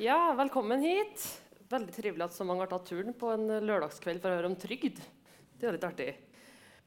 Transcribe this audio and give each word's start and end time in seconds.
Ja, 0.00 0.32
velkommen 0.32 0.80
hit. 0.80 1.20
Veldig 1.68 1.92
trivelig 1.92 2.24
at 2.24 2.32
så 2.32 2.44
mange 2.48 2.62
har 2.64 2.70
tatt 2.70 2.86
turen 2.88 3.12
på 3.12 3.34
en 3.34 3.42
lørdagskveld 3.68 4.22
for 4.22 4.32
å 4.32 4.36
høre 4.38 4.48
om 4.48 4.54
trygd. 4.56 4.96
Det 5.60 5.66
er 5.68 5.74
litt 5.76 5.82
artig. 5.84 6.06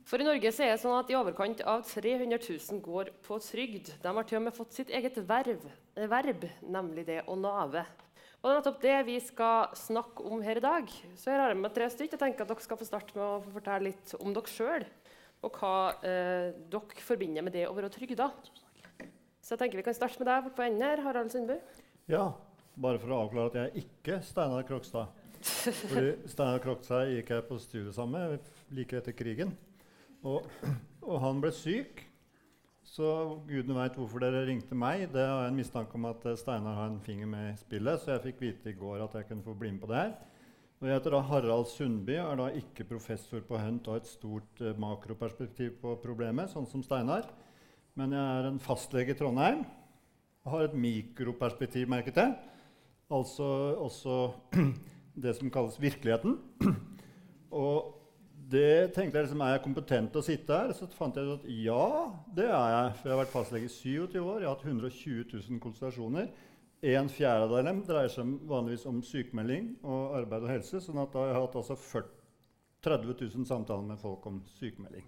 For 0.10 0.18
i 0.18 0.26
Norge 0.26 0.50
så 0.50 0.64
er 0.66 0.72
det 0.72 0.80
sånn 0.82 0.96
at 0.98 1.12
i 1.14 1.18
overkant 1.20 1.60
av 1.62 1.84
300 1.86 2.40
000 2.42 2.80
går 2.82 3.12
på 3.22 3.36
trygd. 3.46 3.92
De 4.02 4.14
har 4.18 4.26
til 4.26 4.40
og 4.40 4.48
med 4.48 4.56
fått 4.58 4.80
sitt 4.80 4.90
eget 4.90 5.20
verv, 5.30 5.62
verb, 5.94 6.48
nemlig 6.66 7.04
det 7.12 7.20
å 7.30 7.36
nave. 7.38 7.84
Og 8.40 8.48
det 8.48 8.56
er 8.56 8.58
nettopp 8.58 8.80
det 8.82 8.96
vi 9.12 9.18
skal 9.22 9.76
snakke 9.78 10.26
om 10.34 10.42
her 10.42 10.58
i 10.58 10.64
dag. 10.66 10.90
Så 11.14 11.30
her 11.30 11.44
har 11.44 11.54
med 11.54 11.76
tre 11.76 11.92
stykker. 11.94 12.18
Jeg 12.18 12.22
tenker 12.24 12.48
at 12.48 12.50
dere 12.50 12.66
skal 12.66 12.80
få 12.80 12.88
starte 12.88 13.14
med 13.20 13.28
å 13.28 13.52
fortelle 13.60 13.92
litt 13.92 14.16
om 14.18 14.34
dere 14.34 14.56
sjøl. 14.56 14.88
Og 15.46 15.60
hva 15.62 15.76
eh, 16.02 16.48
dere 16.74 17.06
forbinder 17.06 17.46
med 17.46 17.54
det 17.54 17.68
å 17.70 17.78
være 17.78 17.94
trygda. 17.94 18.32
Så 19.38 19.54
jeg 19.54 19.62
tenker 19.62 19.84
vi 19.84 19.86
kan 19.86 20.00
starte 20.02 20.18
med 20.18 20.32
deg 20.32 20.50
på 20.58 20.66
enden 20.66 20.88
her, 20.88 21.04
Harald 21.06 21.30
Sundby. 21.30 21.60
Ja, 22.10 22.32
bare 22.76 23.02
for 23.02 23.14
å 23.14 23.20
avklare 23.26 23.52
at 23.52 23.60
jeg 23.60 23.86
ikke 23.86 24.18
er 24.18 24.26
Steinar 24.26 24.66
Krokstad. 24.68 25.22
Fordi 25.44 26.16
Steinar 26.32 26.64
Krokstad 26.64 27.12
gikk 27.12 27.34
jeg 27.36 27.46
på 27.50 27.60
studiet 27.62 27.96
sammen 27.96 28.34
med 28.34 28.74
like 28.74 28.98
etter 28.98 29.16
krigen. 29.18 29.54
Og, 30.24 30.48
og 31.04 31.22
han 31.24 31.42
ble 31.44 31.52
syk. 31.56 32.06
Så 32.94 33.08
gudene 33.48 33.78
veit 33.78 33.96
hvorfor 33.98 34.22
dere 34.22 34.44
ringte 34.48 34.76
meg. 34.78 35.08
Det 35.14 35.24
har 35.24 35.46
jeg 35.46 35.54
en 35.54 35.58
mistanke 35.58 35.98
om 35.98 36.06
at 36.10 36.28
Steinar 36.40 36.78
har 36.78 36.92
en 36.92 37.02
finger 37.04 37.30
med 37.30 37.54
i 37.54 37.58
spillet, 37.58 38.02
så 38.02 38.14
jeg 38.14 38.26
fikk 38.28 38.44
vite 38.44 38.72
i 38.74 38.78
går 38.78 39.06
at 39.06 39.18
jeg 39.18 39.30
kunne 39.30 39.46
få 39.46 39.56
bli 39.58 39.72
med 39.74 39.82
på 39.82 39.90
det 39.92 40.02
her. 40.02 40.14
Og 40.84 40.90
jeg 40.90 40.98
heter 40.98 41.16
da 41.16 41.22
Harald 41.24 41.70
Sundby, 41.72 42.18
og 42.20 42.28
er 42.28 42.40
da 42.42 42.48
ikke 42.60 42.86
professor 42.90 43.44
på 43.48 43.56
Hunt 43.56 43.88
og 43.88 43.96
har 43.96 44.02
et 44.04 44.10
stort 44.12 44.60
eh, 44.60 44.76
makroperspektiv 44.84 45.78
på 45.80 45.94
problemet, 46.04 46.52
sånn 46.52 46.68
som 46.68 46.84
Steinar. 46.84 47.30
Men 47.96 48.12
jeg 48.12 48.40
er 48.40 48.50
en 48.50 48.60
fastlege 48.60 49.14
i 49.14 49.18
Trondheim 49.18 49.64
og 50.44 50.52
har 50.52 50.66
et 50.68 50.76
mikroperspektiv, 50.76 51.88
merket 51.88 52.20
jeg. 52.20 52.34
Altså 53.12 53.48
også 53.84 54.32
det 55.24 55.36
som 55.38 55.52
kalles 55.52 55.82
virkeligheten. 55.82 56.40
Og 57.64 58.00
det 58.54 58.94
tenkte 58.96 59.18
jeg 59.18 59.28
liksom, 59.28 59.42
Er 59.42 59.56
jeg 59.56 59.64
kompetent 59.64 60.12
til 60.14 60.22
å 60.22 60.26
sitte 60.26 60.58
her? 60.58 60.74
Så 60.78 60.88
fant 60.94 61.16
jeg 61.18 61.28
ut 61.28 61.42
at 61.42 61.46
ja, 61.50 61.86
det 62.36 62.48
er 62.48 62.74
jeg. 62.76 62.96
For 63.00 63.10
jeg 63.10 63.16
har 63.16 63.22
vært 63.24 63.36
fastlege 63.36 63.70
i 63.70 63.76
27 63.76 64.18
år. 64.22 64.42
Jeg 64.42 64.50
har 64.50 64.58
hatt 64.58 64.68
120 64.68 65.24
000 65.34 65.62
konsultasjoner. 65.64 66.34
En 66.94 67.08
fjerde 67.08 67.48
av 67.48 67.64
dem 67.64 67.80
dreier 67.88 68.12
seg 68.12 68.34
vanligvis 68.50 68.84
om 68.90 69.00
sykemelding 69.08 69.70
og 69.88 70.18
arbeid 70.18 70.44
og 70.44 70.52
helse. 70.52 70.82
sånn 70.84 71.00
at 71.00 71.14
da 71.14 71.22
har 71.24 71.32
jeg 71.32 71.46
hatt 71.46 71.56
altså 71.62 71.78
30 72.84 73.14
000 73.22 73.48
samtaler 73.48 73.86
med 73.88 74.02
folk 74.02 74.26
om 74.28 74.42
sykemelding. 74.58 75.06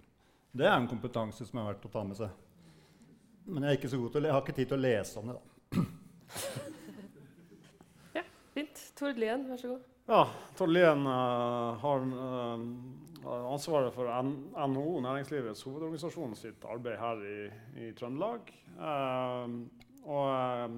Det 0.56 0.64
er 0.64 0.72
en 0.78 0.88
kompetanse 0.88 1.44
som 1.44 1.60
er 1.60 1.68
verdt 1.68 1.84
å 1.84 1.92
ta 1.92 2.04
med 2.08 2.16
seg. 2.16 2.32
Men 3.44 3.66
jeg, 3.66 3.74
er 3.74 3.78
ikke 3.78 3.90
så 3.92 4.00
god 4.00 4.14
til 4.14 4.24
å, 4.24 4.26
jeg 4.26 4.34
har 4.34 4.46
ikke 4.46 4.56
tid 4.56 4.70
til 4.70 4.78
å 4.78 4.84
lese 4.86 5.20
om 5.20 5.28
det. 5.28 5.36
da. 5.36 5.84
Tord 8.96 9.18
Lien, 9.20 9.44
vær 9.48 9.60
så 9.60 9.74
god. 9.74 9.88
Ja, 10.08 10.22
Tord 10.56 10.70
Lien 10.72 11.02
uh, 11.04 11.76
har 11.82 12.04
uh, 12.06 12.60
ansvaret 13.52 13.92
for 13.94 14.08
NHO, 14.08 15.00
Næringslivets 15.04 15.64
hovedorganisasjon, 15.66 16.36
sitt 16.38 16.64
arbeid 16.64 16.96
her 17.00 17.24
i, 17.26 17.40
i 17.82 17.90
Trøndelag. 17.98 18.52
Uh, 18.76 19.58
og 20.06 20.70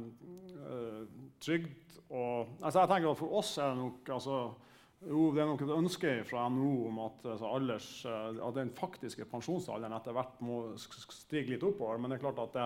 trygd 1.45 1.89
og 2.09 2.49
altså 2.65 2.81
jeg 2.81 2.89
tenker 2.89 3.11
at 3.11 3.19
For 3.21 3.35
oss 3.37 3.51
er 3.61 3.75
det 3.75 3.83
nok 3.83 4.11
altså, 4.17 4.37
jo, 5.05 5.27
det 5.35 5.43
er 5.43 5.51
nok 5.51 5.65
et 5.67 5.75
ønske 5.77 6.13
fra 6.27 6.47
NHO 6.51 6.71
om 6.89 7.01
at, 7.05 7.27
altså, 7.35 7.51
alders, 7.55 7.89
at 8.09 8.57
den 8.57 8.73
faktiske 8.75 9.29
pensjonsalderen 9.31 9.95
etter 9.95 10.17
hvert 10.17 10.41
må 10.43 10.63
stige 10.81 11.53
litt 11.53 11.67
oppover. 11.69 12.01
Men 12.01 12.11
det 12.11 12.19
er 12.19 12.25
klart 12.25 12.41
at 12.43 12.57
det, 12.57 12.65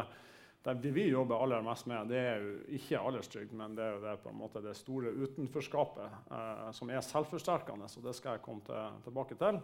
det 0.62 0.92
vi 0.94 1.08
jobber 1.08 1.42
aller 1.42 1.62
mest 1.66 1.88
med, 1.90 2.10
det 2.12 2.18
er 2.22 2.42
jo 2.42 2.52
ikke 2.78 3.00
alderstrygd, 3.00 3.54
men 3.58 3.74
det 3.74 3.82
er 3.82 3.96
jo 3.96 4.02
det, 4.04 4.12
på 4.22 4.30
en 4.30 4.38
måte, 4.38 4.62
det 4.62 4.76
store 4.78 5.10
utenforskapet 5.10 6.30
eh, 6.30 6.68
som 6.76 6.92
er 6.92 7.02
selvforsterkende. 7.02 7.88
og 7.90 8.06
det 8.06 8.14
skal 8.14 8.36
jeg 8.36 8.44
komme 8.44 8.62
til, 8.68 9.00
tilbake 9.08 9.38
til. 9.40 9.58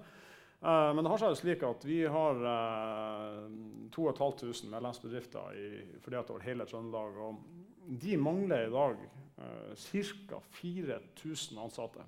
Eh, 0.61 0.91
men 0.95 1.05
det 1.05 1.13
har 1.13 1.23
seg 1.23 1.33
jo 1.35 1.39
slik 1.39 1.63
at 1.67 1.87
vi 1.87 2.01
har 2.11 2.43
eh, 2.51 3.47
2500 3.95 4.73
medlemsbedrifter 4.75 5.55
i, 5.55 5.69
fordelt 6.03 6.35
over 6.35 6.47
hele 6.47 6.67
Trøndelag. 6.67 7.19
Og 7.23 7.99
de 8.03 8.17
mangler 8.19 8.67
i 8.67 8.73
dag 8.75 9.03
eh, 9.39 9.75
ca. 9.79 10.41
4000 10.59 11.63
ansatte. 11.63 12.07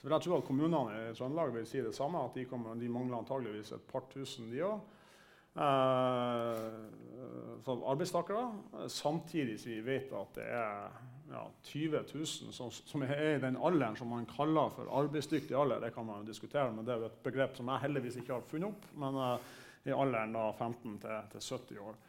Så 0.00 0.08
jeg 0.08 0.24
tro 0.24 0.38
at 0.38 0.46
Kommunene 0.48 1.10
i 1.10 1.14
Trøndelag 1.14 1.52
vil 1.54 1.68
si 1.68 1.84
det 1.84 1.94
samme, 1.94 2.24
at 2.24 2.34
de, 2.34 2.48
kommer, 2.50 2.74
de 2.74 2.90
mangler 2.90 3.20
antageligvis 3.20 3.76
et 3.76 3.86
par 3.86 4.08
tusen, 4.10 4.50
de 4.50 4.64
òg. 4.66 4.80
Eh, 5.54 6.56
som 7.64 7.84
arbeidstakere. 7.84 8.52
Samtidig 8.88 9.60
som 9.60 9.72
vi 9.72 9.80
vet 9.80 10.12
at 10.12 10.36
det 10.38 10.46
er 10.46 11.00
ja, 11.30 11.42
20 11.62 12.04
000 12.14 12.26
som, 12.26 12.70
som, 12.70 13.02
er 13.02 13.34
i 13.36 13.40
den 13.42 13.58
alderen 13.58 13.96
som 13.98 14.10
man 14.10 14.28
kaller 14.30 14.70
for 14.74 14.90
arbeidsdyktig 15.02 15.56
alder. 15.56 15.82
Det 15.82 15.94
kan 15.94 16.06
man 16.06 16.22
jo 16.22 16.30
diskutere, 16.30 16.70
men 16.74 16.86
det 16.86 16.94
er 16.94 17.02
jo 17.02 17.10
et 17.10 17.18
begrep 17.24 17.58
som 17.58 17.68
jeg 17.70 17.84
heldigvis 17.86 18.20
ikke 18.22 18.38
har 18.38 18.46
funnet 18.46 18.70
opp. 18.70 18.88
Men 18.98 19.18
uh, 19.18 19.58
i 19.86 19.92
alderen 19.94 20.34
da 20.36 20.46
15 20.52 20.96
til, 21.02 21.28
til 21.34 21.44
70 21.58 21.84
år. 21.88 22.00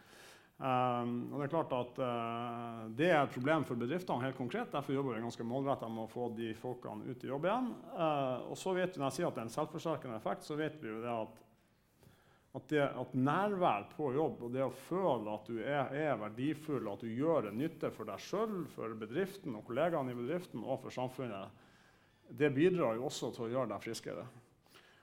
Um, 0.62 1.14
og 1.34 1.40
Det 1.40 1.46
er 1.46 1.54
klart 1.56 1.72
at 1.74 2.02
uh, 2.06 2.82
det 2.98 3.08
er 3.10 3.22
et 3.22 3.36
problem 3.36 3.64
for 3.66 3.76
bedriftene. 3.76 4.22
helt 4.22 4.38
konkret. 4.38 4.72
Derfor 4.72 4.94
jobber 4.94 5.16
vi 5.16 5.26
ganske 5.26 5.46
målretta 5.46 5.90
med 5.90 6.06
å 6.06 6.12
få 6.12 6.32
de 6.38 6.54
folkene 6.54 7.10
ut 7.10 7.24
i 7.24 7.32
jobb 7.32 7.48
igjen. 7.50 7.72
Uh, 7.94 8.52
og 8.52 8.58
så 8.58 8.74
vet 8.78 8.96
vi, 8.96 9.02
Når 9.02 9.10
jeg 9.10 9.20
sier 9.20 9.30
at 9.30 9.38
det 9.38 9.42
er 9.42 9.50
en 9.50 9.56
selvforsterkende 9.58 10.18
effekt, 10.22 10.46
så 10.46 10.58
vet 10.60 10.78
vi 10.82 10.94
jo 10.94 11.02
det 11.02 11.14
at 11.14 11.48
at, 12.52 12.68
det, 12.68 12.84
at, 12.84 13.14
nærvær 13.16 13.88
på 13.96 14.12
jobb 14.16 14.44
og 14.44 14.52
det 14.52 14.64
å 14.66 14.74
føle 14.90 15.32
at 15.32 15.48
du 15.48 15.62
er, 15.64 15.94
er 15.96 16.20
verdifull, 16.20 16.90
at 16.92 17.04
du 17.04 17.08
gjør 17.08 17.48
en 17.48 17.60
nytte 17.62 17.92
for 17.96 18.10
deg 18.10 18.20
sjøl, 18.20 18.66
for 18.74 18.96
bedriften 19.00 19.56
og 19.56 19.64
kollegaene 19.70 20.12
i 20.12 20.18
bedriften 20.18 20.66
og 20.66 20.82
for 20.84 20.96
samfunnet, 20.96 21.68
det 22.32 22.52
bidrar 22.56 22.98
jo 23.00 23.08
også 23.08 23.32
til 23.36 23.48
å 23.48 23.52
gjøre 23.54 23.72
deg 23.72 23.86
friskere. 23.86 24.26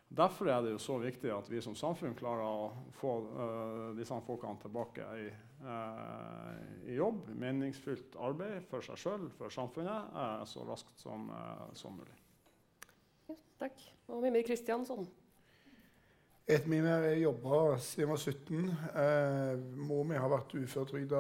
Derfor 0.09 0.49
er 0.49 0.63
det 0.65 0.71
jo 0.73 0.81
så 0.81 0.97
viktig 1.01 1.29
at 1.35 1.49
vi 1.53 1.61
som 1.61 1.75
samfunn 1.77 2.15
klarer 2.17 2.45
å 2.45 2.93
få 2.97 3.11
uh, 3.29 3.91
disse 3.97 4.17
folkene 4.25 4.57
tilbake 4.63 5.05
i, 5.21 5.27
uh, 5.65 6.55
i, 6.87 6.95
jobb, 6.97 7.29
meningsfylt 7.37 8.17
arbeid 8.25 8.65
for 8.71 8.85
seg 8.85 9.01
sjøl, 9.03 9.29
for 9.37 9.53
samfunnet, 9.53 10.09
uh, 10.17 10.45
så 10.49 10.65
raskt 10.69 11.05
som, 11.05 11.29
som 11.77 11.97
mulig. 12.01 12.17
Ja, 13.29 13.37
takk. 13.61 13.85
Og 14.09 14.25
Mimir 14.25 14.49
Kristiansson. 14.49 15.05
Etter 16.49 16.71
min 16.73 16.87
har 16.89 17.03
jeg 17.05 17.27
jobba 17.27 17.59
siden 17.85 18.01
jeg 18.01 18.09
var 18.09 18.21
17. 18.23 18.69
Eh, 19.03 19.65
mor 19.85 20.07
mi 20.09 20.17
har 20.17 20.31
vært 20.33 20.55
uføretrygda 20.57 21.19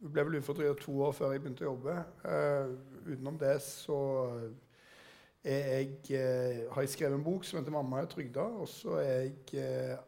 Hun 0.00 0.12
ble 0.14 0.22
vel 0.24 0.38
uføretrygda 0.38 0.76
to 0.80 0.94
år 1.04 1.12
før 1.18 1.34
jeg 1.34 1.42
begynte 1.44 1.66
å 1.66 1.74
jobbe. 1.74 1.96
Eh, 2.24 2.70
utenom 3.10 3.36
det 3.42 3.58
så 3.60 3.98
jeg, 5.44 5.98
eh, 6.16 6.62
har 6.72 6.86
jeg 6.86 6.94
skrevet 6.94 7.18
en 7.18 7.26
bok 7.26 7.44
som 7.44 7.58
heter 7.58 7.76
'Mamma 7.76 8.00
er 8.00 8.08
trygda'. 8.08 8.48
Og 8.62 8.68
så 8.68 8.96
er 9.02 9.20
jeg 9.20 9.60
eh, 9.60 9.98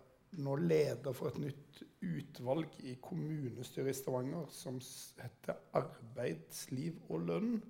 nå 0.41 0.57
leder 0.57 1.13
for 1.13 1.29
et 1.29 1.39
nytt 1.39 1.83
utvalg 2.01 2.69
i 2.81 2.97
kommunestyret 3.03 3.93
i 3.93 3.99
Stavanger 4.01 4.49
som 4.49 4.81
heter 5.21 5.61
'Arbeidsliv 5.75 6.97
og 7.11 7.21
lønn' 7.29 7.61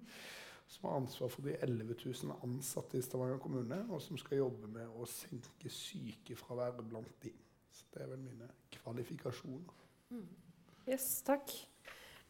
som 0.72 0.88
har 0.88 1.00
ansvar 1.02 1.28
for 1.28 1.44
de 1.44 1.56
11 1.60 1.94
000 2.04 2.36
ansatte 2.42 2.96
i 2.96 3.02
Stavanger 3.04 3.40
kommune, 3.42 3.82
og 3.92 4.00
som 4.00 4.16
skal 4.20 4.40
jobbe 4.40 4.70
med 4.72 4.88
å 4.96 5.08
senke 5.10 5.68
sykefraværet 5.68 6.86
blant 6.88 7.12
de. 7.24 7.32
Så 7.72 7.84
det 7.92 8.04
er 8.04 8.08
vel 8.12 8.22
mine 8.22 8.48
kvalifikasjoner. 8.72 9.82
Mm. 10.12 10.30
Yes, 10.88 11.10
takk. 11.26 11.52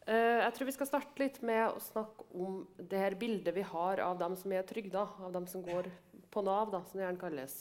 Uh, 0.03 0.43
jeg 0.43 0.51
tror 0.57 0.67
vi 0.67 0.75
skal 0.75 0.89
starte 0.89 1.23
litt 1.23 1.39
med 1.47 1.63
å 1.69 1.79
snakke 1.79 2.27
om 2.35 2.59
det 2.75 2.99
her 2.99 3.15
bildet 3.19 3.55
vi 3.55 3.63
har 3.63 4.01
av 4.03 4.19
dem 4.19 4.35
som 4.39 4.51
er 4.51 4.67
trygda, 4.67 5.05
av 5.23 5.31
dem 5.31 5.47
som 5.47 5.63
går 5.63 5.87
på 6.33 6.43
Nav, 6.43 6.73
da, 6.73 6.83
som 6.89 6.99
det 6.99 7.07
gjerne 7.07 7.23
kalles. 7.23 7.55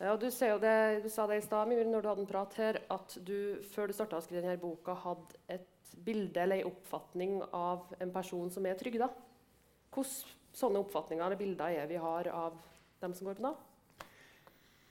Uh, 0.00 0.14
du, 0.16 0.30
det, 0.64 0.74
du, 1.04 1.10
sa 1.12 1.28
det 1.28 1.42
i 1.42 1.44
stad 1.44 1.68
når 1.74 2.00
du 2.00 2.08
hadde 2.08 2.24
en 2.24 2.32
prat 2.32 2.56
her, 2.62 2.80
at 2.96 3.18
du 3.20 3.60
før 3.74 3.92
du 3.92 3.96
starta 3.96 4.22
å 4.22 4.24
skrive 4.24 4.46
denne 4.46 4.56
boka, 4.62 4.96
hadde 5.04 5.44
et 5.52 5.68
bilde 6.04 6.40
eller 6.40 6.64
en 6.64 6.72
oppfatning 6.72 7.36
av 7.52 7.92
en 8.00 8.16
person 8.16 8.48
som 8.50 8.64
er 8.66 8.80
trygda. 8.80 9.12
Hvilke 9.94 10.58
sånne 10.58 10.80
oppfatninger 10.82 11.22
eller 11.22 11.38
bilder 11.38 11.78
er 11.78 11.86
vi 11.90 11.98
har 12.02 12.28
av 12.34 12.58
dem 13.02 13.14
som 13.14 13.28
går 13.28 13.38
på 13.38 13.44
Nav? 13.46 13.62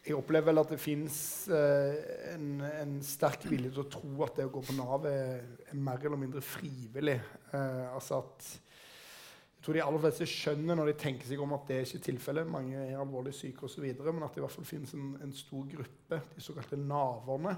Jeg 0.03 0.17
opplever 0.17 0.50
vel 0.50 0.59
at 0.59 0.71
det 0.73 0.81
fins 0.83 1.17
eh, 1.47 2.33
en, 2.33 2.47
en, 2.67 2.97
sterk 3.07 3.45
vilje 3.47 3.71
til 3.71 3.85
å 3.85 3.91
tro 3.91 4.25
at 4.25 4.35
det 4.35 4.50
å 4.50 4.51
gå 4.51 4.63
på 4.67 4.75
Nav 4.75 5.07
er, 5.07 5.45
er 5.71 5.79
mer 5.79 6.03
eller 6.03 6.19
mindre 6.19 6.44
frivillig. 6.44 7.15
Eh, 7.55 7.85
altså 7.88 8.19
at 8.19 8.50
jeg 8.51 9.63
tror 9.63 9.77
de 9.77 9.83
aller 9.85 10.03
fleste 10.03 10.27
skjønner 10.27 10.75
når 10.75 10.91
de 10.91 10.97
tenker 11.05 11.29
seg 11.29 11.39
om 11.39 11.55
at 11.55 11.69
det 11.69 11.77
er 11.77 11.88
ikke 11.88 12.03
tilfellet. 12.09 12.51
Mange 12.51 12.81
er 12.83 13.00
alvorlig 13.00 13.31
syke 13.38 13.63
osv. 13.69 13.85
Men 14.03 14.25
at 14.27 14.35
det 14.35 14.41
i 14.41 14.44
hvert 14.44 14.57
fall 14.57 14.67
finnes 14.67 14.91
en, 14.97 15.13
en 15.23 15.35
stor 15.35 15.63
gruppe, 15.71 16.19
de 16.33 16.44
såkalte 16.44 16.79
naverne, 16.83 17.55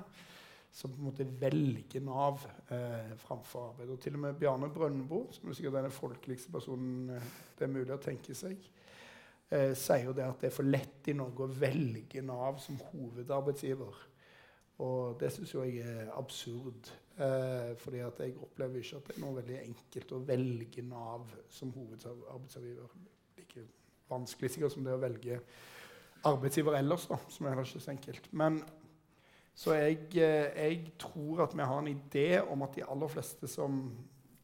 som 0.75 0.91
på 0.91 0.99
en 0.99 1.07
måte 1.07 1.25
velger 1.39 2.03
Nav 2.03 2.41
eh, 2.73 3.13
framfor 3.21 3.69
arbeid. 3.69 3.93
Og 3.93 3.99
til 4.03 4.17
og 4.17 4.25
med 4.25 4.39
Bjarne 4.39 4.67
Brøndbo, 4.73 5.21
som 5.31 5.47
er 5.47 5.55
sikkert 5.55 5.77
den 5.79 5.93
folkeligste 5.95 6.51
personen 6.51 7.13
eh, 7.15 7.29
det 7.55 7.67
er 7.67 7.71
mulig 7.71 7.95
å 7.95 8.01
tenke 8.03 8.35
seg, 8.35 8.59
eh, 9.55 9.71
sier 9.71 10.09
jo 10.09 10.17
det 10.17 10.27
at 10.27 10.43
det 10.43 10.49
er 10.49 10.57
for 10.57 10.67
lett 10.67 11.07
i 11.07 11.15
Norge 11.15 11.47
å 11.47 11.55
velge 11.63 12.25
Nav 12.25 12.59
som 12.63 12.81
hovedarbeidsgiver. 12.91 14.03
Og 14.83 15.15
det 15.21 15.31
syns 15.31 15.55
jeg 15.55 15.79
er 15.79 16.11
absurd. 16.17 16.91
Eh, 17.15 17.71
fordi 17.79 18.03
jeg 18.03 18.35
opplever 18.43 18.81
ikke 18.81 18.99
at 18.99 19.07
det 19.07 19.15
er 19.15 19.23
noe 19.23 19.39
veldig 19.39 19.59
enkelt 19.61 20.11
å 20.11 20.23
velge 20.27 20.83
Nav 20.83 21.29
som 21.55 21.71
hovedarbeidsgiver. 21.71 22.95
Like 23.39 23.69
vanskelig 24.11 24.51
sikkert 24.51 24.75
som 24.75 24.83
det 24.83 24.99
å 24.99 24.99
velge 25.01 25.39
arbeidsgiver 26.27 26.75
ellers, 26.81 27.07
da, 27.07 27.23
som 27.31 27.45
er 27.45 27.55
heller 27.55 27.69
ikke 27.69 27.85
så 27.85 27.95
enkelt. 27.95 28.27
Men 28.35 28.59
så 29.55 29.77
jeg, 29.77 30.09
eh, 30.19 30.51
jeg 30.51 30.91
tror 30.99 31.45
at 31.45 31.55
vi 31.55 31.63
har 31.63 31.79
en 31.79 31.87
idé 31.87 32.27
om 32.43 32.65
at 32.65 32.75
de 32.75 32.83
aller 32.83 33.11
fleste 33.11 33.47
som 33.47 33.79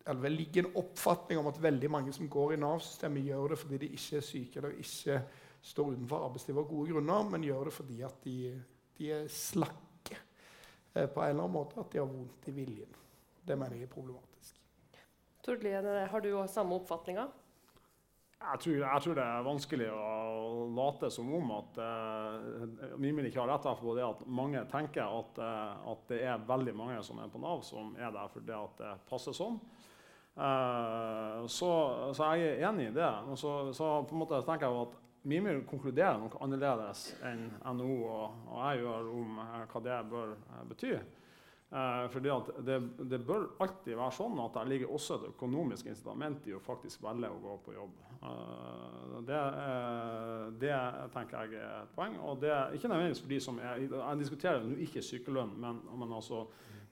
eller 0.07 0.21
det 0.21 0.29
ligger 0.29 0.65
en 0.65 0.77
oppfatning 0.81 1.39
om 1.39 1.47
at 1.51 1.59
veldig 1.61 1.89
mange 1.91 2.13
som 2.15 2.29
går 2.29 2.55
i 2.55 2.59
Nav-systemet, 2.61 3.27
gjør 3.27 3.53
det 3.53 3.57
fordi 3.61 3.77
de 3.83 3.89
ikke 3.97 4.17
er 4.17 4.25
syke 4.25 4.59
eller 4.59 4.79
ikke 4.81 5.17
står 5.61 5.91
utenfor 5.93 6.25
arbeidslivet 6.25 6.63
av 6.63 6.69
gode 6.71 6.93
grunner, 6.93 7.27
men 7.29 7.45
gjør 7.45 7.69
det 7.69 7.73
fordi 7.75 7.99
at 8.07 8.23
de, 8.23 8.37
de 8.97 9.11
er 9.13 9.27
slakke 9.29 10.17
eh, 10.17 11.05
på 11.05 11.21
en 11.21 11.27
eller 11.27 11.43
annen 11.43 11.53
måte, 11.53 11.77
at 11.83 11.93
de 11.93 12.01
har 12.01 12.09
vondt 12.09 12.49
i 12.49 12.55
viljen. 12.55 12.97
Det 13.45 13.57
mener 13.57 13.77
jeg 13.77 13.89
er 13.89 13.93
problematisk. 13.93 14.57
Tord 15.45 15.63
Lien, 15.65 15.85
har 15.85 16.23
du 16.23 16.31
òg 16.33 16.49
samme 16.49 16.77
oppfatninga? 16.77 17.27
Jeg 18.41 18.59
tror, 18.59 18.75
jeg 18.75 19.01
tror, 19.03 19.15
det 19.15 19.23
er 19.23 19.43
vanskelig 19.45 19.87
å 19.93 20.05
late 20.73 21.11
som 21.13 21.27
om 21.37 21.51
at 21.59 21.77
uh, 21.77 22.95
Mimir 22.99 23.27
ikke 23.29 23.43
har 23.43 23.51
rett 23.51 23.67
på 23.79 23.93
det 23.95 24.03
at 24.05 24.23
mange 24.25 24.63
tenker 24.71 25.05
at, 25.05 25.37
uh, 25.37 25.91
at, 25.93 26.01
det 26.09 26.23
er 26.25 26.47
veldig 26.49 26.73
mange 26.75 26.97
som 27.05 27.21
er 27.21 27.29
på 27.29 27.41
Nav, 27.41 27.61
som 27.67 27.93
er 28.01 28.09
der 28.15 28.33
fordi 28.33 28.55
at 28.57 28.81
det 28.81 28.95
passer 29.11 29.37
sånn. 29.37 29.59
Uh, 30.33 31.45
så, 31.45 31.69
så, 32.17 32.31
jeg 32.33 32.57
er 32.57 32.67
enig 32.71 32.89
i 32.89 32.97
det. 32.97 33.11
Men 33.27 33.37
så, 33.37 33.53
så 33.77 33.93
på 34.09 34.17
en 34.17 34.23
måte 34.23 34.41
tenker 34.47 34.67
jeg 34.67 34.87
at 34.87 34.99
Mimir 35.21 35.61
konkluderer 35.69 36.17
noe 36.17 36.41
annerledes 36.41 37.11
enn 37.29 37.45
NHO 37.61 37.97
og, 38.09 38.45
og 38.49 38.61
jeg 38.65 38.81
gjør 38.81 39.11
om 39.19 39.41
hva 39.69 39.85
det 39.85 40.03
bør 40.09 40.37
bety. 40.71 40.95
Uh, 41.71 42.09
fordi 42.11 42.31
det, 42.67 42.77
det, 43.07 43.21
bør 43.23 43.45
alltid 43.63 43.95
være 43.95 44.11
sånn 44.11 44.39
at 44.43 44.57
det 44.57 44.63
ligger 44.67 44.89
også 44.91 45.15
et 45.15 45.29
økonomisk 45.29 45.87
incitament 45.87 46.49
i 46.51 46.55
å 46.57 46.59
faktisk 46.63 47.03
velge 47.05 47.29
å 47.31 47.37
gå 47.39 47.53
på 47.63 47.75
jobb. 47.77 47.93
Det, 49.25 49.37
det, 50.61 50.73
tenker 51.13 51.47
jeg 51.47 51.61
er 51.61 51.77
et 51.79 51.93
poeng. 51.95 52.19
Og 52.27 52.41
det 52.43 52.51
er 52.53 52.75
ikke 52.75 52.91
nødvendigvis 52.91 53.23
for 53.23 53.33
de 53.33 53.39
som 53.41 53.61
er 53.63 53.79
Jeg 53.85 54.19
diskuterer 54.19 54.67
nå 54.67 54.75
ikke 54.83 55.01
sykelønn, 55.05 55.55
men, 55.63 55.79
men 55.97 56.13
altså, 56.19 56.43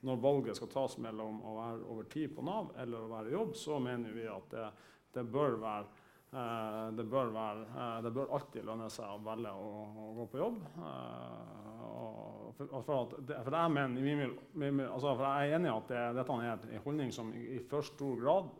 når 0.08 0.22
valget 0.24 0.58
skal 0.58 0.72
tas 0.72 0.96
mellom 1.04 1.42
å 1.44 1.58
være 1.58 1.84
over 1.92 2.08
tid 2.10 2.34
på 2.36 2.46
Nav 2.48 2.72
eller 2.80 3.04
å 3.04 3.12
være 3.12 3.34
i 3.34 3.36
jobb, 3.36 3.56
så 3.60 3.82
mener 3.84 4.16
vi 4.16 4.26
at 4.32 4.54
det, 4.54 4.70
det 5.18 5.26
bør 5.28 5.60
være 5.60 5.99
det, 6.30 7.06
bør 7.10 7.32
være, 7.34 7.66
uh, 7.74 8.04
det, 8.06 8.12
bør 8.14 8.34
alltid 8.38 8.66
lønne 8.68 8.90
seg 8.94 9.10
å 9.10 9.22
velge 9.26 9.50
å, 9.50 9.70
å 9.90 10.10
gå 10.20 10.26
på 10.30 10.42
jobb. 10.44 10.60
Uh, 10.78 12.50
for, 12.58 12.66
jeg 15.26 15.48
er 15.50 15.56
enig 15.56 15.70
i 15.70 15.74
at 15.74 15.90
det, 15.90 16.04
dette 16.20 16.36
er 16.38 16.50
en 16.52 16.84
holdning 16.84 17.14
som 17.16 17.32
i, 17.34 17.46
i 17.56 17.62
for 17.70 17.86
stor 17.88 18.20
grad 18.20 18.52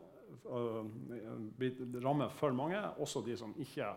rammer 2.00 2.32
for 2.32 2.54
mange, 2.56 2.80
også 3.02 3.20
de 3.26 3.34
som 3.38 3.52
ikke 3.60 3.90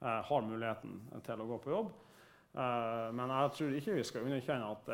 har 0.00 0.46
muligheten 0.46 0.96
til 1.26 1.42
å 1.42 1.46
gå 1.48 1.58
på 1.60 1.72
jobb. 1.74 1.90
men 3.18 3.32
jeg 3.34 3.52
tror 3.58 3.76
ikke 3.78 3.96
vi 3.98 4.06
skal 4.06 4.24
underkjenne 4.24 4.70
at 4.70 4.90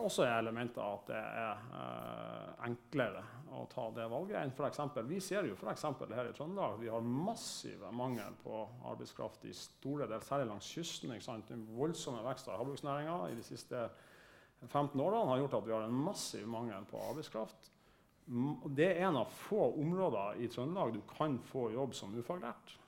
også 0.00 0.24
er 0.26 0.38
elementer 0.38 0.82
at 0.82 1.10
det 1.10 1.20
er 1.20 2.60
enklere 2.66 3.22
å 3.54 3.64
ta 3.70 3.84
det 3.94 4.06
valget 4.10 4.40
enn 4.40 4.52
f.eks. 4.54 4.80
Vi 5.06 5.20
ser 5.22 5.46
jo 5.48 5.56
f.eks. 5.58 5.84
her 6.10 6.30
i 6.30 6.34
Trøndelag 6.34 6.80
vi 6.80 6.90
har 6.90 7.04
massive 7.04 7.92
mangel 7.94 8.34
på 8.42 8.64
arbeidskraft 8.90 9.46
i 9.46 9.54
store 9.56 10.08
deler, 10.08 10.24
særlig 10.24 10.50
langs 10.50 10.70
kysten. 10.74 11.12
ikke 11.14 11.28
sant? 11.28 11.52
Den 11.52 11.66
voldsomme 11.76 12.24
veksten 12.26 12.54
av 12.54 12.62
havbruksnæringa 12.62 13.18
i 13.30 13.38
de 13.38 13.46
siste 13.46 13.86
15 14.66 15.00
årene 15.00 15.30
har 15.30 15.42
gjort 15.42 15.58
at 15.60 15.66
vi 15.68 15.76
har 15.76 15.86
en 15.86 16.02
massiv 16.06 16.46
mangel 16.50 16.86
på 16.90 17.00
arbeidskraft. 17.10 17.70
Det 18.74 18.88
er 18.88 19.04
en 19.08 19.20
av 19.20 19.32
få 19.48 19.66
områder 19.82 20.40
i 20.40 20.48
Trøndelag 20.48 20.94
du 20.96 21.02
kan 21.10 21.36
få 21.50 21.68
jobb 21.74 21.94
som 21.96 22.14
ufaglært. 22.16 22.78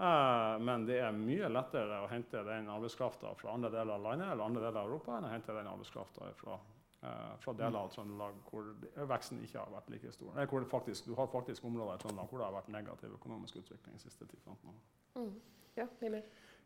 Eh, 0.00 0.56
men 0.64 0.88
det 0.88 0.98
er 1.04 1.16
mye 1.16 1.48
lettere 1.52 2.02
å 2.02 2.10
hente 2.10 2.44
den 2.46 2.68
arbeidskrafta 2.72 3.34
fra 3.36 3.54
andre 3.54 3.72
deler 3.74 3.98
av 3.98 4.04
landet 4.08 4.32
eller 4.32 4.44
andre 4.46 4.66
deler 4.66 4.82
av 4.82 4.88
Europa 4.88 5.16
enn 5.18 5.28
å 5.28 5.32
hente 5.34 5.56
den 5.56 5.72
arbeidskrafta 5.72 6.30
fra 6.40 6.60
Eh, 7.02 7.36
fra 7.38 7.52
deler 7.56 7.78
av 7.80 7.88
Trøndelag 7.88 8.40
hvor 8.50 8.66
veksten 9.08 9.38
ikke 9.40 9.56
har 9.56 9.70
vært 9.72 9.86
like 9.88 10.10
stor. 10.12 10.34
Eller 10.34 10.50
hvor 10.52 10.66
faktisk, 10.68 11.06
du 11.08 11.14
har 11.16 11.30
faktisk 11.32 11.64
områder 11.64 11.96
i 11.96 12.02
Trøndelag 12.02 12.28
hvor 12.28 12.42
det 12.42 12.44
har 12.44 12.56
vært 12.58 12.68
negativ 12.74 13.14
økonomisk 13.16 13.56
utvikling 13.62 13.96
de 13.96 14.02
siste 14.02 14.26
10-15 14.26 14.68
årene. 14.68 14.82
Mm. 15.16 15.30
Ja, 15.78 15.86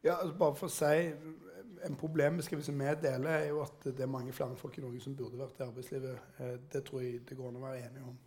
ja, 0.03 0.17
altså 0.17 0.35
bare 0.41 0.57
for 0.59 0.67
å 0.67 0.73
si, 0.73 1.13
En 1.85 1.97
problembeskrivelse 2.01 2.73
vi 2.73 2.95
deler, 3.03 3.29
er 3.31 3.47
jo 3.53 3.61
at 3.63 3.85
det 3.85 4.01
er 4.01 4.11
mange 4.11 4.33
flere 4.33 4.57
folk 4.57 4.79
i 4.79 4.83
Norge 4.83 5.01
som 5.05 5.15
burde 5.17 5.39
vært 5.39 5.61
i 5.61 5.67
arbeidslivet. 5.69 6.35
Eh, 6.41 6.57
det 6.73 6.83
tror 6.89 7.05
jeg 7.05 7.23
det 7.29 7.39
går 7.39 7.53
an 7.53 7.61
å 7.61 7.65
være 7.69 7.87
enige 7.87 8.09
om. 8.09 8.19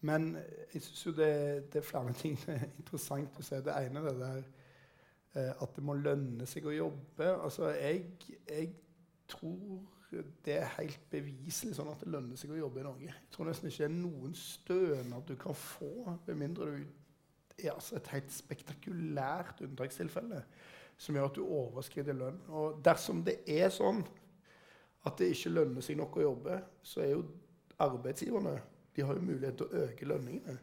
Men 0.00 0.30
jeg 0.74 0.82
syns 0.82 1.06
jo 1.06 1.12
det, 1.16 1.32
det, 1.72 1.80
er 1.80 1.86
flere 1.86 2.12
ting 2.14 2.36
som 2.38 2.54
er 2.54 2.68
interessant 2.68 3.38
å 3.38 3.44
se. 3.44 3.58
Det 3.64 3.74
ene 3.74 4.02
er 4.02 4.08
det 4.08 4.18
der 4.20 4.42
eh, 5.34 5.52
at 5.52 5.72
det 5.74 5.84
må 5.84 5.96
lønne 5.98 6.46
seg 6.46 6.68
å 6.68 6.74
jobbe. 6.76 7.32
Altså, 7.34 7.72
jeg, 7.74 8.04
jeg 8.46 8.70
tror 9.28 9.82
det 10.44 10.54
er 10.54 10.70
helt 10.78 11.02
beviselig 11.10 11.74
sånn 11.76 11.90
at 11.92 12.00
det 12.04 12.12
lønner 12.14 12.38
seg 12.38 12.54
å 12.54 12.60
jobbe 12.60 12.80
i 12.80 12.86
Norge. 12.86 13.10
Jeg 13.10 13.34
tror 13.34 13.50
nesten 13.50 13.68
ikke 13.68 13.84
det 13.84 13.90
er 13.90 13.98
noen 13.98 14.38
stønad 14.38 15.26
du 15.28 15.34
kan 15.40 15.58
få, 15.58 15.92
med 16.28 16.40
mindre 16.46 16.70
du 16.78 16.86
er 17.58 17.74
altså 17.74 17.98
et 17.98 18.08
helt 18.14 18.30
spektakulært 18.32 19.64
unntakstilfelle 19.66 20.44
som 20.98 21.16
gjør 21.16 21.28
at 21.28 21.36
du 21.36 21.42
overskrider 21.44 22.16
lønn. 22.16 22.38
Og 22.54 22.78
dersom 22.84 23.20
det 23.26 23.40
er 23.50 23.70
sånn 23.74 24.00
at 25.06 25.18
det 25.18 25.32
ikke 25.34 25.52
lønner 25.52 25.84
seg 25.84 25.98
nok 25.98 26.18
å 26.18 26.24
jobbe, 26.24 26.58
så 26.86 27.02
er 27.02 27.12
jo 27.12 27.24
arbeidsgiverne 27.82 28.56
de 28.98 29.04
har 29.06 29.14
jo 29.14 29.22
mulighet 29.22 29.60
til 29.60 29.68
å 29.68 29.84
øke 29.84 30.06
lønningene. 30.10 30.56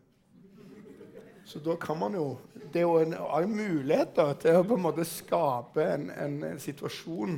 Så 1.47 1.61
da 1.63 1.77
kan 1.79 1.95
man 1.95 2.17
jo 2.17 2.25
Det 2.73 2.81
er 2.81 2.83
jo 2.83 2.97
en, 2.99 3.13
en 3.13 3.51
mulighet 3.55 4.15
da, 4.17 4.33
til 4.35 4.57
å 4.59 4.65
på 4.67 4.75
en 4.75 4.83
måte 4.83 5.05
skape 5.07 5.85
en, 5.93 6.09
en, 6.11 6.57
situasjon 6.59 7.37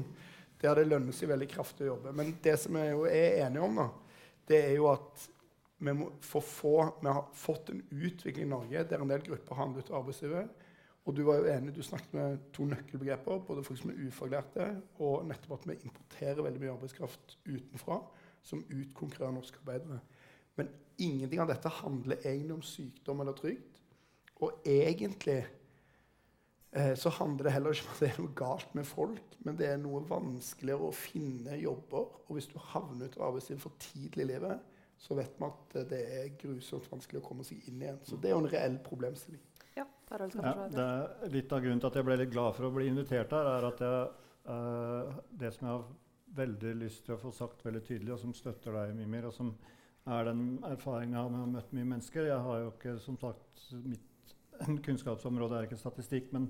der 0.58 0.80
det 0.80 0.88
lønner 0.88 1.14
seg 1.14 1.30
veldig 1.30 1.48
kraftig 1.52 1.86
å 1.86 1.92
jobbe. 1.92 2.16
Men 2.18 2.32
det 2.42 2.56
som 2.58 2.74
vi 2.80 3.12
er 3.12 3.44
enige 3.44 3.68
om, 3.68 3.78
da, 3.78 3.86
det 4.50 4.62
er 4.72 4.74
jo 4.80 4.88
at 4.90 5.28
vi, 5.78 5.94
få, 6.26 6.72
vi 7.04 7.12
har 7.12 7.28
fått 7.38 7.70
en 7.76 7.84
utvikling 7.92 8.48
i 8.48 8.50
Norge 8.56 8.88
der 8.90 9.06
en 9.06 9.14
del 9.14 9.22
grupper 9.28 9.62
handler 9.62 9.86
ut 9.86 9.94
av 9.94 10.00
arbeidslivet. 10.00 10.66
Og 11.06 11.14
du 11.20 11.22
var 11.28 11.38
jo 11.44 11.52
enig, 11.54 11.76
du 11.78 11.86
snakket 11.86 12.18
med 12.18 12.50
to 12.58 12.66
nøkkelbegreper, 12.72 13.46
både 13.46 13.68
folk 13.68 13.84
som 13.84 13.94
er 13.94 14.02
ufaglærte, 14.08 14.72
og 14.98 15.30
nettopp 15.30 15.60
at 15.60 15.70
vi 15.70 15.78
importerer 15.92 16.42
veldig 16.42 16.66
mye 16.66 16.74
arbeidskraft 16.74 17.38
utenfra 17.46 18.02
som 18.48 18.66
utkonkurrerer 18.66 19.38
norske 19.38 19.62
arbeidere. 19.62 20.02
Men 20.58 20.74
ingenting 21.04 21.42
av 21.44 21.52
dette 21.52 21.72
handler 21.82 22.22
egentlig 22.24 22.56
om 22.58 22.66
sykdom 22.66 23.22
eller 23.24 23.38
trygd. 23.38 23.82
Og 24.46 24.68
egentlig 24.70 25.42
Eh, 26.72 26.96
så 26.96 27.10
handler 27.10 27.44
det 27.44 27.52
heller 27.52 27.74
ikke 27.74 27.88
om 27.88 27.94
at 27.94 28.02
det 28.04 28.10
er 28.10 28.18
noe 28.22 28.34
galt 28.38 28.74
med 28.76 28.86
folk, 28.86 29.36
men 29.48 29.58
det 29.58 29.70
er 29.72 29.78
noe 29.82 30.02
vanskeligere 30.06 30.90
å 30.90 30.96
finne 30.96 31.56
jobber. 31.62 32.10
Og 32.28 32.34
hvis 32.36 32.50
du 32.52 32.58
havner 32.74 33.08
ut 33.08 33.16
av 33.18 33.30
arbeidslivet 33.30 33.64
for 33.64 33.78
tidlig 33.82 34.26
i 34.26 34.32
livet, 34.34 34.74
så 34.98 35.16
vet 35.18 35.38
vi 35.38 35.48
at 35.48 35.78
det 35.92 36.02
er 36.18 36.34
grusomt 36.42 36.90
vanskelig 36.92 37.22
å 37.22 37.26
komme 37.26 37.46
seg 37.48 37.64
inn 37.70 37.82
igjen. 37.82 38.02
Så 38.06 38.18
det 38.20 38.30
er 38.30 38.36
jo 38.36 38.42
en 38.44 38.52
reell 38.52 38.78
problemstilling. 38.84 39.42
Ja, 39.78 39.86
ja, 39.86 40.28
det 40.74 40.84
er 40.84 41.32
litt 41.34 41.54
av 41.54 41.62
grunnen 41.62 41.82
til 41.82 41.90
at 41.92 42.00
jeg 42.00 42.08
ble 42.08 42.18
litt 42.18 42.34
glad 42.34 42.56
for 42.58 42.68
å 42.68 42.74
bli 42.74 42.88
invitert 42.90 43.34
her, 43.38 43.50
er 43.52 43.68
at 43.68 43.84
jeg, 43.86 44.06
uh, 44.50 45.18
det 45.38 45.52
som 45.54 45.68
jeg 45.68 45.74
har 45.76 45.90
veldig 46.38 46.72
lyst 46.82 47.06
til 47.06 47.16
å 47.16 47.22
få 47.22 47.32
sagt 47.36 47.62
veldig 47.66 47.84
tydelig, 47.86 48.16
og 48.16 48.22
som 48.26 48.34
støtter 48.36 48.74
deg, 48.74 48.96
Mimir, 48.98 49.30
og 49.30 49.36
som 49.36 49.54
er 50.08 50.30
den 50.30 50.44
erfaringa 50.68 51.26
med 51.28 51.40
å 51.40 51.44
ha 51.44 51.50
møtt 51.58 51.74
mye 51.76 51.88
mennesker 51.88 52.30
Jeg 52.30 52.44
har 52.46 52.62
jo 52.64 52.72
ikke 52.72 52.98
som 53.04 53.18
sagt 53.20 53.68
mitt 53.84 54.36
kunnskapsområde 54.86 55.58
er 55.58 55.68
ikke 55.68 55.80
statistikk, 55.80 56.32
men 56.34 56.48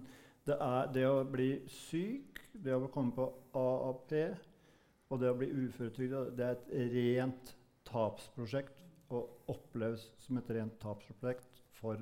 det 0.47 0.55
er 0.63 0.91
det 0.95 1.03
å 1.09 1.25
bli 1.27 1.49
syk, 1.67 2.39
det 2.53 2.75
å 2.75 2.87
komme 2.91 3.11
på 3.17 3.25
AAP 3.57 4.13
og 5.11 5.19
det 5.21 5.31
å 5.31 5.37
bli 5.39 5.49
uføretrygda, 5.51 6.21
det 6.35 6.45
er 6.45 6.55
et 6.55 6.93
rent 6.93 7.51
tapsprosjekt 7.87 8.83
og 9.15 9.51
oppleves 9.51 10.09
som 10.23 10.39
et 10.39 10.49
rent 10.55 10.75
tapsprosjekt 10.81 11.61
for 11.79 11.99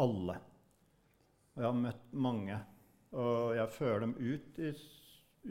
alle. 0.00 0.38
Og 1.54 1.62
jeg 1.62 1.68
har 1.68 1.78
møtt 1.78 2.14
mange, 2.14 2.58
og 3.14 3.54
jeg 3.58 3.74
fører 3.76 4.04
dem 4.06 4.16
ut 4.18 4.60
i 4.62 4.72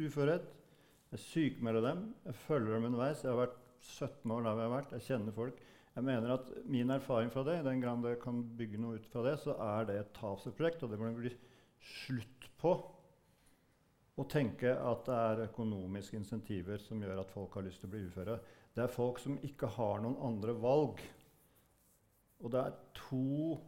uførhet. 0.05 0.47
Jeg 1.09 1.23
sykmelder 1.25 1.83
dem, 1.87 2.03
jeg 2.27 2.39
følger 2.45 2.75
dem 2.75 2.89
underveis. 2.91 3.23
Jeg 3.23 3.33
har 3.33 3.41
vært 3.41 3.57
17 3.81 4.31
år 4.31 4.45
der 4.45 4.57
vi 4.57 4.65
har 4.65 4.74
vært, 4.74 4.93
jeg 4.98 5.07
kjenner 5.07 5.36
folk. 5.36 5.59
Jeg 5.95 6.05
mener 6.05 6.36
at 6.36 6.51
Min 6.69 6.93
erfaring 6.93 7.31
fra 7.33 7.43
det, 7.48 7.57
den 7.65 7.81
grad 7.81 8.05
jeg 8.07 8.21
kan 8.21 8.43
bygge 8.57 8.79
noe 8.79 9.00
ut 9.00 9.09
fra 9.12 9.24
det, 9.25 9.36
så 9.41 9.55
er 9.65 9.89
det 9.89 9.98
et 10.00 10.13
tapsprosjekt, 10.15 10.86
og 10.86 10.93
det 10.93 11.00
må 11.01 11.12
bli 11.17 11.33
slutt 12.05 12.50
på 12.59 12.74
å 14.19 14.25
tenke 14.27 14.71
at 14.75 15.05
det 15.07 15.17
er 15.17 15.45
økonomiske 15.48 16.17
insentiver 16.19 16.81
som 16.83 17.01
gjør 17.03 17.21
at 17.21 17.31
folk 17.31 17.55
har 17.55 17.65
lyst 17.67 17.83
til 17.83 17.89
å 17.89 17.93
bli 17.93 18.05
uføre. 18.07 18.38
Det 18.75 18.83
er 18.83 18.93
folk 18.93 19.19
som 19.24 19.39
ikke 19.48 19.71
har 19.77 20.03
noen 20.03 20.19
andre 20.27 20.55
valg. 20.59 21.00
Og 22.43 22.51
det 22.53 22.63
er 22.63 22.79
to 22.95 23.59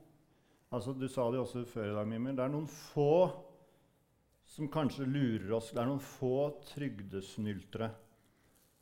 altså 0.72 0.94
Du 0.96 1.08
sa 1.12 1.26
det 1.32 1.40
også 1.42 1.66
før 1.68 1.90
i 1.90 1.96
dag, 1.98 2.08
Mimir. 2.08 2.36
Det 2.38 2.46
er 2.46 2.52
noen 2.54 2.68
få 2.72 3.28
som 4.48 4.70
kanskje 4.72 5.08
lurer 5.08 5.52
oss. 5.58 5.74
Det 5.76 5.82
er 5.82 5.90
noen 5.90 6.04
få 6.04 6.36
trygdesnyltere 6.70 7.90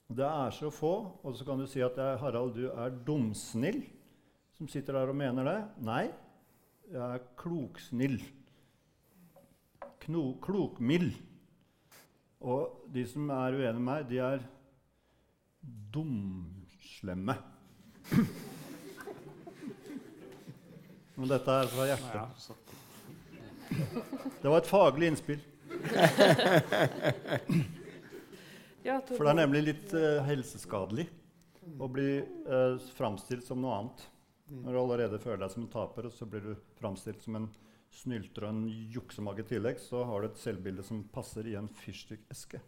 Det 0.10 0.26
er 0.26 0.52
så 0.58 0.72
få, 0.74 0.94
og 1.24 1.38
så 1.38 1.46
kan 1.46 1.60
du 1.60 1.68
si 1.70 1.82
at 1.86 1.98
Harald, 2.20 2.56
du 2.58 2.70
er 2.70 2.94
dumsnill 3.06 3.84
som 4.60 4.68
sitter 4.68 4.92
der 4.98 5.08
og 5.08 5.16
mener 5.16 5.46
det. 5.48 5.60
Nei, 5.88 6.10
jeg 6.92 7.00
er 7.00 7.22
kloksnill. 7.40 8.18
Kno, 10.04 10.36
klokmild. 10.44 11.16
Og 12.44 12.84
de 12.92 13.08
som 13.08 13.32
er 13.32 13.56
uenige 13.56 13.72
med 13.78 13.86
meg, 13.88 14.04
de 14.10 14.18
er 14.20 14.44
dumslemme. 15.96 17.36
Men 21.16 21.32
dette 21.32 21.52
er 21.62 21.68
fra 21.72 21.88
hjertet. 21.94 22.20
Det 24.44 24.50
var 24.50 24.60
et 24.60 24.74
faglig 24.76 25.08
innspill. 25.14 25.40
Ja, 28.86 29.00
For 29.04 29.26
det 29.26 29.34
er 29.34 29.42
nemlig 29.42 29.64
litt 29.66 29.94
eh, 29.98 30.22
helseskadelig 30.28 31.10
å 31.80 31.90
bli 31.92 32.22
uh, 32.48 32.80
framstilt 32.96 33.46
som 33.46 33.60
noe 33.62 33.76
annet. 33.76 34.06
Når 34.50 34.74
du 34.74 34.80
allerede 34.82 35.20
føler 35.22 35.44
deg 35.44 35.54
som 35.54 35.66
en 35.66 35.74
taper, 35.74 36.08
og 36.10 36.16
så 36.16 36.26
blir 36.26 36.42
du 36.42 36.54
framstilt 36.80 37.22
som 37.22 37.38
en 37.38 37.50
snylter 37.94 38.48
og 38.48 38.56
en 38.56 38.64
juksemage 38.94 39.44
i 39.44 39.50
tillegg, 39.52 39.82
så 39.82 40.02
har 40.08 40.22
du 40.22 40.30
et 40.30 40.42
selvbilde 40.42 40.86
som 40.86 41.04
passer 41.14 41.48
i 41.50 41.56
en 41.60 41.70
fyrstikkeske. 41.82 42.62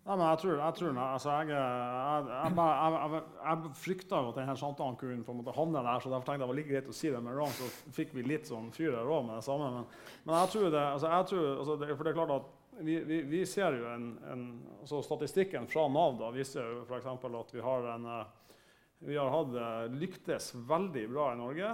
Nei, 0.00 0.14
men 0.16 0.24
jeg 0.24 0.38
tror, 0.42 0.54
jeg, 0.56 0.74
tror 0.78 0.96
altså 1.04 1.34
jeg, 1.34 1.50
jeg, 1.52 2.28
jeg, 2.30 2.54
jeg, 2.56 2.94
jeg, 3.12 3.20
jeg 3.44 3.72
frykta 3.82 4.22
jo 4.22 4.30
at 4.30 4.38
denne 4.40 4.54
samtalen 4.56 4.96
kunne 4.98 5.26
på 5.26 5.34
en 5.34 5.40
måte 5.42 5.54
havne 5.54 5.82
der, 5.84 6.00
så 6.00 6.10
derfor 6.10 6.30
tenkte 6.30 6.38
jeg 6.38 6.42
det 6.42 6.48
var 6.50 6.58
like 6.58 6.70
greit 6.70 6.88
å 6.88 6.96
si 6.96 7.12
det 7.12 7.20
med 7.26 7.36
Ron, 7.36 7.52
så 7.58 7.68
fikk 7.98 8.14
vi 8.16 8.24
litt 8.24 8.48
sånn 8.48 8.72
fyr 8.74 8.96
her 8.96 9.10
òg 9.12 9.26
med 9.28 9.36
det 9.36 9.44
samme. 9.46 9.68
Men, 9.76 10.16
men 10.24 10.38
jeg 10.38 10.52
tror 10.54 10.66
det, 10.72 10.86
altså 10.96 11.12
jeg 11.12 11.28
tror, 11.30 11.46
altså 11.58 11.76
det 11.82 11.90
For 11.92 12.06
det 12.06 12.14
er 12.14 12.18
klart 12.22 12.34
at 12.38 12.48
vi, 12.80 12.98
vi, 13.04 13.22
vi 13.28 13.44
ser 13.46 13.76
jo 13.78 13.88
en, 13.92 14.10
en 14.32 14.44
altså 14.80 15.02
Statistikken 15.04 15.68
fra 15.70 15.86
Nav 15.92 16.18
da 16.20 16.30
viser 16.34 16.64
jo 16.64 16.84
f.eks. 16.88 17.08
at 17.10 17.54
vi 17.54 17.64
har 17.64 17.88
en 17.94 18.06
eh, 18.10 18.28
vi 19.02 19.16
har 19.16 19.30
hatt, 19.30 19.54
eh, 19.54 19.92
lyktes 19.96 20.54
veldig 20.54 21.08
bra 21.08 21.32
i 21.32 21.36
Norge 21.36 21.68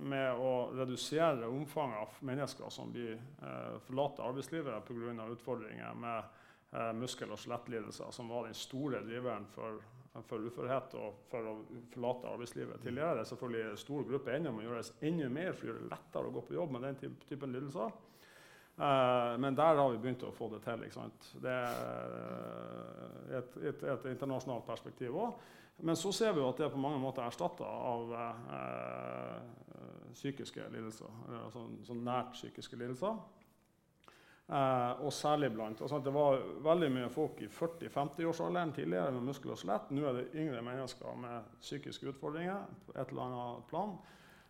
med 0.00 0.36
å 0.36 0.50
redusere 0.76 1.48
omfanget 1.48 2.02
av 2.02 2.18
mennesker 2.28 2.68
som 2.70 2.90
blir 2.92 3.14
eh, 3.16 3.78
forlater 3.86 4.26
arbeidslivet 4.26 4.84
pga. 4.84 5.28
utfordringer 5.32 5.94
med 5.94 6.24
eh, 6.72 6.92
muskel- 6.92 7.32
og 7.32 7.40
skjelettlidelser, 7.40 8.10
som 8.12 8.28
var 8.28 8.44
den 8.44 8.54
store 8.54 9.00
driveren 9.06 9.46
for, 9.54 9.80
for 10.28 10.44
uførhet 10.44 10.98
og 11.00 11.22
for 11.30 11.48
å 11.48 11.54
forlate 11.94 12.28
arbeidslivet 12.34 12.82
tidligere. 12.84 13.14
Det 13.14 13.24
er 13.24 13.30
selvfølgelig 13.32 13.70
en 13.70 13.84
stor 13.86 14.04
gruppe 14.10 14.36
ennå, 14.36 14.52
må 14.52 14.66
gjøres 14.66 14.92
enda 15.00 15.30
mer 15.32 15.56
for 15.56 15.64
å 15.64 15.72
gjøre 15.72 15.86
det 15.86 15.94
lettere 15.94 16.28
å 16.28 16.36
gå 16.36 16.44
på 16.44 16.58
jobb 16.58 16.76
med 16.76 16.86
den 16.90 17.16
typen 17.24 17.56
lidelser. 17.56 17.96
Eh, 18.76 19.38
men 19.40 19.56
der 19.56 19.78
har 19.80 19.90
vi 19.90 20.00
begynt 20.02 20.24
å 20.26 20.32
få 20.36 20.50
det 20.52 20.62
til. 20.66 20.82
Det 21.40 21.52
er 21.52 23.38
et, 23.38 23.56
et, 23.72 23.86
et 23.92 24.10
internasjonalt 24.12 24.66
perspektiv 24.68 25.16
òg. 25.16 25.46
Men 25.84 25.96
så 25.96 26.12
ser 26.12 26.32
vi 26.32 26.40
jo 26.40 26.48
at 26.48 26.60
det 26.60 26.72
på 26.72 26.80
mange 26.80 27.00
måter 27.00 27.22
er 27.22 27.32
erstatta 27.32 27.64
av 27.68 28.12
eh, 28.16 29.40
psykiske 30.16 30.68
lidelser. 30.72 31.24
Altså 31.42 31.66
sånn 31.88 32.04
nært 32.04 32.32
psykiske 32.36 32.78
lidelser. 32.80 33.18
Eh, 34.46 34.92
og 35.02 35.10
særlig 35.10 35.48
blant 35.56 35.80
altså 35.82 35.98
Det 35.98 36.12
var 36.14 36.36
veldig 36.62 36.88
mye 36.94 37.08
folk 37.10 37.40
i 37.42 37.48
40-50-årsalderen 37.50 38.72
tidligere 38.76 39.16
med 39.16 39.26
muskel 39.32 39.52
og 39.52 39.58
skjelett. 39.60 39.90
Nå 39.90 40.04
er 40.06 40.20
det 40.20 40.28
yngre 40.38 40.62
mennesker 40.64 41.18
med 41.18 41.56
psykiske 41.64 42.12
utfordringer 42.12 42.68
på 42.86 42.94
et 42.94 43.10
eller 43.10 43.26
annet 43.26 43.66
plan. 43.72 43.96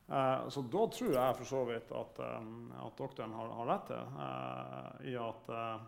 Eh, 0.07 0.49
så 0.55 0.63
da 0.63 0.87
tror 0.95 1.15
jeg 1.15 1.37
for 1.41 1.51
så 1.51 1.63
vidt 1.69 1.93
at, 1.99 2.21
at 2.23 2.99
doktoren 2.99 3.35
har, 3.35 3.53
har 3.61 3.71
rett 3.73 3.87
til 3.91 4.19
eh, 4.27 4.91
i 5.13 5.17
at 5.21 5.55
eh, 5.61 5.87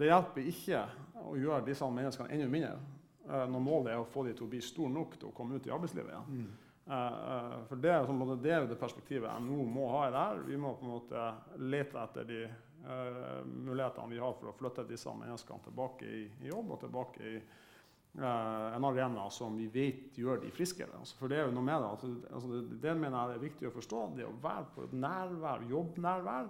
det 0.00 0.08
hjelper 0.08 0.50
ikke 0.54 0.82
å 1.28 1.36
gjøre 1.36 1.66
disse 1.68 1.88
menneskene 1.92 2.32
enda 2.32 2.48
mindre 2.48 2.78
når 3.30 3.62
målet 3.62 3.92
er 3.92 4.00
å 4.00 4.08
få 4.08 4.24
dem 4.26 4.34
til 4.34 4.46
å 4.46 4.50
bli 4.50 4.58
store 4.64 4.90
nok 4.90 5.12
til 5.20 5.28
å 5.28 5.34
komme 5.36 5.54
ut 5.60 5.66
i 5.68 5.70
arbeidslivet 5.70 6.10
igjen. 6.10 6.48
Eh, 6.90 7.56
for 7.68 7.76
det 7.76 7.90
er, 7.92 8.08
måte, 8.12 8.40
det 8.42 8.50
er 8.50 8.64
jo 8.64 8.70
det 8.72 8.78
perspektivet 8.80 9.30
jeg 9.30 9.66
må 9.70 9.86
ha 9.92 10.06
i 10.08 10.10
det 10.14 10.22
her. 10.24 10.40
Vi 10.48 10.58
må 10.58 10.72
på 10.74 10.86
en 10.86 10.94
måte 10.96 11.26
lete 11.62 12.00
etter 12.02 12.26
de 12.26 12.40
uh, 12.48 13.40
mulighetene 13.46 14.10
vi 14.10 14.18
har 14.18 14.34
for 14.38 14.50
å 14.50 14.54
flytte 14.58 14.88
disse 14.88 15.12
menneskene 15.14 15.66
tilbake 15.68 16.08
i, 16.08 16.24
i 16.42 16.50
jobb 16.50 16.74
og 16.74 16.80
tilbake 16.82 17.28
i 17.28 17.36
en 18.18 18.84
arena 18.84 19.28
som 19.30 19.56
vi 19.56 19.68
vet 19.70 20.16
gjør 20.18 20.40
de 20.42 20.50
friskere. 20.50 20.98
Altså, 20.98 21.16
for 21.18 21.30
det 21.30 21.38
er 21.38 21.46
jo 21.46 21.54
noe 21.54 21.66
med 21.66 21.84
det. 21.84 21.90
Altså, 22.32 22.48
det, 22.50 22.80
det 22.82 22.96
mener 22.98 23.18
jeg 23.18 23.38
er 23.38 23.44
viktig 23.44 23.68
å 23.68 23.76
forstå. 23.76 24.00
Det 24.16 24.26
å 24.26 24.32
være 24.42 24.66
på 24.74 24.86
et 24.86 24.96
nærvær, 24.98 25.62
jobbnærvær, 25.70 26.48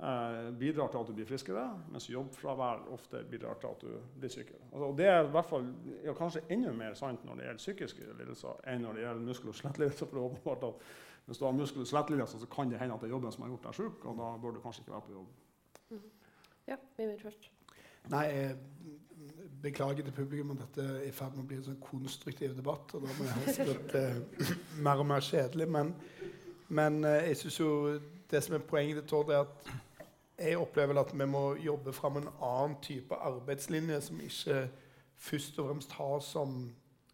eh, 0.00 0.48
bidrar 0.58 0.90
til 0.90 1.02
at 1.02 1.12
du 1.12 1.14
blir 1.20 1.28
friskere, 1.28 1.66
mens 1.92 2.08
jobbfravær 2.10 2.88
ofte 2.96 3.22
bidrar 3.30 3.60
til 3.62 3.70
at 3.70 3.84
du 3.86 4.18
blir 4.18 4.34
sykere. 4.34 4.64
Altså, 4.72 4.88
og 4.88 4.98
det 4.98 5.06
er 5.12 5.20
i 5.22 5.30
hvert 5.36 5.50
fall 5.52 5.70
ja, 6.06 6.16
kanskje 6.18 6.42
enda 6.50 6.74
mer 6.74 6.98
sant 6.98 7.22
når 7.28 7.38
det 7.38 7.46
gjelder 7.46 7.62
psykiske 7.64 8.10
lidelser 8.22 8.66
enn 8.72 8.82
når 8.86 8.98
det 8.98 9.06
gjelder 9.06 9.30
muskel- 9.30 9.54
og 9.54 9.60
skjelettlidelser. 9.60 10.18
Er 10.50 10.74
hvis 11.30 11.38
du 11.38 11.44
har 11.44 11.54
muskel- 11.54 11.84
og 11.84 11.86
skjelettlidelser, 11.86 12.42
så 12.42 12.50
kan 12.50 12.70
det 12.72 12.80
hende 12.80 12.96
at 12.96 13.04
det 13.04 13.06
er 13.06 13.14
jobben 13.14 13.32
som 13.32 13.46
har 13.46 13.54
gjort 13.54 13.68
deg 13.68 13.78
syk, 13.78 14.04
og 14.10 14.18
da 14.18 14.34
bør 14.42 14.56
du 14.56 14.60
kanskje 14.64 14.82
ikke 14.82 14.96
være 14.96 15.06
på 15.06 15.12
jobb. 15.20 16.02
Ja, 16.66 16.76
vi 16.96 17.04
Mimir 17.06 17.22
først. 17.22 17.50
Nei, 18.08 18.24
jeg 18.26 18.56
beklager 19.62 20.02
til 20.04 20.12
publikum 20.16 20.54
at 20.54 20.62
dette 20.64 20.86
er 20.88 21.04
i 21.08 21.12
ferd 21.14 21.36
med 21.36 21.44
å 21.44 21.48
bli 21.50 21.58
en 21.60 21.66
sånn 21.68 21.82
konstruktiv 21.84 22.56
debatt. 22.56 22.94
Og 22.96 23.04
da 23.04 23.12
må 23.18 23.26
jeg 23.28 23.36
helst 23.36 23.62
blitt 23.66 23.94
eh, 24.00 24.54
mer 24.80 25.02
og 25.02 25.10
mer 25.12 25.24
kjedelig. 25.24 25.68
Men, 25.68 25.94
men 26.68 27.04
eh, 27.04 27.28
jeg 27.30 27.42
syns 27.42 27.60
jo 27.60 27.70
det 28.30 28.42
som 28.44 28.56
er 28.56 28.66
poenget 28.66 29.02
til 29.02 29.08
Tord, 29.10 29.32
er 29.34 29.44
at 29.44 29.72
jeg 30.40 30.56
opplever 30.56 30.96
at 30.96 31.12
vi 31.12 31.26
må 31.28 31.44
jobbe 31.60 31.92
fram 31.92 32.16
en 32.16 32.30
annen 32.40 32.78
type 32.82 33.14
arbeidslinje 33.14 34.00
som 34.06 34.20
ikke 34.24 34.62
først 35.20 35.58
og 35.60 35.68
fremst 35.68 35.92
har 35.98 36.20
som 36.24 36.62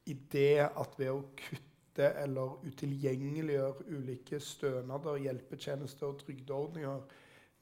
idé 0.06 0.50
at 0.62 0.98
ved 0.98 1.10
å 1.10 1.24
kutte 1.40 2.12
eller 2.22 2.60
utilgjengeliggjøre 2.68 3.86
ulike 3.96 4.38
stønader, 4.40 5.18
hjelpetjenester 5.24 6.12
og 6.12 6.20
trygdeordninger, 6.20 7.00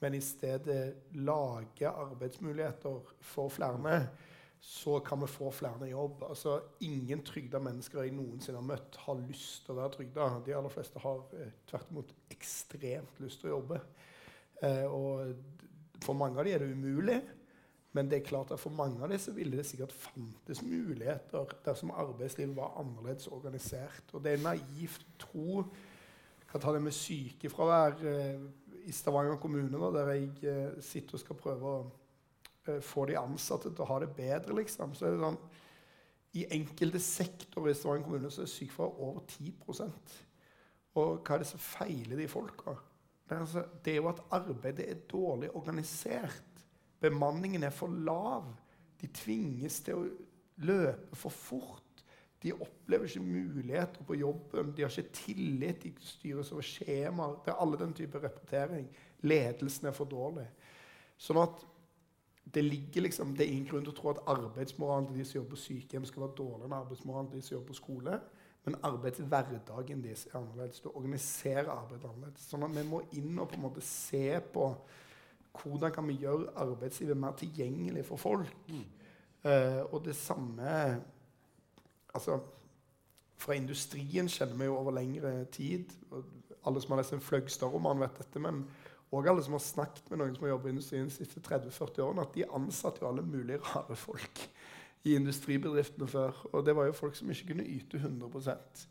men 0.04 0.18
i 0.18 0.20
stedet 0.20 0.94
lage 1.24 1.88
arbeidsmuligheter 1.88 3.12
for 3.24 3.48
flere, 3.48 4.00
så 4.60 4.98
kan 5.04 5.20
vi 5.20 5.28
få 5.28 5.50
flere 5.52 5.88
i 5.88 5.92
jobb. 5.92 6.24
Altså, 6.28 6.58
ingen 6.80 7.22
trygda 7.24 7.60
mennesker 7.60 8.02
jeg 8.02 8.12
noensinne 8.16 8.60
har 8.60 8.66
møtt, 8.68 8.98
har 9.06 9.22
lyst 9.28 9.64
til 9.64 9.74
å 9.74 9.78
være 9.78 9.92
trygda. 9.96 10.28
De 10.44 10.56
aller 10.56 10.72
fleste 10.72 11.00
har 11.04 11.22
eh, 11.36 11.54
tvert 11.68 11.92
imot 11.92 12.12
ekstremt 12.32 13.20
lyst 13.24 13.40
til 13.40 13.50
å 13.50 13.54
jobbe. 13.58 13.80
Eh, 14.64 14.84
og 14.88 16.04
for 16.04 16.16
mange 16.16 16.40
av 16.40 16.48
dem 16.48 16.56
er 16.56 16.64
det 16.64 16.76
umulig. 16.76 17.18
Men 17.94 18.08
det 18.10 18.18
er 18.18 18.28
klart 18.28 18.50
at 18.50 18.60
for 18.60 18.74
mange 18.74 19.04
av 19.04 19.12
så 19.22 19.32
ville 19.36 19.56
det 19.60 19.66
sikkert 19.68 19.92
fantes 19.94 20.64
muligheter 20.66 21.52
dersom 21.64 21.92
arbeidslivet 21.94 22.56
var 22.56 22.76
annerledes 22.80 23.28
organisert. 23.32 24.08
Og 24.12 24.24
det 24.24 24.34
er 24.34 24.48
naivt 24.48 25.04
å 25.04 25.20
tro 25.28 25.66
kan 26.54 26.62
ta 26.62 26.70
det 26.70 26.84
med 26.84 26.94
sykefravær 26.94 27.96
eh, 28.06 28.42
i 28.84 28.92
Stavanger 28.92 29.36
kommune, 29.40 29.78
da, 29.80 29.90
der 29.94 30.10
jeg 30.12 30.30
eh, 30.50 30.80
sitter 30.84 31.16
og 31.16 31.22
skal 31.22 31.38
prøve 31.38 31.70
å 31.70 31.82
eh, 32.68 32.80
få 32.84 33.06
de 33.10 33.18
ansatte 33.20 33.72
til 33.72 33.84
å 33.84 33.90
ha 33.90 34.00
det 34.02 34.10
bedre, 34.16 34.56
liksom. 34.60 34.94
Så 34.96 35.08
er 35.08 35.14
det 35.14 35.22
sånn 35.24 35.38
I 36.40 36.46
enkelte 36.58 37.02
sektorer 37.02 37.72
i 37.72 37.78
Stavanger 37.78 38.06
kommune 38.08 38.32
så 38.32 38.44
er 38.44 38.50
sykefravær 38.52 39.06
over 39.08 39.22
10% 39.30 40.18
Og 41.00 41.14
hva 41.20 41.36
er 41.36 41.44
det 41.44 41.50
som 41.50 41.62
feiler 41.62 42.20
de 42.20 42.28
folka? 42.30 42.76
Det 43.24 43.38
altså, 43.40 43.64
det 43.84 43.94
er 43.94 44.02
jo 44.02 44.10
at 44.10 44.20
arbeidet 44.36 44.84
er 44.84 45.06
dårlig 45.08 45.48
organisert. 45.56 46.64
Bemanningen 47.00 47.64
er 47.64 47.72
for 47.72 47.88
lav. 47.88 48.50
De 49.00 49.08
tvinges 49.08 49.80
til 49.84 49.96
å 49.96 50.04
løpe 50.68 51.16
for 51.16 51.32
fort. 51.32 51.83
De 52.44 52.52
opplever 52.52 53.08
ikke 53.08 53.24
muligheter 53.24 54.04
på 54.04 54.14
jobben. 54.20 54.72
De 54.76 54.84
har 54.84 54.92
ikke 54.92 55.16
tillit. 55.16 55.82
De 55.82 55.92
styres 56.04 56.52
over 56.52 56.66
skjemaer. 56.66 57.38
Det 57.44 57.52
er 57.52 57.62
alle 57.64 57.78
den 57.80 57.94
type 57.96 58.20
rapportering. 58.20 58.88
Ledelsen 59.24 59.88
er 59.88 59.96
for 59.96 60.10
dårlig. 60.10 60.44
Sånn 61.16 61.40
at 61.40 61.62
det 62.54 62.62
liksom, 62.68 63.32
det 63.36 63.46
er 63.46 63.52
ingen 63.54 63.70
grunn 63.70 63.86
til 63.86 63.94
å 63.94 63.96
tro 63.96 64.10
at 64.12 64.20
arbeidsmoralen 64.28 65.08
til 65.08 65.16
de 65.18 65.24
som 65.24 65.38
jobber 65.38 65.54
på 65.56 65.62
sykehjem, 65.62 66.04
skal 66.04 66.26
være 66.26 66.36
dårligere 66.42 66.68
enn 66.68 66.76
arbeidsmoralen 66.76 67.30
til 67.30 67.40
de 67.40 67.46
som 67.46 67.56
jobber 67.56 67.70
på 67.72 67.78
skole. 67.78 68.18
Men 68.64 68.76
arbeidshverdagen 68.88 70.04
deres 70.04 70.26
er 70.28 70.36
annerledes. 70.38 70.82
Du 70.84 70.90
organiserer 70.92 71.72
arbeidet 71.72 72.08
annerledes. 72.08 72.44
Sånn 72.48 72.64
at 72.68 72.76
vi 72.76 72.84
må 72.88 73.00
inn 73.16 73.40
og 73.40 73.48
på 73.48 73.58
en 73.58 73.64
måte 73.66 73.84
se 73.84 74.26
på 74.52 74.68
hvordan 75.62 75.92
kan 75.94 76.08
vi 76.08 76.18
gjøre 76.20 76.52
arbeidslivet 76.60 77.18
mer 77.18 77.36
tilgjengelig 77.38 78.04
for 78.08 78.20
folk. 78.20 78.70
Eh, 79.44 79.82
og 79.84 80.00
det 80.04 80.16
samme 80.16 80.70
altså, 82.14 82.40
Fra 83.36 83.56
industrien 83.58 84.28
kjenner 84.30 84.56
vi 84.56 84.70
jo 84.70 84.78
over 84.78 84.94
lengre 84.96 85.44
tid 85.52 85.92
og 86.10 86.24
Alle 86.64 86.80
som 86.80 86.94
har 86.94 87.02
lest 87.02 87.12
en 87.12 87.20
Fløgstad-roman, 87.20 88.00
vet 88.00 88.22
dette. 88.22 88.40
Men 88.40 88.62
òg 89.12 89.26
alle 89.28 89.42
som 89.44 89.52
har 89.52 89.60
snakket 89.60 90.06
med 90.08 90.22
noen 90.22 90.32
som 90.32 90.46
har 90.46 90.54
jobbet 90.54 90.70
i 90.70 90.72
industrien 90.72 91.10
de 91.10 91.12
siste 91.12 91.42
30-40 91.44 92.00
årene, 92.00 92.24
at 92.24 92.32
de 92.32 92.46
ansatte 92.56 93.02
jo 93.02 93.10
alle 93.10 93.24
mulige 93.26 93.60
rare 93.66 93.96
folk 94.00 94.40
i 95.04 95.12
industribedriftene 95.18 96.08
før. 96.08 96.40
Og 96.54 96.64
det 96.64 96.72
var 96.78 96.88
jo 96.88 96.96
folk 96.96 97.18
som 97.18 97.28
ikke 97.30 97.50
kunne 97.50 97.66
yte 97.68 98.00
100% 98.00 98.86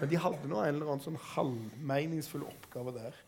Men 0.00 0.10
de 0.10 0.20
hadde 0.24 0.48
nå 0.48 0.62
en 0.62 0.72
eller 0.72 0.88
annen 0.88 1.04
sånn 1.04 1.20
halvmeningsfull 1.34 2.46
oppgave 2.48 2.96
der. 2.96 3.20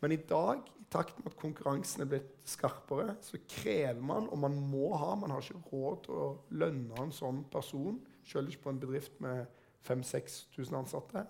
Men 0.00 0.14
i 0.14 0.20
dag, 0.30 0.62
i 0.80 0.86
takt 0.94 1.18
med 1.18 1.32
at 1.32 1.40
konkurransen 1.40 2.04
er 2.04 2.08
blitt 2.14 2.30
skarpere, 2.48 3.16
så 3.20 3.42
krever 3.50 4.00
man, 4.00 4.30
og 4.30 4.38
man 4.46 4.56
må 4.70 4.94
ha 4.96 5.12
Man 5.18 5.34
har 5.34 5.42
ikke 5.42 5.74
råd 5.74 6.00
til 6.06 6.22
å 6.22 6.30
lønne 6.62 7.02
en 7.02 7.12
sånn 7.14 7.42
person, 7.52 7.98
selv 8.24 8.48
ikke 8.48 8.62
på 8.62 8.74
en 8.74 8.80
bedrift 8.80 9.20
med 9.20 9.44
5000-6000 9.88 10.76
ansatte, 10.76 11.26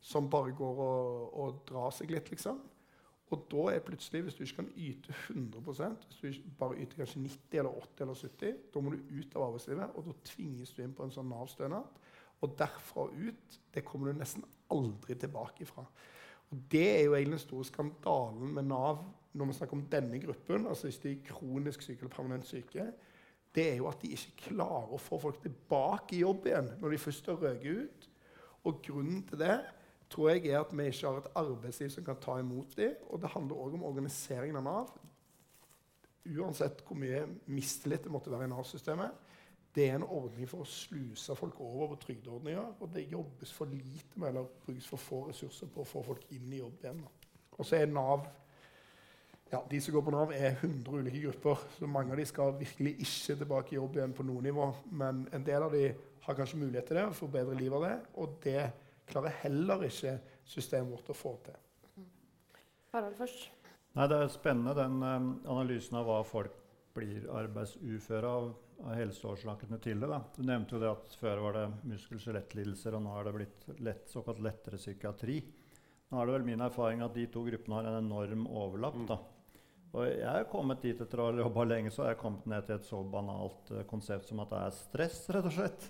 som 0.00 0.30
bare 0.30 0.52
går 0.54 0.80
og, 0.82 1.38
og 1.40 1.60
drar 1.68 1.94
seg 1.94 2.10
litt, 2.12 2.30
liksom. 2.30 2.60
Og 3.34 3.46
da 3.50 3.62
er 3.72 3.82
plutselig, 3.82 4.22
hvis 4.22 4.36
du 4.38 4.42
ikke 4.44 4.60
kan 4.60 4.68
yte 4.78 5.14
100 5.32 5.96
hvis 6.20 6.36
du 6.38 6.50
bare 6.58 6.76
yter 6.78 7.00
kanskje 7.00 7.22
90 7.24 7.58
eller 7.58 7.80
80 7.80 8.04
eller 8.04 8.20
70 8.20 8.60
da 8.74 8.82
må 8.82 8.92
du 8.92 9.00
ut 9.10 9.34
av 9.34 9.46
arbeidslivet, 9.48 9.96
og 9.96 10.06
da 10.06 10.14
tvinges 10.30 10.74
du 10.76 10.82
inn 10.84 10.94
på 10.94 11.06
en 11.06 11.14
sånn 11.14 11.26
Nav-stønad. 11.32 11.96
Og 12.44 12.54
derfra 12.58 13.08
ut 13.10 13.58
det 13.74 13.82
kommer 13.84 14.12
du 14.12 14.20
nesten 14.20 14.44
aldri 14.70 15.16
tilbake 15.18 15.64
ifra. 15.66 15.82
Og 16.52 16.58
Det 16.70 16.86
er 17.00 17.04
jo 17.04 17.16
egentlig 17.16 17.40
den 17.40 17.42
store 17.48 17.66
skandalen 17.66 18.54
med 18.54 18.68
Nav 18.70 19.02
når 19.36 19.50
vi 19.50 19.52
snakker 19.58 19.76
om 19.76 19.86
denne 19.92 20.18
gruppen, 20.22 20.66
altså 20.66 20.86
hvis 20.86 20.98
de 21.02 21.10
er 21.10 21.26
kronisk 21.26 21.82
syke 21.82 21.98
eller 21.98 22.14
permanent 22.14 22.46
syke. 22.46 22.86
Det 23.56 23.64
er 23.70 23.78
jo 23.78 23.88
at 23.88 24.02
de 24.02 24.12
ikke 24.12 24.50
klarer 24.50 24.92
å 24.92 25.00
få 25.00 25.18
folk 25.20 25.40
tilbake 25.40 26.18
i 26.18 26.20
jobb 26.20 26.44
igjen 26.50 26.74
når 26.82 26.92
de 26.92 27.00
først 27.00 27.30
har 27.30 27.40
røket 27.40 27.86
ut. 27.86 28.08
Og 28.68 28.82
grunnen 28.84 29.22
til 29.24 29.40
det 29.40 29.56
tror 30.12 30.30
jeg 30.30 30.50
er 30.50 30.60
at 30.60 30.74
vi 30.76 30.86
ikke 30.90 31.08
har 31.08 31.22
et 31.22 31.38
arbeidsliv 31.40 31.90
som 31.94 32.04
kan 32.06 32.20
ta 32.20 32.36
imot 32.42 32.76
dem. 32.78 32.94
Og 33.10 33.22
det 33.22 33.32
handler 33.32 33.62
òg 33.62 33.78
om 33.78 33.86
organiseringen 33.88 34.60
av 34.60 34.66
Nav. 34.66 34.92
Uansett 36.26 36.82
hvor 36.86 36.98
mye 36.98 37.22
mistillit 37.46 38.04
det 38.04 38.12
måtte 38.12 38.32
være 38.32 38.48
i 38.48 38.52
Nav-systemet. 38.52 39.22
Det 39.76 39.90
er 39.90 39.98
en 39.98 40.06
ordning 40.08 40.48
for 40.48 40.64
å 40.64 40.68
sluse 40.68 41.34
folk 41.36 41.58
over 41.60 41.92
på 41.92 42.00
trygdeordninger. 42.06 42.76
Og 42.80 42.92
det 42.94 43.08
jobbes 43.10 43.52
for 43.52 43.72
lite 43.72 44.20
med, 44.20 44.30
eller 44.30 44.48
brukes 44.64 44.88
for 44.88 45.00
få 45.00 45.20
ressurser 45.30 45.70
på 45.72 45.84
å 45.84 45.88
få 45.88 46.02
folk 46.06 46.24
inn 46.36 46.52
i 46.52 46.60
jobb 46.62 46.84
igjen. 46.84 47.02
Og 47.56 47.64
så 47.64 47.80
er 47.80 47.90
Nav 47.92 48.24
ja, 49.50 49.62
De 49.70 49.80
som 49.80 49.94
går 49.94 50.02
på 50.02 50.10
Nav, 50.14 50.32
er 50.34 50.56
100 50.60 50.90
ulike 50.90 51.20
grupper. 51.22 51.60
så 51.78 51.86
Mange 51.86 52.12
av 52.12 52.18
de 52.18 52.26
skal 52.26 52.56
virkelig 52.58 52.96
ikke 53.04 53.36
tilbake 53.42 53.74
i 53.74 53.78
jobb 53.78 53.96
igjen 53.96 54.14
på 54.16 54.26
noe 54.26 54.42
nivå. 54.42 54.66
Men 54.90 55.26
en 55.32 55.44
del 55.46 55.62
av 55.62 55.72
de 55.72 55.84
har 56.26 56.38
kanskje 56.38 56.58
mulighet 56.58 56.88
til 56.88 56.98
det, 56.98 57.04
og 57.06 57.14
får 57.14 57.32
bedre 57.38 57.58
liv 57.58 57.74
av 57.74 57.86
det. 57.86 57.94
Og 58.18 58.38
det 58.42 58.64
klarer 59.06 59.38
heller 59.44 59.86
ikke 59.86 60.16
systemet 60.46 60.90
vårt 60.96 61.12
å 61.14 61.16
få 61.16 61.36
til. 61.46 61.60
Harald 62.94 63.18
først. 63.18 63.50
Nei, 63.96 64.06
Det 64.10 64.16
er 64.18 64.32
spennende 64.34 64.74
den 64.76 65.02
um, 65.02 65.28
analysen 65.46 65.98
av 66.00 66.08
hva 66.08 66.22
folk 66.26 66.56
blir 66.96 67.28
arbeidsuføre 67.30 68.28
av, 68.28 68.48
av 68.82 68.96
helseårsakene 68.98 69.78
til 69.84 70.02
det. 70.02 70.10
Da. 70.10 70.20
Du 70.34 70.42
nevnte 70.48 70.74
jo 70.74 70.82
det 70.82 70.90
at 70.90 71.14
før 71.20 71.44
var 71.44 71.56
det 71.60 71.64
muskel- 71.92 72.18
og 72.18 72.24
skjelettlidelser, 72.24 72.96
og 72.96 73.04
nå 73.04 73.14
er 73.14 73.28
det 73.28 73.36
blitt 73.36 73.70
lett, 73.84 74.10
såkalt 74.10 74.42
lettere 74.42 74.80
psykiatri. 74.80 75.38
Nå 76.10 76.18
er 76.18 76.28
det 76.28 76.36
vel 76.36 76.46
min 76.50 76.66
erfaring 76.66 77.02
at 77.04 77.14
de 77.14 77.26
to 77.30 77.44
gruppene 77.46 77.78
har 77.78 77.88
en 77.90 78.02
enorm 78.04 78.46
overlapp. 78.48 79.00
da. 79.08 79.18
Og 79.96 80.04
jeg 80.04 80.28
er 80.28 80.48
kommet 80.52 80.82
dit 80.84 80.98
etter 81.00 81.20
å 81.22 81.30
ha 81.30 81.40
jobba 81.40 81.64
lenge, 81.64 81.90
så 81.92 82.04
har 82.04 82.12
jeg 82.12 82.20
kommet 82.20 82.44
ned 82.50 82.66
til 82.68 82.76
et 82.76 82.84
så 82.84 82.98
banalt 83.08 83.70
uh, 83.72 83.80
konsept 83.88 84.28
som 84.28 84.42
at 84.44 84.52
det 84.52 84.58
er 84.60 84.74
stress, 84.76 85.20
rett 85.32 85.48
og 85.48 85.54
slett. 85.56 85.86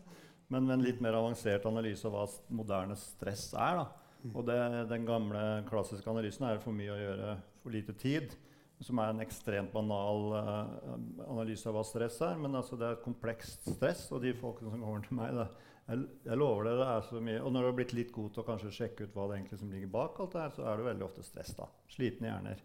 Men 0.53 0.69
med 0.69 0.77
en 0.77 0.85
litt 0.87 1.01
mer 1.03 1.19
avansert 1.19 1.67
analyse 1.67 2.07
av 2.07 2.15
hva 2.15 2.27
moderne 2.55 2.95
stress 3.01 3.49
er. 3.59 3.81
Da. 3.81 4.29
Og 4.31 4.45
det, 4.47 4.59
den 4.93 5.07
gamle, 5.09 5.43
klassiske 5.67 6.11
analysen 6.11 6.47
er 6.47 6.63
for 6.63 6.77
mye 6.77 6.95
å 6.95 7.01
gjøre, 7.01 7.33
for 7.65 7.75
lite 7.75 7.97
tid. 7.99 8.37
Som 8.85 9.01
er 9.03 9.11
en 9.11 9.25
ekstremt 9.25 9.73
banal 9.75 10.29
uh, 10.37 10.95
analyse 11.27 11.67
av 11.67 11.75
hva 11.75 11.83
stress 11.89 12.21
er. 12.29 12.39
Men 12.39 12.55
altså, 12.61 12.79
det 12.79 12.87
er 12.87 13.01
et 13.01 13.05
komplekst 13.09 13.67
stress, 13.73 14.07
og 14.15 14.23
de 14.23 14.37
folkene 14.39 14.71
som 14.71 14.87
kommer 14.87 15.03
til 15.03 15.19
meg 15.19 15.35
det, 15.41 15.49
jeg, 15.87 16.07
jeg, 16.29 16.39
lover 16.39 16.71
dere 16.71 16.79
det 16.79 16.87
er 16.93 17.11
så 17.11 17.27
mye. 17.27 17.43
Og 17.43 17.51
når 17.51 17.67
du 17.67 17.73
har 17.73 17.77
blitt 17.83 17.99
litt 17.99 18.15
god 18.15 18.31
til 18.31 18.45
å 18.45 18.49
kanskje 18.53 18.75
sjekke 18.79 19.11
ut 19.11 19.19
hva 19.19 19.27
det 19.27 19.41
egentlig 19.41 19.61
som 19.65 19.75
ligger 19.75 19.95
bak 19.99 20.23
alt 20.23 20.39
det 20.39 20.47
her, 20.47 20.57
så 20.61 20.71
er 20.71 20.79
det 20.79 20.91
veldig 20.93 21.11
ofte 21.11 21.27
stress. 21.27 21.55
da. 21.59 21.71
Slitne 21.91 22.31
hjerner 22.31 22.65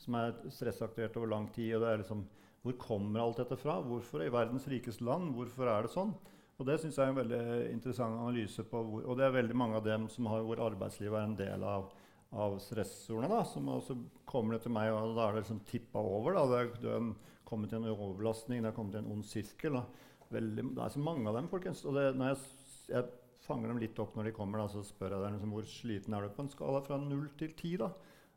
som 0.00 0.16
er 0.18 0.36
stressaktivert 0.48 1.16
over 1.20 1.30
lang 1.30 1.48
tid. 1.54 1.74
og 1.76 1.84
det 1.84 1.92
er 1.92 2.02
liksom, 2.02 2.26
Hvor 2.62 2.76
kommer 2.76 3.20
alt 3.20 3.38
dette 3.40 3.56
fra? 3.56 3.80
Hvorfor 3.80 4.22
i 4.24 4.32
verdens 4.32 4.68
rikeste 4.68 5.04
land? 5.04 5.32
Hvorfor 5.34 5.68
er 5.68 5.82
det 5.82 5.94
sånn? 5.94 6.14
Og 6.58 6.66
Det 6.66 6.78
synes 6.80 6.96
jeg 6.96 7.06
er 7.06 7.08
en 7.08 7.16
veldig 7.16 7.72
interessant 7.72 8.20
analyse. 8.20 8.62
på 8.62 8.84
hvor, 8.84 9.06
Og 9.06 9.16
det 9.16 9.24
er 9.24 9.42
veldig 9.42 9.56
mange 9.56 9.76
av 9.76 9.84
dem 9.84 10.08
som 10.08 10.26
har, 10.26 10.42
hvor 10.42 10.60
arbeidslivet 10.60 11.16
er 11.16 11.24
en 11.24 11.36
del 11.36 11.64
av, 11.64 11.90
av 12.32 12.58
stressordene. 12.58 13.28
da, 13.28 13.42
som 13.44 13.66
også 13.66 13.96
kommer 14.26 14.54
det 14.54 14.62
til 14.62 14.72
meg, 14.72 14.92
og 14.92 15.16
Da 15.16 15.28
er 15.28 15.32
det 15.32 15.44
liksom 15.44 15.64
tippa 15.64 15.98
over. 15.98 16.34
da, 16.34 16.46
Det 16.46 16.90
er 16.92 17.14
kommet 17.44 17.70
til 17.70 17.78
en 17.78 17.96
overbelastning, 17.96 18.62
det 18.62 18.70
er 18.70 18.76
kommet 18.76 18.92
til 18.92 19.04
en 19.04 19.12
ond 19.12 19.24
sirkel. 19.24 19.82
Veldig, 20.30 20.74
det 20.76 20.84
er 20.84 20.88
så 20.88 21.02
mange 21.02 21.26
av 21.26 21.34
dem. 21.34 21.48
folkens, 21.48 21.84
og 21.84 21.94
det, 21.94 22.14
når 22.16 22.34
jeg, 22.34 22.38
jeg, 22.88 23.04
fanger 23.40 23.68
dem 23.68 23.78
litt 23.78 23.98
opp 23.98 24.14
når 24.14 24.24
de 24.24 24.32
kommer, 24.36 24.60
da, 24.60 24.68
så 24.68 24.84
spør 24.84 25.16
jeg 25.16 25.24
dem 25.24 25.32
liksom, 25.34 25.54
hvor 25.56 25.64
sliten 25.66 26.14
er 26.14 26.22
du 26.22 26.34
på 26.36 26.44
en 26.44 26.52
skala 26.52 26.80
fra 26.84 26.98
0 27.00 27.28
til 27.40 27.48
10. 27.56 27.76
da, 27.78 27.88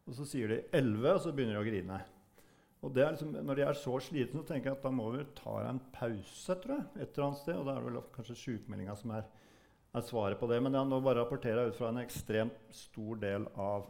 Og 0.09 0.17
så 0.17 0.27
sier 0.27 0.51
de 0.51 0.59
11, 0.75 1.05
og 1.13 1.21
så 1.23 1.31
begynner 1.31 1.57
de 1.57 1.61
å 1.61 1.67
grine. 1.67 1.99
Og 2.83 2.97
liksom, 2.97 3.31
når 3.47 3.55
de 3.55 3.63
er 3.63 3.77
så 3.79 3.95
slitne, 4.03 4.41
så 4.41 4.49
tenker 4.49 4.71
jeg 4.71 4.77
at 4.77 4.83
da 4.83 4.91
må 4.91 5.07
vi 5.13 5.23
ta 5.37 5.55
en 5.69 5.79
pause 5.95 6.57
tror 6.59 6.75
jeg, 6.75 6.87
et 6.97 7.13
eller 7.13 7.27
annet 7.29 7.39
sted. 7.39 7.55
Og 7.55 7.67
da 7.67 7.75
er 7.75 7.79
det 7.79 7.91
vel 7.91 8.01
kanskje 8.17 8.39
sjukmeldinga 8.41 8.95
som 8.99 9.13
er, 9.15 9.29
er, 9.93 10.03
svaret 10.03 10.41
på 10.41 10.49
det. 10.51 10.59
Men 10.65 10.75
nå 10.89 10.99
bare 10.99 11.21
rapporterer 11.21 11.63
jeg 11.63 11.73
ut 11.73 11.79
fra 11.79 11.93
en 11.93 12.01
ekstremt 12.03 12.75
stor 12.75 13.21
del 13.23 13.47
av 13.55 13.87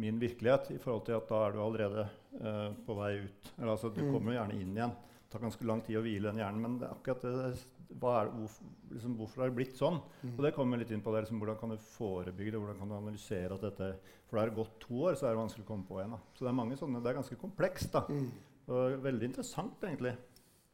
min 0.00 0.20
virkelighet. 0.20 0.74
i 0.76 0.82
forhold 0.82 1.06
til 1.08 1.16
at 1.16 1.32
da 1.32 1.40
er 1.46 1.56
du 1.56 1.62
allerede 1.64 2.06
uh, 2.42 2.68
på 2.84 2.98
vei 3.00 3.12
ut. 3.24 3.52
Eller, 3.56 3.72
altså, 3.72 3.88
du 3.88 4.04
mm. 4.04 4.12
kommer 4.12 4.34
jo 4.34 4.38
gjerne 4.38 4.60
inn 4.60 4.76
igjen. 4.76 4.96
Det 5.24 5.32
tar 5.32 5.46
ganske 5.46 5.68
lang 5.72 5.80
tid 5.86 6.00
å 6.00 6.04
hvile 6.04 6.28
den 6.28 6.44
hjernen. 6.44 6.64
Men 6.66 6.76
det 6.82 6.90
er 6.90 6.98
akkurat 6.98 7.24
det, 7.24 7.79
er, 7.90 8.30
hvorfor, 8.34 8.70
liksom, 8.94 9.14
hvorfor 9.18 9.42
har 9.42 9.50
det 9.50 9.56
blitt 9.58 9.78
sånn? 9.78 9.98
Mm. 10.22 10.34
Og 10.36 10.44
det 10.46 10.52
kommer 10.56 10.80
litt 10.80 10.92
inn 10.94 11.02
på 11.04 11.12
det, 11.14 11.24
liksom, 11.24 11.40
Hvordan 11.42 11.58
kan 11.60 11.74
du 11.74 11.78
forebygge 11.90 12.54
det? 12.54 12.60
Hvordan 12.62 12.78
kan 12.78 12.92
du 12.92 12.96
analysere 12.98 13.56
at 13.56 13.66
dette 13.66 13.90
For 14.28 14.36
da 14.36 14.44
har 14.44 14.52
det 14.52 14.60
gått 14.60 14.76
to 14.84 15.00
år, 15.08 15.18
så 15.18 15.26
er 15.26 15.34
det 15.34 15.42
vanskelig 15.42 15.66
å 15.66 15.70
komme 15.70 15.88
på 15.88 15.98
igjen. 15.98 16.14
Da. 16.14 16.20
Så 16.34 16.46
det 16.46 16.52
er 16.52 16.60
mange 16.60 16.78
sånne, 16.80 17.02
det 17.02 17.10
er 17.10 17.18
ganske 17.20 17.40
komplekst. 17.40 17.96
da. 17.96 18.04
Mm. 18.08 18.28
Og 18.70 19.00
veldig 19.02 19.30
interessant, 19.32 19.82
egentlig, 19.82 20.14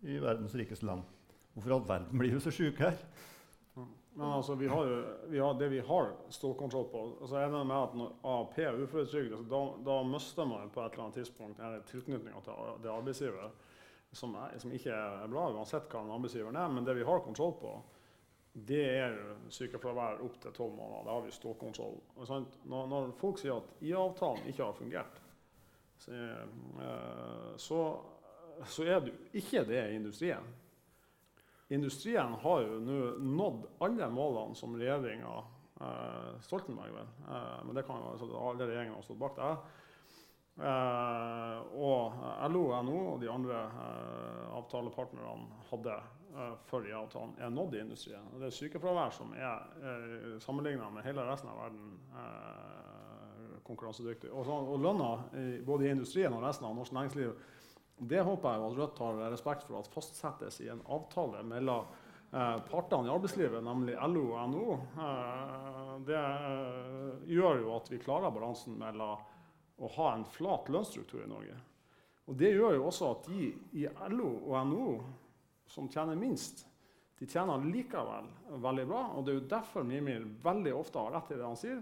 i 0.04 0.18
verdens 0.20 0.56
rikeste 0.58 0.88
land. 0.88 1.06
Hvorfor 1.54 1.72
i 1.72 1.76
all 1.78 1.88
verden 1.88 2.20
blir 2.20 2.36
vi 2.36 2.44
så 2.44 2.52
sjuke 2.52 2.90
her? 2.90 3.00
Men 4.16 4.30
altså, 4.32 4.54
vi 4.56 4.68
har 4.68 4.86
jo, 4.88 5.00
vi 5.28 5.38
har, 5.38 5.54
Det 5.54 5.68
vi 5.68 5.80
har 5.84 6.12
stålkontroll 6.32 6.86
på 6.88 7.00
altså 7.20 7.40
jeg 7.42 7.50
med 7.52 7.76
at 7.76 7.96
når 8.00 8.12
AAP 8.24 8.58
er 8.64 8.78
uføretrygd, 8.80 9.32
altså, 9.36 9.48
da, 9.50 9.90
da 9.90 9.96
mister 10.08 10.48
man 10.48 10.70
på 10.72 10.80
et 10.80 10.92
eller 10.94 11.04
annet 11.04 11.18
tidspunkt 11.20 11.60
tilknytninga 11.90 12.40
til 12.44 12.70
det 12.84 12.92
arbeidsgiver 12.92 13.50
som, 14.12 14.34
er, 14.40 14.56
som, 14.62 14.72
ikke 14.72 14.94
er 14.94 15.28
bra, 15.30 15.48
uansett 15.52 15.88
hva 15.92 16.02
en 16.04 16.14
arbeidsgiver 16.16 16.54
er. 16.54 16.72
Men 16.72 16.86
det 16.86 16.96
vi 16.98 17.06
har 17.06 17.24
kontroll 17.24 17.54
på, 17.60 17.72
det 18.56 18.82
er 18.88 19.16
sykefravær 19.52 20.22
opp 20.24 20.38
til 20.40 20.54
tolv 20.56 20.76
måneder. 20.78 21.04
Det 21.04 21.14
har 21.14 21.24
vi 21.26 21.34
stålkontroll. 21.36 21.98
Når, 22.16 22.86
når, 22.92 23.10
folk 23.20 23.40
sier 23.40 23.58
at 23.58 23.82
IA-avtalen 23.84 24.46
ikke 24.48 24.64
har 24.64 24.78
fungert, 24.78 25.18
så, 26.00 26.12
eh, 26.12 27.50
så, 27.60 27.80
så 28.64 28.86
er 28.86 29.02
det 29.04 29.12
jo 29.12 29.42
ikke 29.42 29.66
det 29.68 29.82
i 29.90 29.98
industrien. 29.98 30.54
Industrien 31.68 32.32
har 32.40 32.62
jo 32.62 32.78
nå 32.78 32.98
nådd 33.18 33.64
alle 33.82 34.08
målene 34.14 34.56
som 34.56 34.76
regjeringa 34.78 35.32
eh, 35.82 36.36
Stoltenberg 36.46 36.94
vel, 36.94 37.08
eh, 37.26 37.56
men 37.66 37.76
det 37.76 37.84
kan 37.88 38.00
jo 38.00 38.12
altså, 38.12 38.28
alle 38.38 38.68
regjeringene 38.68 39.00
har 39.00 39.06
stått 39.06 39.20
bak 39.20 39.36
det. 39.40 39.50
Eh, 40.56 41.56
og 41.76 42.14
LO 42.48 42.62
og 42.70 42.84
NHO 42.86 43.00
og 43.12 43.18
de 43.20 43.28
andre 43.28 43.58
eh, 43.68 44.44
avtalepartnerne 44.56 45.58
hadde 45.68 45.96
eh, 45.98 46.54
før 46.70 46.86
IA-avtalen, 46.88 47.34
er 47.44 47.52
nådd 47.52 47.76
i 47.76 47.82
industrien. 47.82 48.30
Og 48.32 48.40
det 48.40 48.48
er 48.48 48.56
sykefravær 48.56 49.12
som 49.12 49.34
er 49.36 50.40
sammenligna 50.40 50.88
med 50.94 51.04
hele 51.04 51.26
resten 51.28 51.52
av 51.52 51.60
verden 51.66 51.92
konkurransedyktig. 53.66 54.30
Og, 54.30 54.46
så, 54.46 54.56
og 54.56 54.80
lønna 54.80 55.10
både 55.66 55.88
i 55.88 55.92
industrien 55.92 56.32
og 56.32 56.44
resten 56.46 56.68
av 56.68 56.76
norsk 56.78 56.94
næringsliv 56.96 57.36
det 57.96 58.20
håper 58.28 58.52
jeg 58.52 58.60
at 58.60 58.74
Rødt 58.76 58.98
har 59.00 59.20
respekt 59.32 59.62
for 59.64 59.80
at 59.80 59.88
fastsettes 59.88 60.58
i 60.60 60.68
en 60.68 60.82
avtale 60.92 61.40
mellom 61.48 61.88
partene 62.68 63.08
i 63.08 63.12
arbeidslivet, 63.14 63.62
nemlig 63.64 63.94
LO 64.12 64.24
og 64.36 64.50
NHO. 64.52 64.74
Det 66.04 66.20
gjør 67.32 67.62
jo 67.62 67.72
at 67.78 67.88
vi 67.88 68.02
klarer 68.02 68.34
balansen 68.34 68.76
mellom 68.76 69.24
å 69.76 69.90
ha 69.98 70.12
en 70.14 70.24
flat 70.24 70.70
lønnsstruktur 70.72 71.24
i 71.24 71.30
Norge. 71.30 71.56
Og 72.26 72.38
Det 72.38 72.52
gjør 72.52 72.78
jo 72.78 72.86
også 72.88 73.10
at 73.12 73.28
de 73.30 73.50
i 73.78 73.84
LO 74.10 74.30
og 74.48 74.56
NHO 74.70 74.94
som 75.70 75.90
tjener 75.90 76.18
minst, 76.18 76.64
de 77.16 77.26
tjener 77.28 77.62
likevel 77.64 78.26
veldig 78.62 78.86
bra. 78.88 79.02
og 79.14 79.24
Det 79.24 79.32
er 79.32 79.38
jo 79.38 79.50
derfor 79.50 79.86
Mimir 79.86 80.26
veldig 80.42 80.74
ofte 80.76 81.00
har 81.00 81.14
rett 81.16 81.30
i 81.32 81.38
det 81.38 81.46
han 81.46 81.60
sier. 81.60 81.78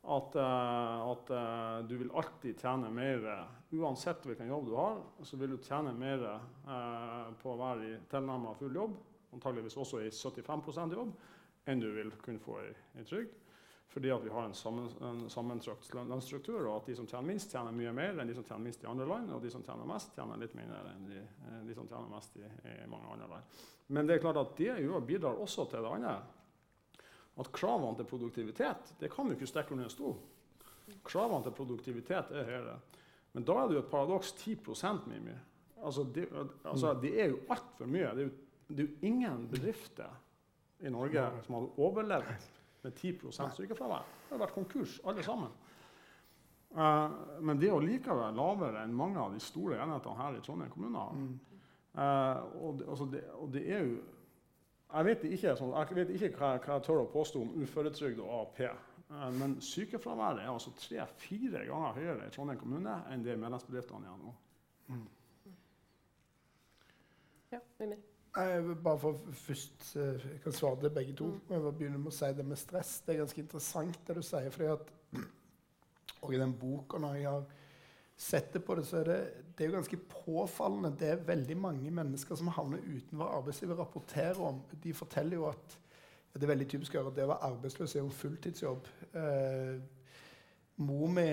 At, 0.00 0.32
uh, 0.32 1.10
at 1.10 1.32
uh, 1.36 1.82
du 1.84 1.98
vil 2.00 2.12
alltid 2.16 2.56
tjene 2.56 2.88
mer 2.88 3.26
uansett 3.76 4.24
hvilken 4.24 4.48
jobb 4.48 4.70
du 4.70 4.72
har. 4.78 5.02
Så 5.28 5.36
vil 5.36 5.52
du 5.52 5.58
tjene 5.60 5.92
mer 5.92 6.24
uh, 6.24 7.28
på 7.42 7.52
å 7.52 7.58
være 7.60 7.90
i 7.90 7.98
tilnærmet 8.08 8.56
full 8.62 8.78
jobb, 8.80 8.96
antageligvis 9.36 9.76
også 9.76 10.00
i 10.06 10.08
75% 10.08 10.96
jobb, 10.96 11.12
enn 11.68 11.84
du 11.84 11.90
vil 11.92 12.14
kunne 12.24 12.40
få 12.40 12.56
i, 12.64 12.72
i 12.96 13.04
trygd 13.04 13.36
fordi 13.90 14.10
at 14.10 14.24
vi 14.24 14.30
har 14.30 14.44
en, 14.46 14.54
sammen, 14.54 14.88
en 15.02 15.30
sammentrakt 15.30 15.94
lønnsstruktur, 15.94 16.60
og 16.62 16.76
at 16.76 16.90
de 16.92 16.94
som 16.94 17.08
tjener 17.10 17.26
minst, 17.26 17.50
tjener 17.50 17.74
mye 17.74 17.90
mer 17.94 18.20
enn 18.22 18.28
de 18.30 18.36
som 18.36 18.44
tjener 18.46 18.62
minst 18.68 18.84
i 18.84 18.88
andre 18.90 19.06
land, 19.10 19.32
og 19.34 19.42
de 19.42 19.50
som 19.50 19.64
tjener 19.66 19.88
mest, 19.90 20.12
tjener 20.14 20.38
litt 20.38 20.54
mindre 20.54 20.82
enn 20.92 21.08
de, 21.08 21.22
eh, 21.48 21.56
de 21.66 21.74
som 21.74 21.88
tjener 21.90 22.12
mest 22.12 22.38
i, 22.38 22.44
i, 22.70 22.74
mange 22.90 23.10
andre 23.10 23.26
land. 23.32 23.56
Men 23.90 24.06
det 24.06 24.16
er 24.16 24.22
klart 24.22 24.38
at 24.38 24.52
det 24.60 24.76
jo 24.84 25.00
bidrar 25.02 25.42
også 25.42 25.66
til 25.72 25.82
det 25.82 25.90
andre. 25.90 26.12
At 27.42 27.50
kravene 27.56 27.98
til 27.98 28.06
produktivitet 28.06 28.92
det 29.00 29.10
kan 29.10 29.26
vi 29.26 29.34
ikke 29.34 29.50
stikke 29.50 29.74
under 29.74 29.88
en 29.88 29.96
stol. 29.96 30.14
Kravene 31.06 31.48
til 31.48 31.56
produktivitet 31.58 32.30
er 32.30 32.46
høyere. 32.46 32.78
Men 33.34 33.46
da 33.46 33.58
er 33.58 33.68
det 33.68 33.78
jo 33.78 33.82
et 33.82 33.90
paradoks 33.90 34.32
10 34.38 34.56
Mimi. 35.10 35.34
Altså, 35.82 36.04
det, 36.04 36.28
altså, 36.64 36.94
det 37.02 37.12
er 37.22 37.30
jo 37.30 37.42
altfor 37.48 37.90
mye. 37.90 38.14
Det 38.14 38.22
er 38.22 38.28
jo, 38.28 38.32
det 38.68 38.78
er 38.78 38.88
jo 38.88 39.10
ingen 39.10 39.48
bedrifter 39.50 40.14
i 40.78 40.90
Norge 40.90 41.26
som 41.46 41.58
hadde 41.58 41.74
overlevd 41.78 42.50
med 42.84 42.94
10 42.96 43.32
sykefravær. 43.56 44.06
Det 44.28 44.34
har 44.34 44.42
vært 44.44 44.56
konkurs, 44.56 45.00
alle 45.04 45.24
sammen. 45.26 45.52
Uh, 46.70 47.10
men 47.42 47.58
det 47.58 47.66
er 47.66 47.74
jo 47.74 47.82
likevel 47.82 48.36
lavere 48.38 48.84
enn 48.84 48.92
mange 48.94 49.18
av 49.18 49.32
de 49.34 49.40
store 49.42 49.80
enhetene 49.82 50.18
her 50.20 50.36
i 50.38 50.42
Trondheim 50.44 50.70
kommune. 50.70 51.06
Mm. 51.18 51.32
Uh, 51.90 52.44
og, 52.62 52.76
det, 52.78 52.86
altså 52.86 53.06
det, 53.10 53.22
og, 53.34 53.48
det, 53.50 53.64
er 53.66 53.80
jo 53.82 53.96
Jeg 54.90 55.06
vet 55.06 55.24
ikke, 55.26 55.54
sånn, 55.58 55.72
jeg 55.74 55.96
vet 55.98 56.12
ikke 56.14 56.30
hva, 56.36 56.52
hva, 56.62 56.76
jeg 56.76 56.84
tør 56.86 57.02
å 57.02 57.08
påstå 57.10 57.42
om 57.42 57.50
uføretrygd 57.58 58.22
og 58.22 58.30
AAP. 58.36 58.60
Uh, 59.10 59.26
men 59.40 59.56
sykefraværet 59.64 60.44
er 60.44 60.52
altså 60.52 60.74
tre-fire 60.78 61.64
ganger 61.66 61.98
høyere 61.98 62.28
i 62.28 62.34
Trondheim 62.36 62.62
kommune 62.62 63.00
enn 63.10 63.26
det 63.26 63.38
medlemsbedriftene 63.38 64.12
er 64.12 64.22
nå. 64.22 64.36
Mm. 64.94 65.08
Ja, 67.50 67.58
Mimir. 68.36 68.74
bare 68.74 68.98
for 68.98 69.20
først 69.32 69.96
Jeg 69.96 70.40
kan 70.44 70.52
svare 70.52 70.80
til 70.80 70.90
begge 70.90 71.14
to. 71.16 71.26
Mm. 71.26 71.40
Jeg 71.50 71.62
vil 71.64 71.72
begynne 71.72 71.98
med 71.98 72.12
å 72.12 72.14
si 72.14 72.32
det 72.36 72.46
med 72.46 72.58
stress. 72.58 73.00
Det 73.06 73.14
er 73.14 73.22
ganske 73.24 73.40
interessant 73.40 73.98
det 74.06 74.16
du 74.16 74.22
sier. 74.22 74.50
fordi 74.50 74.70
at 74.70 74.92
og 76.22 76.34
i 76.34 76.38
den 76.38 76.52
boka, 76.52 76.98
når 76.98 77.14
jeg 77.14 77.28
har 77.30 77.44
sett 78.20 78.52
det 78.52 78.64
på 78.64 78.74
det, 78.76 78.86
så 78.86 79.00
er 79.00 79.04
det, 79.08 79.20
det 79.56 79.64
er 79.64 79.70
jo 79.70 79.78
ganske 79.78 80.00
påfallende. 80.10 80.96
Det 80.98 81.08
er 81.08 81.22
veldig 81.26 81.56
mange 81.56 81.90
mennesker 81.90 82.36
som 82.36 82.48
havner 82.48 82.82
utenfor 82.84 83.38
arbeidslivet, 83.38 83.78
rapporterer 83.78 84.42
om. 84.44 84.60
De 84.82 84.92
forteller 84.94 85.36
jo 85.36 85.46
at 85.48 85.78
det 86.34 86.44
er 86.44 86.52
veldig 86.52 86.68
typisk 86.70 86.94
å 86.94 87.00
gjøre 87.00 87.14
det 87.16 87.24
å 87.24 87.30
være 87.32 87.48
arbeidsløs 87.48 87.94
er 87.96 88.04
jo 88.04 88.12
fulltidsjobb. 88.14 88.90
Eh, 89.18 89.80
mor 90.80 91.08
mi 91.12 91.26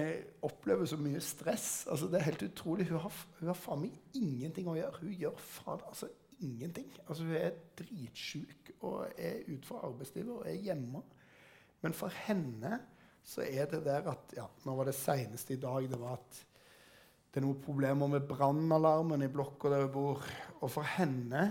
opplever 0.48 0.88
så 0.90 0.98
mye 1.00 1.20
stress. 1.22 1.86
Altså, 1.92 2.08
det 2.12 2.20
er 2.20 2.30
helt 2.32 2.48
utrolig. 2.48 2.88
Hun 2.90 3.04
har, 3.04 3.20
hun 3.40 3.52
har 3.52 3.60
faen 3.60 3.84
meg 3.84 4.18
ingenting 4.18 4.72
å 4.72 4.78
gjøre. 4.80 5.04
Hun 5.04 5.14
gjør 5.14 5.44
faen 5.44 5.86
altså 5.92 6.10
ingenting. 6.44 6.90
Altså, 7.08 7.24
hun 7.24 7.38
er 7.40 7.56
dritsjuk 7.80 8.72
og 8.82 9.08
er 9.18 9.44
utenfor 9.48 9.86
arbeidslivet 9.88 10.34
og 10.36 10.50
er 10.50 10.60
hjemme. 10.70 11.02
Men 11.82 11.94
for 11.94 12.14
henne 12.26 12.80
så 13.28 13.44
er 13.44 13.68
det 13.70 13.84
der 13.86 14.08
at 14.12 14.36
ja, 14.38 14.46
Nå 14.66 14.76
var 14.76 14.88
det 14.88 14.96
seneste 14.96 15.54
i 15.54 15.62
dag 15.62 15.90
det 15.92 16.00
var 16.00 16.16
at 16.18 16.44
det 17.28 17.42
er 17.42 17.46
noen 17.46 17.60
problemer 17.62 18.10
med 18.10 18.24
brannalarmen 18.26 19.22
i 19.22 19.30
blokka 19.30 19.70
der 19.70 19.84
hun 19.84 19.92
bor. 19.94 20.24
Og 20.62 20.72
for 20.72 20.88
henne 20.96 21.50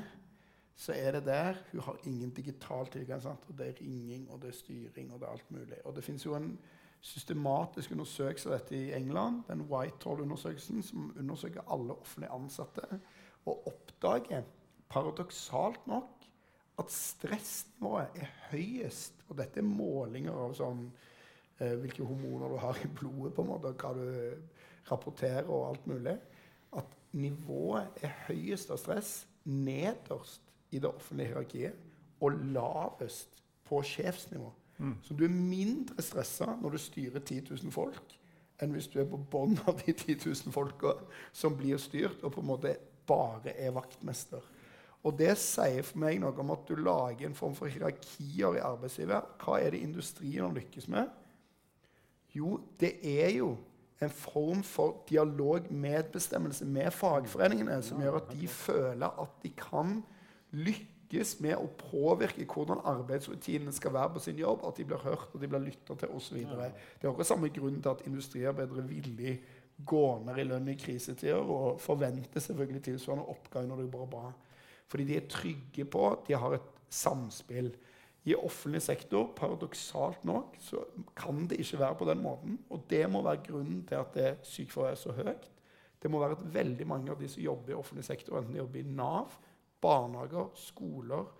så 0.77 0.93
er 0.93 1.13
det 1.17 1.27
der 1.29 1.61
Hun 1.73 1.81
har 1.81 2.01
ingen 2.05 2.31
digital 2.35 2.89
tilgang. 2.93 3.23
Sant? 3.23 3.45
og 3.49 3.59
Det 3.59 3.69
er 3.69 3.81
ringing 3.81 4.31
og 4.31 4.43
det 4.43 4.49
er 4.49 4.59
styring 4.59 5.13
og 5.13 5.21
det 5.21 5.29
er 5.29 5.33
alt 5.33 5.51
mulig. 5.51 5.79
Og 5.85 5.97
det 5.97 6.05
fins 6.05 6.27
jo 6.27 6.35
en 6.35 6.59
systematisk 7.01 7.93
undersøkelse 7.93 8.51
av 8.51 8.59
dette 8.59 8.77
i 8.77 8.93
England, 8.97 9.43
den 9.49 9.67
Whitehall-undersøkelsen, 9.71 10.83
som 10.83 11.13
undersøker 11.19 11.67
alle 11.71 11.95
offentlig 11.95 12.31
ansatte, 12.35 13.01
og 13.47 13.67
oppdager 13.71 14.43
paradoksalt 14.93 15.87
nok 15.91 16.27
at 16.79 16.93
stressnivået 16.93 18.21
er 18.21 18.33
høyest. 18.51 19.25
Og 19.29 19.39
dette 19.39 19.63
er 19.63 19.69
målinger 19.69 20.37
av 20.37 20.55
sånn 20.59 20.85
eh, 21.61 21.75
hvilke 21.81 22.05
hormoner 22.05 22.53
du 22.53 22.59
har 22.63 22.81
i 22.85 22.91
blodet, 22.91 23.33
på 23.37 23.45
en 23.45 23.53
måte, 23.55 23.73
hva 23.81 23.95
du 23.97 24.91
rapporterer 24.91 25.49
og 25.49 25.71
alt 25.71 25.89
mulig, 25.91 26.17
at 26.77 26.99
nivået 27.17 28.05
er 28.05 28.13
høyest 28.27 28.71
av 28.71 28.81
stress 28.83 29.15
nederst 29.47 30.43
i 30.75 30.81
det 30.83 30.91
offentlige 30.91 31.33
hierarkiet 31.33 31.83
og 32.21 32.39
lavest 32.53 33.43
på 33.67 33.81
sjefsnivå. 33.83 34.51
Mm. 34.79 34.97
Så 35.03 35.15
du 35.15 35.25
er 35.25 35.33
mindre 35.33 36.03
stressa 36.05 36.53
når 36.61 36.77
du 36.77 36.81
styrer 36.81 37.23
10 37.23 37.41
000 37.51 37.73
folk, 37.73 38.17
enn 38.61 38.75
hvis 38.75 38.89
du 38.93 39.01
er 39.01 39.09
på 39.09 39.21
bånn 39.33 39.57
av 39.69 39.81
de 39.85 39.93
10 39.93 40.19
000 40.27 40.53
folka 40.55 40.95
som 41.33 41.57
blir 41.57 41.81
styrt, 41.81 42.23
og 42.25 42.35
på 42.35 42.45
en 42.45 42.51
måte 42.51 42.77
bare 43.09 43.55
er 43.57 43.75
vaktmester. 43.77 44.45
Og 45.07 45.15
det 45.19 45.37
sier 45.39 45.85
for 45.87 46.03
meg 46.03 46.19
noe 46.19 46.35
om 46.43 46.51
at 46.57 46.67
du 46.67 46.75
lager 46.81 47.29
en 47.29 47.39
form 47.39 47.55
for 47.55 47.71
hierarkier 47.71 48.59
i 48.59 48.65
arbeidslivet. 48.67 49.37
Hva 49.39 49.61
er 49.63 49.75
det 49.75 49.85
industrien 49.87 50.57
lykkes 50.57 50.89
med? 50.91 51.13
Jo, 52.35 52.57
det 52.81 52.97
er 53.07 53.31
jo 53.37 53.55
en 54.03 54.11
form 54.13 54.63
for 54.67 55.05
dialog, 55.09 55.71
medbestemmelse 55.73 56.67
med 56.69 56.91
fagforeningene, 56.93 57.79
som 57.83 58.03
gjør 58.03 58.19
at 58.21 58.33
de 58.35 58.49
føler 58.51 59.23
at 59.23 59.39
de 59.43 59.53
kan 59.57 60.01
lykkes 60.53 61.37
med 61.41 61.55
å 61.57 61.69
påvirke 61.81 62.45
hvordan 62.51 62.83
arbeidsrutinene 62.85 63.73
skal 63.73 63.95
være 63.95 64.17
på 64.17 64.25
sin 64.27 64.43
jobb, 64.43 64.67
at 64.69 64.77
de 64.77 64.89
blir 64.91 65.05
hørt 65.07 65.31
og 65.33 65.41
de 65.41 65.49
blir 65.49 65.65
lytta 65.69 65.97
til 65.97 66.13
osv. 66.19 66.43
Det 66.43 67.07
er 67.07 67.13
også 67.13 67.31
samme 67.31 67.53
grunn 67.55 67.79
til 67.81 67.95
at 67.95 68.05
industriarbeidere 68.11 68.85
villig 68.91 69.39
går 69.87 70.25
ned 70.27 70.41
i 70.41 70.49
lønn 70.49 70.69
i 70.73 70.77
krisetider 70.81 71.41
og 71.41 71.81
forventer 71.81 72.41
selvfølgelig 72.41 72.83
tilsvarende 72.91 73.29
oppgang 73.33 73.69
når 73.71 73.85
det 73.85 73.91
går 73.93 74.13
bra. 74.13 74.31
Fordi 74.87 75.05
de 75.09 75.19
er 75.19 75.29
trygge 75.31 75.85
på 75.91 76.07
at 76.11 76.25
de 76.29 76.39
har 76.39 76.57
et 76.57 76.73
samspill. 76.93 77.73
I 78.27 78.35
offentlig 78.35 78.83
sektor, 78.83 79.29
paradoksalt 79.39 80.25
nok, 80.27 80.57
så 80.59 80.83
kan 81.17 81.45
det 81.47 81.61
ikke 81.63 81.79
være 81.79 81.99
på 81.99 82.09
den 82.09 82.23
måten. 82.23 82.59
Og 82.71 82.87
det 82.91 83.05
må 83.11 83.23
være 83.23 83.45
grunnen 83.47 83.85
til 83.87 84.01
at 84.01 84.15
det 84.15 84.33
sykefraværet 84.43 84.97
er 84.97 85.03
så 85.03 85.13
høyt. 85.13 85.51
Det 86.03 86.11
må 86.11 86.19
være 86.19 86.37
at 86.39 86.55
veldig 86.55 86.87
mange 86.87 87.11
av 87.11 87.21
de 87.21 87.29
som 87.31 87.43
jobber 87.43 87.73
i 87.73 87.79
offentlig 87.79 88.05
sektor, 88.05 88.39
enten 88.39 88.55
de 88.55 88.59
jobber 88.59 88.83
i 88.83 88.89
Nav, 88.99 89.39
barnehager, 89.81 90.51
skoler, 90.55 91.31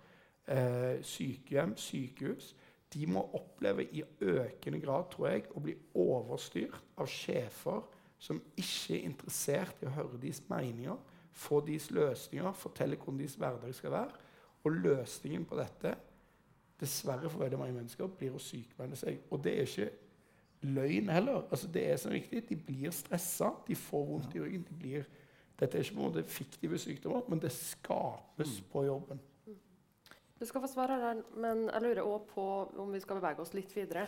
eh, 0.47 1.03
sykehjem, 1.03 1.75
sykehus, 1.77 2.55
de 2.93 3.07
må 3.07 3.21
oppleve 3.35 3.83
i 3.91 4.03
økende 4.21 4.79
grad, 4.79 5.09
tror 5.11 5.27
jeg, 5.29 5.45
å 5.51 5.61
bli 5.63 5.75
overstyrt 5.99 6.83
av 6.97 7.09
sjefer 7.11 7.83
som 8.19 8.39
ikke 8.57 8.95
er 8.95 9.05
interessert 9.09 9.83
i 9.83 9.89
å 9.89 9.93
høre 9.93 10.19
deres 10.21 10.41
meninger, 10.49 10.97
få 11.37 11.61
deres 11.65 11.91
løsninger, 11.93 12.51
fortelle 12.57 12.97
hvordan 12.97 13.21
deres 13.21 13.37
hverdag 13.39 13.75
skal 13.75 13.93
være. 13.93 14.25
Og 14.65 14.71
løsningen 14.71 15.45
på 15.45 15.57
dette 15.59 15.93
dessverre 16.79 17.29
for 17.29 17.41
veldig 17.41 17.59
mange 17.59 17.77
mennesker, 17.77 18.09
blir 18.19 18.35
å 18.37 18.41
sykmelde 18.41 18.97
seg. 18.99 19.21
Og 19.33 19.41
det 19.43 19.53
er 19.53 19.69
ikke 19.69 19.87
løgn 20.77 21.09
heller. 21.13 21.45
Altså, 21.51 21.69
det 21.73 21.85
er 21.91 21.97
så 22.01 22.11
viktig. 22.13 22.43
De 22.49 22.57
blir 22.67 22.93
stressa, 22.93 23.51
de 23.67 23.77
får 23.77 24.05
vondt 24.11 24.35
i 24.35 24.43
ryggen. 24.43 24.65
De 24.67 24.77
blir, 24.77 25.07
dette 25.57 25.77
er 25.77 25.85
ikke 25.85 25.97
på 25.97 26.03
en 26.03 26.09
måte 26.11 26.25
fiktive 26.29 26.81
sykdommer, 26.81 27.25
men 27.29 27.41
det 27.41 27.53
skapes 27.55 28.59
mm. 28.59 28.69
på 28.71 28.85
jobben. 28.85 29.21
Du 30.37 30.45
skal 30.45 30.61
få 30.61 30.69
svare, 30.69 30.99
her, 31.01 31.21
men 31.41 31.65
jeg 31.65 31.81
lurer 31.81 32.03
òg 32.05 32.27
på 32.29 32.43
om 32.77 32.91
vi 32.93 33.01
skal 33.01 33.17
bevege 33.17 33.41
oss 33.41 33.55
litt 33.57 33.73
videre. 33.73 34.05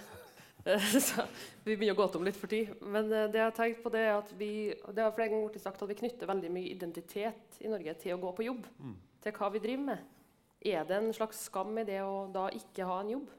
så 1.08 1.26
vi 1.63 1.76
begynner 1.76 1.95
å 1.95 2.00
gå 2.02 2.08
tom 2.13 2.26
litt 2.28 2.38
for 2.39 2.52
tid. 2.52 2.72
Men 2.84 3.12
eh, 3.12 3.28
det 3.32 3.39
jeg 3.39 3.48
har 3.48 3.58
tenkt 3.58 3.84
på 3.84 3.91
det 3.93 4.06
er 4.06 4.15
at 4.17 4.32
vi 4.38 4.52
det 4.91 5.04
har 5.04 5.15
flere 5.15 5.34
ganger 5.34 5.62
sagt 5.62 5.82
at 5.82 5.91
vi 5.91 5.98
knytter 6.02 6.30
veldig 6.30 6.52
mye 6.54 6.74
identitet 6.74 7.60
i 7.63 7.72
Norge 7.72 7.95
til 8.02 8.15
å 8.15 8.22
gå 8.22 8.34
på 8.38 8.48
jobb. 8.50 8.67
Mm. 8.80 8.95
Til 9.24 9.36
hva 9.39 9.52
vi 9.54 9.63
driver 9.63 9.86
med. 9.91 10.08
Er 10.69 10.88
det 10.88 10.98
en 10.98 11.13
slags 11.15 11.45
skam 11.48 11.78
i 11.80 11.88
det 11.88 12.02
å 12.04 12.28
da 12.34 12.50
ikke 12.56 12.88
ha 12.88 13.00
en 13.04 13.13
jobb? 13.15 13.30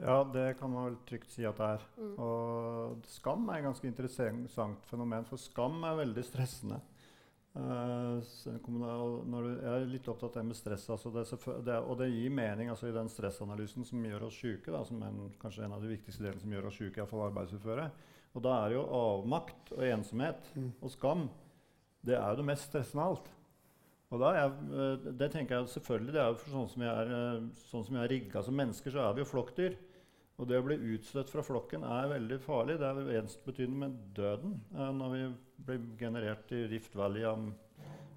Ja, 0.00 0.22
det 0.24 0.56
kan 0.58 0.72
man 0.72 0.86
vel 0.88 0.96
trygt 1.08 1.32
si 1.32 1.44
at 1.48 1.58
det 1.60 1.68
er. 1.76 1.84
Mm. 2.00 2.14
Og 2.24 3.08
skam 3.12 3.48
er 3.48 3.60
et 3.60 3.66
ganske 3.66 3.88
interessant 3.88 4.88
fenomen, 4.88 5.26
for 5.28 5.40
skam 5.40 5.82
er 5.88 6.00
veldig 6.00 6.24
stressende. 6.26 6.80
Uh, 7.52 8.16
du, 8.64 8.78
jeg 8.80 9.68
er 9.68 9.82
litt 9.90 10.06
opptatt 10.08 10.38
av 10.38 10.40
det 10.40 10.48
med 10.48 10.56
stress. 10.56 10.86
Altså 10.94 11.12
det, 11.12 11.26
det, 11.66 11.76
og 11.82 11.98
det 12.00 12.08
gir 12.08 12.32
mening 12.32 12.72
altså 12.72 12.88
i 12.88 12.96
den 12.96 13.10
stressanalysen 13.12 13.84
som 13.84 14.08
gjør 14.08 14.28
oss 14.30 14.40
syke, 14.40 14.72
da, 14.72 14.80
som 14.88 15.02
en, 15.04 15.26
kanskje 15.42 15.66
en 15.66 15.76
av 15.76 15.84
de 15.84 15.92
viktigste 15.92 16.24
delene 16.24 16.40
som 16.40 16.56
gjør 16.56 16.70
oss 16.70 16.80
syke, 16.80 16.96
iallfall 17.00 17.26
arbeidsuføre. 17.28 17.90
Og 18.32 18.44
da 18.46 18.56
er 18.64 18.78
jo 18.78 18.88
avmakt 18.96 19.74
og 19.76 19.84
ensomhet 19.84 20.52
mm. 20.56 20.70
og 20.80 20.92
skam 20.94 21.28
det 22.02 22.16
er 22.18 22.32
jo 22.32 22.40
det 22.40 22.48
mest 22.48 22.66
stressende 22.66 23.04
av 23.04 23.14
alt. 23.14 23.30
Og 24.12 24.20
da 24.20 24.32
er, 24.36 24.50
eh, 24.50 25.06
det 25.20 25.30
tenker 25.32 25.56
jeg 25.56 25.72
selvfølgelig, 25.72 26.12
det 26.12 26.20
er 26.20 26.32
jo 26.32 26.52
sånn 26.52 26.68
som 26.68 26.82
jeg 26.82 26.92
er, 26.92 27.12
eh, 27.18 27.44
sånn 27.70 27.84
som 27.86 27.96
er 27.96 28.08
rigga 28.10 28.42
som 28.42 28.58
mennesker, 28.58 28.90
så 28.90 29.06
er 29.06 29.14
vi 29.14 29.22
jo 29.22 29.30
flokkdyr. 29.30 29.76
Og 30.40 30.48
det 30.48 30.58
å 30.58 30.64
bli 30.66 30.76
utstøtt 30.96 31.30
fra 31.30 31.44
flokken 31.44 31.84
er 31.84 32.08
veldig 32.10 32.40
farlig. 32.40 32.78
Det 32.80 32.88
er 32.88 33.20
ensbetydende 33.20 33.78
med 33.78 33.96
døden. 34.16 34.60
Eh, 34.74 34.92
når 34.98 35.12
vi 35.12 35.22
ble 35.66 35.78
generert 36.00 36.52
i 36.54 36.64
Rift 36.70 36.94
Valley 36.98 37.26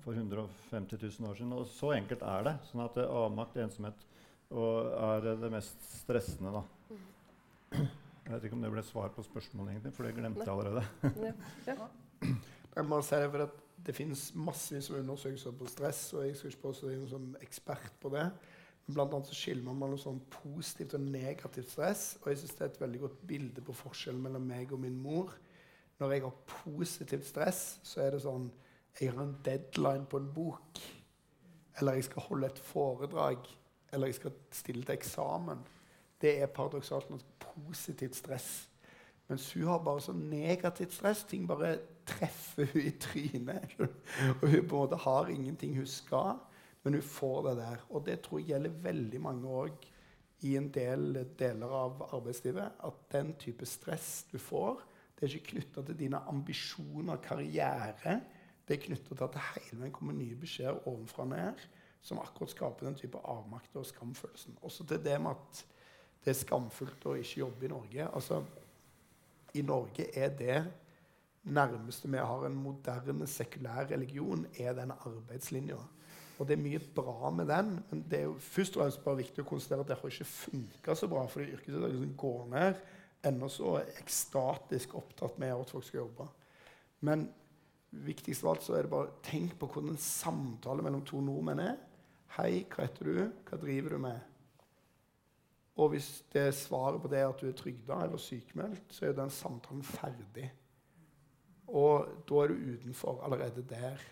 for 0.03 0.13
150 0.13 0.97
000 1.01 1.29
år 1.29 1.39
siden. 1.39 1.53
Og 1.55 1.67
så 1.69 1.93
enkelt 1.97 2.25
er 2.25 2.45
det. 2.49 2.55
Sånn 2.69 2.85
at 2.85 2.97
det 2.97 3.05
er 3.05 3.17
avmakt, 3.25 3.57
ensomhet 3.61 4.05
og 4.53 4.91
er 4.93 5.35
det 5.41 5.51
mest 5.51 5.85
stressende, 6.03 6.51
da. 6.53 6.63
Jeg 8.25 8.31
vet 8.33 8.47
ikke 8.47 8.57
om 8.57 8.63
det 8.65 8.71
ble 8.73 8.83
svar 8.85 9.11
på 9.13 9.23
spørsmålet, 9.25 9.75
egentlig, 9.75 9.93
for 9.93 10.07
det 10.07 10.15
glemte 10.17 10.45
jeg 10.45 10.53
allerede. 10.53 10.83
ja. 11.27 11.33
Ja. 11.69 12.33
Jeg 12.75 12.87
må 12.89 12.99
si 13.05 13.17
for 13.31 13.45
at 13.45 13.59
det 13.85 13.93
finnes 13.95 14.21
massevis 14.35 14.89
av 14.91 14.99
undersøkelser 14.99 15.53
på 15.55 15.67
stress, 15.69 16.01
og 16.15 16.25
jeg 16.25 16.37
skal 16.37 16.51
ikke 16.51 16.63
påstå 16.65 16.89
jeg 16.89 16.97
er 16.97 17.03
noen 17.03 17.11
sånn 17.11 17.27
ekspert 17.45 17.99
på 18.01 18.11
det. 18.13 18.25
Blant 18.85 19.13
annet 19.15 19.29
så 19.29 19.37
skiller 19.37 19.65
man 19.65 19.77
mellom 19.79 19.99
sånn 20.01 20.19
positivt 20.33 20.95
og 20.97 21.05
negativt 21.05 21.71
stress. 21.71 22.03
Og 22.21 22.29
jeg 22.31 22.41
synes 22.41 22.57
det 22.57 22.65
er 22.65 22.73
et 22.73 22.81
veldig 22.81 23.01
godt 23.05 23.21
bilde 23.29 23.63
på 23.65 23.77
forskjellen 23.77 24.21
mellom 24.25 24.45
meg 24.49 24.73
og 24.75 24.81
min 24.83 24.97
mor. 25.01 25.33
Når 25.99 26.11
jeg 26.11 26.21
har 26.25 26.35
positivt 26.47 27.25
stress, 27.27 27.79
så 27.83 28.03
er 28.03 28.15
det 28.15 28.23
sånn 28.25 28.49
Jeg 28.99 29.11
har 29.11 29.23
en 29.23 29.37
deadline 29.43 30.07
på 30.07 30.19
en 30.21 30.29
bok. 30.31 30.79
Eller 31.79 31.97
jeg 31.97 32.07
skal 32.07 32.27
holde 32.29 32.47
et 32.47 32.59
foredrag. 32.63 33.47
Eller 33.91 34.07
jeg 34.11 34.19
skal 34.19 34.37
stille 34.55 34.85
til 34.87 34.95
eksamen. 34.95 35.65
Det 36.21 36.37
er 36.41 36.51
paradoksalt 36.51 37.09
nok 37.11 37.25
positivt 37.43 38.15
stress. 38.15 38.49
Mens 39.27 39.47
hun 39.53 39.67
har 39.67 39.81
bare 39.83 40.03
sånn 40.05 40.23
negativt 40.29 40.95
stress. 40.95 41.25
Ting 41.27 41.47
bare 41.49 41.73
treffer 42.07 42.69
hun 42.71 42.85
i 42.85 42.93
trynet. 43.01 43.75
Og 44.41 44.47
hun 44.47 44.67
på 44.67 44.75
en 44.77 44.81
måte 44.85 45.01
har 45.03 45.31
ingenting 45.33 45.75
hun 45.79 45.89
skal, 45.89 46.39
men 46.83 46.99
hun 46.99 47.07
får 47.09 47.39
det 47.49 47.55
der. 47.63 47.85
Og 47.89 48.05
det 48.05 48.19
tror 48.23 48.41
jeg 48.41 48.53
gjelder 48.53 48.81
veldig 48.85 49.21
mange 49.23 49.59
òg 49.63 49.87
i 50.45 50.55
en 50.59 50.67
del 50.69 51.23
deler 51.39 51.79
av 51.83 52.03
arbeidslivet. 52.11 52.83
At 52.85 53.07
den 53.11 53.33
type 53.41 53.65
stress 53.67 54.27
du 54.31 54.37
får, 54.39 54.83
det 55.15 55.25
er 55.25 55.35
ikke 55.35 55.53
knytta 55.53 55.83
til 55.87 55.99
dine 55.99 56.19
ambisjoner, 56.29 57.21
karriere. 57.23 58.19
Det 58.67 58.75
er 58.75 58.83
knytta 58.83 59.15
til 59.15 59.23
at 59.23 59.35
det 59.37 59.47
hele 59.53 59.81
veien 59.81 59.95
kommer 59.95 60.17
nye 60.17 60.35
beskjeder 60.39 60.87
ovenfra 60.89 61.23
og 61.23 61.31
ned 61.31 61.65
som 62.05 62.19
akkurat 62.21 62.51
skaper 62.53 62.85
den 62.85 62.97
type 62.99 63.17
avmakt 63.17 63.75
og 63.79 63.85
skamfølelsen. 63.89 64.57
Også 64.61 64.85
til 64.85 65.01
det 65.01 65.15
med 65.21 65.31
at 65.31 65.61
det 66.25 66.33
er 66.33 66.37
skamfullt 66.37 67.05
å 67.09 67.15
ikke 67.17 67.39
jobbe 67.39 67.65
i 67.65 67.71
Norge. 67.71 68.07
Altså, 68.17 68.41
I 69.53 69.61
Norge 69.65 70.05
er 70.13 70.33
det 70.37 70.59
nærmeste 71.45 72.09
vi 72.09 72.17
har 72.17 72.45
en 72.45 72.57
moderne, 72.57 73.27
sekulær 73.29 73.89
religion, 73.89 74.45
er 74.59 74.73
den 74.73 74.91
arbeidslinja. 74.91 75.77
Og 76.39 76.47
det 76.47 76.57
er 76.57 76.61
mye 76.61 76.81
bra 76.95 77.29
med 77.31 77.47
den, 77.47 77.79
men 77.89 78.05
det 78.09 78.19
er 78.19 78.23
jo 78.27 78.35
først 78.39 78.77
og 78.77 78.83
fremst 78.83 79.03
bare 79.05 79.21
viktig 79.21 79.43
å 79.45 79.47
konstatere 79.47 79.85
at 79.85 79.91
det 79.91 79.97
har 80.01 80.11
ikke 80.11 80.27
funka 80.29 80.95
så 80.95 81.07
bra. 81.07 81.25
fordi 81.27 81.57
som 81.65 82.15
går 82.17 82.47
ned 82.51 82.81
ennå 83.29 83.49
så 83.51 83.77
ekstatisk 83.99 84.95
opptatt 84.99 85.39
med 85.41 85.53
at 85.55 85.71
folk 85.73 85.85
skal 85.87 86.03
jobbe. 86.03 86.27
Men 87.05 87.27
viktigst 88.05 88.43
av 88.43 88.53
alt 88.53 88.65
så 88.65 88.77
er 88.77 88.85
det 88.85 88.93
bare 88.93 89.17
tenk 89.25 89.55
på 89.59 89.69
hvordan 89.69 89.93
en 89.93 90.01
samtale 90.01 90.85
mellom 90.85 91.03
to 91.07 91.21
nordmenn 91.23 91.63
er. 91.63 91.77
Hei, 92.37 92.65
hva 92.69 92.87
heter 92.87 93.11
du? 93.11 93.19
Hva 93.47 93.59
driver 93.61 93.95
du 93.95 94.01
med? 94.03 94.31
Og 95.75 95.91
hvis 95.91 96.09
det 96.31 96.49
svaret 96.55 97.01
på 97.03 97.11
det 97.11 97.19
er 97.19 97.29
at 97.29 97.41
du 97.41 97.49
er 97.49 97.57
trygda 97.57 97.99
eller 98.05 98.21
sykemeldt, 98.21 98.93
så 98.95 99.09
er 99.09 99.15
den 99.15 99.31
samtalen 99.33 99.83
ferdig. 99.83 100.47
Og 101.67 102.21
da 102.27 102.43
er 102.43 102.51
du 102.51 102.75
utenfor 102.75 103.23
allerede 103.25 103.63
der. 103.67 104.03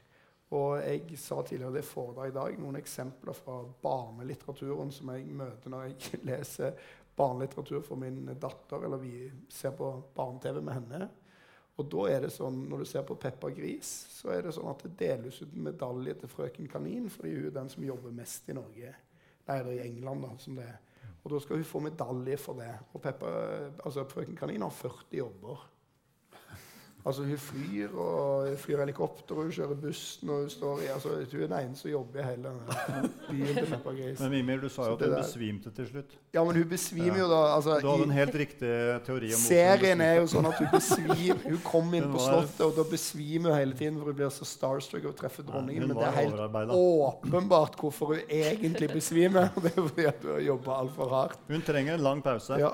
Og 0.54 0.76
jeg 0.84 1.18
sa 1.18 1.40
tidligere 1.42 1.80
det 1.80 1.86
foredraget 1.88 2.34
i 2.34 2.36
dag 2.36 2.58
noen 2.62 2.78
eksempler 2.78 3.34
fra 3.38 3.62
barnelitteraturen 3.82 4.92
som 4.94 5.10
jeg 5.16 5.32
møter 5.34 5.72
når 5.74 5.88
jeg 5.88 6.20
leser 6.30 6.76
barnelitteratur 7.16 7.82
for 7.86 8.00
min 8.00 8.26
datter, 8.42 8.86
eller 8.86 9.02
vi 9.02 9.32
ser 9.50 9.76
på 9.78 9.90
barne-TV 10.16 10.62
med 10.62 10.74
henne. 10.74 11.10
Og 11.76 11.90
da 11.90 12.06
er 12.12 12.26
det 12.26 12.34
sånn, 12.34 12.68
Når 12.70 12.84
du 12.84 12.86
ser 12.86 13.06
på 13.08 13.18
Peppa 13.18 13.50
Gris, 13.50 13.90
så 14.14 14.30
er 14.36 14.44
det 14.46 14.54
sånn 14.54 14.70
at 14.70 14.84
det 14.86 14.98
deles 15.00 15.42
ut 15.42 15.54
medalje 15.58 16.14
til 16.22 16.30
frøken 16.30 16.70
Kanin 16.70 17.10
fordi 17.10 17.34
hun 17.34 17.48
er 17.48 17.56
den 17.56 17.70
som 17.70 17.86
jobber 17.86 18.14
mest 18.14 18.50
i 18.50 18.58
Norge. 18.58 18.94
Nei, 19.48 19.58
det 19.58 19.72
er 19.72 19.80
i 19.80 19.88
England, 19.88 20.28
da, 20.28 20.38
som 20.38 20.60
det 20.60 20.68
er. 20.70 20.78
Og 21.24 21.32
da 21.32 21.40
skal 21.40 21.58
hun 21.60 21.68
få 21.68 21.82
medalje 21.84 22.38
for 22.40 22.60
det. 22.60 22.72
Og 22.94 23.02
Peppa, 23.02 23.32
altså 23.84 24.06
Frøken 24.12 24.38
Kanin 24.38 24.62
har 24.62 24.76
40 24.76 25.18
jobber. 25.18 25.66
Altså 27.06 27.24
Hun 27.24 27.38
flyr 27.38 27.96
og 28.00 28.54
flyr 28.58 28.80
helikopter, 28.80 29.36
og 29.36 29.44
hun 29.44 29.52
kjører 29.52 29.76
bussen 29.76 30.30
og 30.30 30.38
hun 30.46 30.50
står 30.50 30.84
i, 30.86 30.86
altså 30.94 31.10
Hun 31.10 31.42
er 31.42 31.48
den 31.48 31.56
eneste 31.58 31.82
som 31.82 31.92
jobber 31.92 32.20
i 32.20 32.28
hele 32.30 32.52
byen 33.30 33.58
til 33.58 33.66
Peppa 33.74 33.92
Grace. 33.98 34.24
Men 34.24 34.32
Mimir, 34.32 34.62
du 34.62 34.70
sa 34.72 34.86
jo 34.88 34.94
at 34.96 35.04
hun 35.04 35.16
besvimte 35.18 35.74
til 35.76 35.90
slutt. 35.90 36.16
Ja, 36.34 36.44
men 36.48 36.56
hun 36.56 36.70
besvimer 36.70 37.18
ja. 37.18 37.26
jo 37.26 37.28
da 37.32 37.42
altså, 37.56 37.76
Du 37.82 37.90
hadde 37.90 38.08
en 38.08 38.16
helt 38.16 38.38
riktig 38.44 38.72
teori 39.06 39.34
om 39.36 39.42
Serien 39.42 40.04
er 40.06 40.14
jo 40.22 40.30
sånn 40.32 40.48
at 40.48 40.62
hun 40.62 40.70
besvimer 40.72 41.44
Hun 41.44 41.60
kom 41.66 41.92
inn 42.00 42.08
på 42.14 42.24
Slottet, 42.24 42.64
og 42.70 42.80
da 42.80 42.88
besvimer 42.94 43.52
hun 43.52 43.60
hele 43.60 43.78
tiden, 43.82 44.00
for 44.00 44.14
hun 44.14 44.20
blir 44.22 44.32
så 44.38 44.48
starstruck 44.48 45.04
av 45.04 45.12
å 45.12 45.18
treffe 45.20 45.44
dronningen. 45.50 45.92
men 45.92 46.00
det 46.00 46.08
er 46.08 46.18
helt 46.22 46.74
åpenbart 46.78 47.78
hvorfor 47.82 48.16
hun 48.16 48.24
egentlig 48.30 48.94
besvimer. 48.94 49.52
Det 49.64 49.72
er 49.72 49.84
fordi 49.84 50.06
at 50.08 50.24
hun 50.24 50.34
har 50.34 50.42
jobba 50.44 50.80
altfor 50.84 51.12
hardt. 51.12 51.44
Hun 51.48 51.62
trenger 51.64 51.98
en 51.98 52.04
lang 52.04 52.24
pause. 52.24 52.58
Ja. 52.60 52.72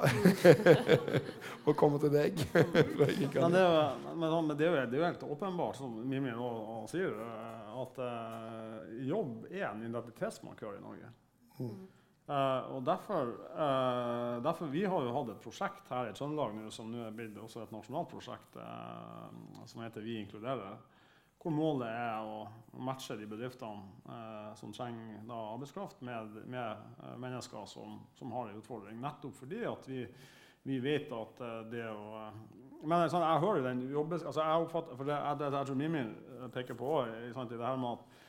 og 1.66 1.76
kommer 1.78 2.02
til 2.02 2.14
deg. 2.14 2.40
men 2.54 3.54
det 3.54 3.62
er 3.62 4.19
men, 4.20 4.48
men 4.48 4.58
det, 4.58 4.66
er 4.66 4.70
jo, 4.70 4.82
det, 4.90 4.98
er 4.98 5.02
jo, 5.02 5.08
helt 5.08 5.24
åpenbart, 5.24 5.78
som 5.80 5.96
Mimmi 6.10 6.34
nå 6.36 6.50
sier, 6.92 7.16
eh, 7.24 7.72
at 7.80 8.02
uh, 8.04 8.92
jobb 9.08 9.48
er 9.52 9.70
en 9.70 9.86
identitetsmarkør 9.88 10.78
i 10.78 10.84
Norge. 10.84 11.12
Mm. 11.60 11.80
Uh, 12.30 12.76
og 12.76 12.84
derfor, 12.86 13.32
uh, 13.56 14.38
derfor, 14.46 14.70
Vi 14.70 14.84
har 14.86 15.06
jo 15.06 15.16
hatt 15.16 15.32
et 15.34 15.42
prosjekt 15.42 15.90
her 15.90 16.12
i 16.12 16.14
Trøndelag 16.18 16.54
nå, 16.58 16.70
som 16.74 16.92
nå 16.92 17.02
er 17.08 17.16
blitt 17.16 17.40
også 17.42 17.64
et 17.64 17.74
nasjonalt 17.74 18.12
prosjekt 18.12 18.60
som 19.66 19.84
heter 19.86 20.06
Vi 20.06 20.20
inkluderer. 20.22 20.78
Hvor 21.40 21.56
målet 21.56 21.88
er 21.88 22.28
å 22.28 22.44
matche 22.84 23.16
de 23.16 23.24
bedriftene 23.32 24.52
som 24.60 24.74
trenger 24.76 25.22
da, 25.24 25.38
arbeidskraft, 25.54 26.02
med, 26.04 26.36
med 26.52 27.14
mennesker 27.16 27.64
som, 27.72 28.02
som, 28.20 28.34
har 28.36 28.50
en 28.50 28.60
utfordring. 28.60 29.00
Nettopp 29.00 29.38
fordi 29.38 29.62
at 29.64 29.88
vi, 29.88 30.02
vi 30.68 30.82
vet 30.84 31.14
at 31.16 31.40
det 31.72 31.86
å 31.88 32.26
men 32.84 33.10
sånn, 33.12 33.26
jeg 33.26 33.44
hører 33.44 33.66
den 33.66 33.82
jobbes, 33.92 34.24
altså 34.24 34.46
jeg 34.46 34.66
oppfatter, 34.66 34.96
for 34.96 35.10
det, 35.10 35.20
det, 35.40 35.52
jeg 35.52 35.68
tror 35.68 35.80
Mimir 35.80 36.12
peker 36.54 36.78
på 36.80 36.94
sant, 37.36 37.52
det 37.52 37.66
her 37.66 37.80
med 37.80 37.98
at 37.98 38.20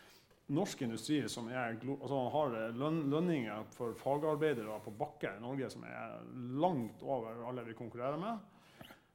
norsk 0.51 0.83
industri 0.83 1.21
som 1.31 1.49
er, 1.53 1.77
altså, 1.79 2.23
har 2.35 2.57
løn, 2.75 3.05
lønninger 3.13 3.69
for 3.77 3.95
fagarbeidere 3.99 4.81
på 4.85 4.95
bakken 4.99 5.39
i 5.39 5.45
Norge 5.45 5.71
som 5.71 5.85
er 5.87 6.17
langt 6.63 7.05
over 7.07 7.45
alle 7.47 7.65
vi 7.69 7.77
konkurrerer 7.79 8.19
med, 8.21 8.41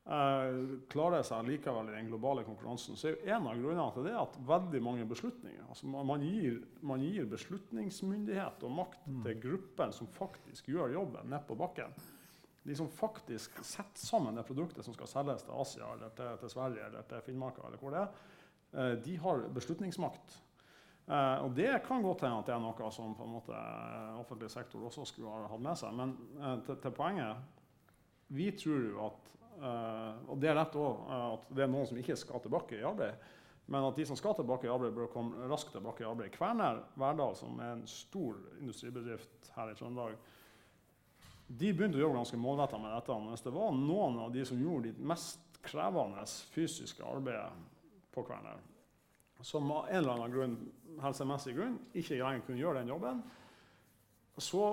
eh, 0.08 0.62
klarer 0.92 1.26
seg 1.28 1.50
likevel 1.50 1.92
i 1.92 1.98
den 1.98 2.10
globale 2.14 2.46
konkurransen, 2.48 2.96
så 2.96 3.10
er 3.10 3.18
jo 3.18 3.36
en 3.36 3.50
av 3.52 3.60
grunnene 3.60 3.92
til 3.98 4.08
det 4.08 4.16
at 4.22 4.40
veldig 4.48 4.84
mange 4.86 5.08
beslutninger 5.10 5.68
altså 5.68 5.92
Man 5.92 6.24
gir, 6.24 6.62
man 6.82 7.04
gir 7.04 7.28
beslutningsmyndighet 7.36 8.64
og 8.64 8.78
makt 8.80 9.08
mm. 9.08 9.24
til 9.28 9.42
gruppen 9.50 9.96
som 10.00 10.08
faktisk 10.08 10.72
gjør 10.72 10.96
jobben 10.96 11.34
nede 11.34 11.44
på 11.48 11.60
bakken 11.60 11.92
de 12.66 12.76
som 12.76 12.90
faktisk 12.90 13.60
setter 13.62 14.02
sammen 14.02 14.36
det 14.36 14.44
produktet 14.48 14.86
som 14.86 14.94
skal 14.96 15.10
selges 15.10 15.44
til 15.46 15.54
Asia 15.62 15.92
eller 15.94 16.14
til, 16.18 16.32
til 16.42 16.50
Sverige 16.50 16.88
eller 16.88 17.06
til 17.06 17.22
Finnmark, 17.28 17.60
eller 17.62 17.82
hvor 17.82 17.94
det 17.94 18.00
er, 18.02 18.24
eh, 18.74 18.96
de 19.06 19.18
har 19.22 19.44
beslutningsmakt. 19.54 20.40
Eh, 21.06 21.44
og 21.46 21.54
det 21.54 21.70
kan 21.86 22.02
godt 22.02 22.26
hende 22.26 22.40
at 22.42 22.50
det 22.50 22.56
er 22.56 22.64
noe 22.64 22.90
som 22.94 23.14
på 23.14 23.28
en 23.28 23.36
måte 23.36 23.54
eh, 23.54 24.18
offentlig 24.18 24.50
sektor 24.50 24.88
også 24.88 25.06
skulle 25.12 25.30
ha 25.30 25.52
hatt 25.52 25.62
med 25.68 25.78
seg. 25.78 25.94
Men 26.00 26.16
til, 26.66 26.80
til 26.82 26.96
poenget 26.96 27.54
Vi 28.34 28.50
tror 28.58 28.82
jo 28.82 29.06
at 29.06 29.32
Og 30.28 30.40
det 30.42 30.50
er 30.50 30.58
rett 30.58 30.74
òg 30.76 31.04
at 31.16 31.44
det 31.56 31.64
er 31.64 31.70
noen 31.72 31.86
som 31.88 31.98
ikke 32.02 32.18
skal 32.20 32.42
tilbake 32.44 32.76
i 32.76 32.84
arbeid. 32.84 33.22
Men 33.72 33.86
at 33.88 33.96
de 33.96 34.06
som 34.06 34.18
skal 34.18 34.36
tilbake 34.36 34.68
i 34.68 34.74
arbeid, 34.74 34.92
bør 34.94 35.08
komme 35.14 35.48
raskt 35.50 35.72
tilbake 35.72 36.04
i 36.04 36.10
arbeid. 36.10 36.34
Kværner 36.34 36.82
Verdal, 37.00 37.38
som 37.38 37.62
er 37.64 37.72
en 37.78 37.86
stor 37.88 38.36
industribedrift 38.60 39.48
her 39.56 39.72
i 39.72 39.78
Trøndelag, 39.78 40.18
de 41.48 41.72
begynte 41.74 42.00
å 42.00 42.02
jobbe 42.02 42.18
ganske 42.18 42.40
målretta 42.42 42.80
med 42.82 42.94
dette. 42.96 43.18
Mens 43.22 43.44
det 43.46 43.54
var 43.54 43.74
noen 43.78 44.20
av 44.24 44.34
de 44.34 44.46
som 44.48 44.60
gjorde 44.60 44.94
de 44.96 45.10
mest 45.12 45.60
krevende 45.66 46.26
fysiske 46.54 47.06
arbeidet 47.06 47.50
på 48.14 48.24
Kværner, 48.26 48.62
som 49.42 49.72
av 49.74 49.90
en 49.90 49.98
eller 49.98 50.14
annen 50.14 50.34
grunn, 50.34 50.56
helsemessig 51.04 51.56
grunn 51.58 51.76
ikke 51.98 52.20
lenger 52.20 52.46
kunne 52.48 52.62
gjøre 52.62 52.82
den 52.82 52.94
jobben, 52.94 53.22
så 54.38 54.64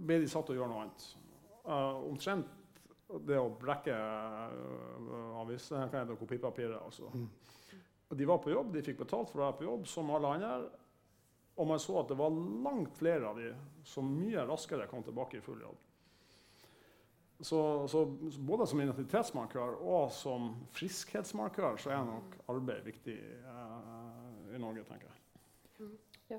ble 0.00 0.20
de 0.22 0.30
satt 0.30 0.48
til 0.48 0.56
å 0.56 0.62
gjøre 0.62 0.72
noe 0.72 0.84
annet. 0.84 1.06
Uh, 1.64 2.00
omtrent 2.10 2.50
det 3.28 3.38
å 3.38 3.52
brekke 3.60 3.94
uh, 3.94 5.40
aviser, 5.42 5.86
kopipapiret. 6.18 6.80
Altså. 6.80 7.10
Mm. 7.14 7.28
De 8.14 8.28
var 8.28 8.40
på 8.42 8.52
jobb, 8.52 8.72
de 8.74 8.82
fikk 8.84 9.04
betalt 9.04 9.30
for 9.30 9.40
å 9.40 9.46
være 9.46 9.58
på 9.60 9.68
jobb, 9.68 9.86
som 9.90 10.12
alle 10.14 10.34
andre. 10.36 10.54
Og 11.54 11.68
man 11.70 11.80
så 11.82 12.00
at 12.00 12.10
det 12.10 12.18
var 12.18 12.34
langt 12.34 12.96
flere 12.98 13.30
av 13.30 13.38
de 13.38 13.52
som 13.86 14.08
mye 14.18 14.42
raskere 14.48 14.88
kom 14.90 15.04
tilbake 15.06 15.38
i 15.38 15.44
full 15.44 15.62
jobb. 15.62 15.78
Så, 17.42 17.88
så, 17.90 18.04
både 18.46 18.66
som 18.70 18.80
identitetsmarkør 18.80 19.80
og 19.82 20.12
som 20.14 20.52
friskhetsmarkør 20.72 21.80
så 21.82 21.90
er 21.90 22.04
nok 22.06 22.36
arbeid 22.54 22.84
viktig 22.86 23.16
uh, 23.48 24.54
i 24.54 24.60
Norge, 24.62 24.84
tenker 24.86 25.10
jeg. 25.10 25.18
Mm. 25.82 25.96
Ja, 26.30 26.38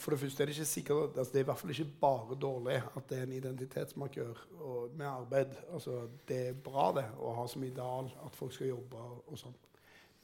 For 0.00 0.14
det 0.14 0.20
første 0.22 0.42
er 0.42 0.48
det 0.48 0.54
ikke 0.56 0.64
sikkert 0.64 1.18
altså 1.18 1.32
Det 1.32 1.38
er 1.38 1.44
i 1.44 1.48
hvert 1.50 1.60
fall 1.60 1.70
ikke 1.74 1.90
bare 2.00 2.38
dårlig 2.40 2.78
at 2.80 3.10
det 3.10 3.18
er 3.18 3.26
en 3.26 3.36
identitetsmarkør 3.36 4.40
med 4.96 5.06
arbeid. 5.06 5.52
Altså, 5.72 6.08
det 6.28 6.40
er 6.48 6.62
bra 6.64 6.88
det 6.96 7.04
å 7.20 7.34
ha 7.36 7.46
som 7.50 7.64
ideal 7.64 8.08
at 8.24 8.36
folk 8.36 8.56
skal 8.56 8.72
jobbe 8.72 9.04
og 9.28 9.38
sånn. 9.38 9.54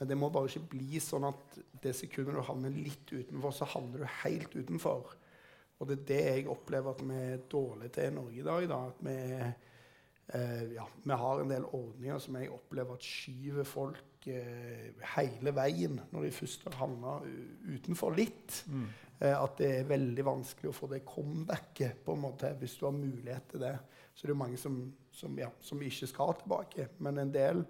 Men 0.01 0.09
det 0.09 0.17
må 0.17 0.31
bare 0.33 0.49
ikke 0.49 0.73
bli 0.73 1.01
sånn 1.05 1.29
at 1.29 1.59
det 1.85 1.93
sekundet 1.97 2.39
du 2.39 2.41
havner 2.47 2.73
litt 2.73 3.13
utenfor, 3.13 3.53
så 3.53 3.69
havner 3.69 4.01
du 4.01 4.13
helt 4.23 4.55
utenfor. 4.57 5.13
Og 5.81 5.89
det 5.89 5.97
er 5.97 6.07
det 6.11 6.21
jeg 6.21 6.49
opplever 6.53 6.93
at 6.93 7.03
vi 7.09 7.19
er 7.25 7.45
dårlige 7.51 7.95
til 7.97 8.11
i 8.11 8.15
Norge 8.15 8.41
i 8.41 8.47
dag. 8.47 8.69
Da. 8.69 8.81
At 8.91 8.99
vi, 9.07 9.17
eh, 10.37 10.65
ja, 10.77 10.85
vi, 11.05 11.19
har 11.23 11.41
en 11.41 11.53
del 11.55 11.65
ordninger 11.65 12.21
som 12.21 12.37
jeg 12.37 12.53
opplever 12.53 12.99
at 12.99 13.07
skyver 13.07 13.69
folk 13.69 14.29
eh, 14.29 14.91
hele 15.17 15.55
veien 15.57 15.97
når 16.13 16.27
de 16.27 16.35
først 16.37 16.69
har 16.69 16.77
havna 16.83 17.17
utenfor 17.73 18.13
litt. 18.19 18.61
Mm. 18.69 18.87
Eh, 19.21 19.37
at 19.37 19.57
det 19.61 19.73
er 19.79 19.89
veldig 19.89 20.29
vanskelig 20.29 20.69
å 20.69 20.77
få 20.77 20.93
det 20.93 21.03
comebacket 21.09 22.05
på 22.05 22.17
en 22.17 22.25
måte, 22.29 22.53
hvis 22.61 22.77
du 22.77 22.87
har 22.91 22.97
mulighet 22.97 23.49
til 23.55 23.65
det. 23.65 23.77
Så 24.13 24.29
det 24.29 24.37
er 24.37 24.43
mange 24.43 24.61
som, 24.61 24.83
som, 25.17 25.37
ja, 25.41 25.49
som 25.65 25.81
ikke 25.81 26.09
skal 26.13 26.37
tilbake. 26.43 26.91
Men 27.01 27.25
en 27.25 27.33
del 27.33 27.65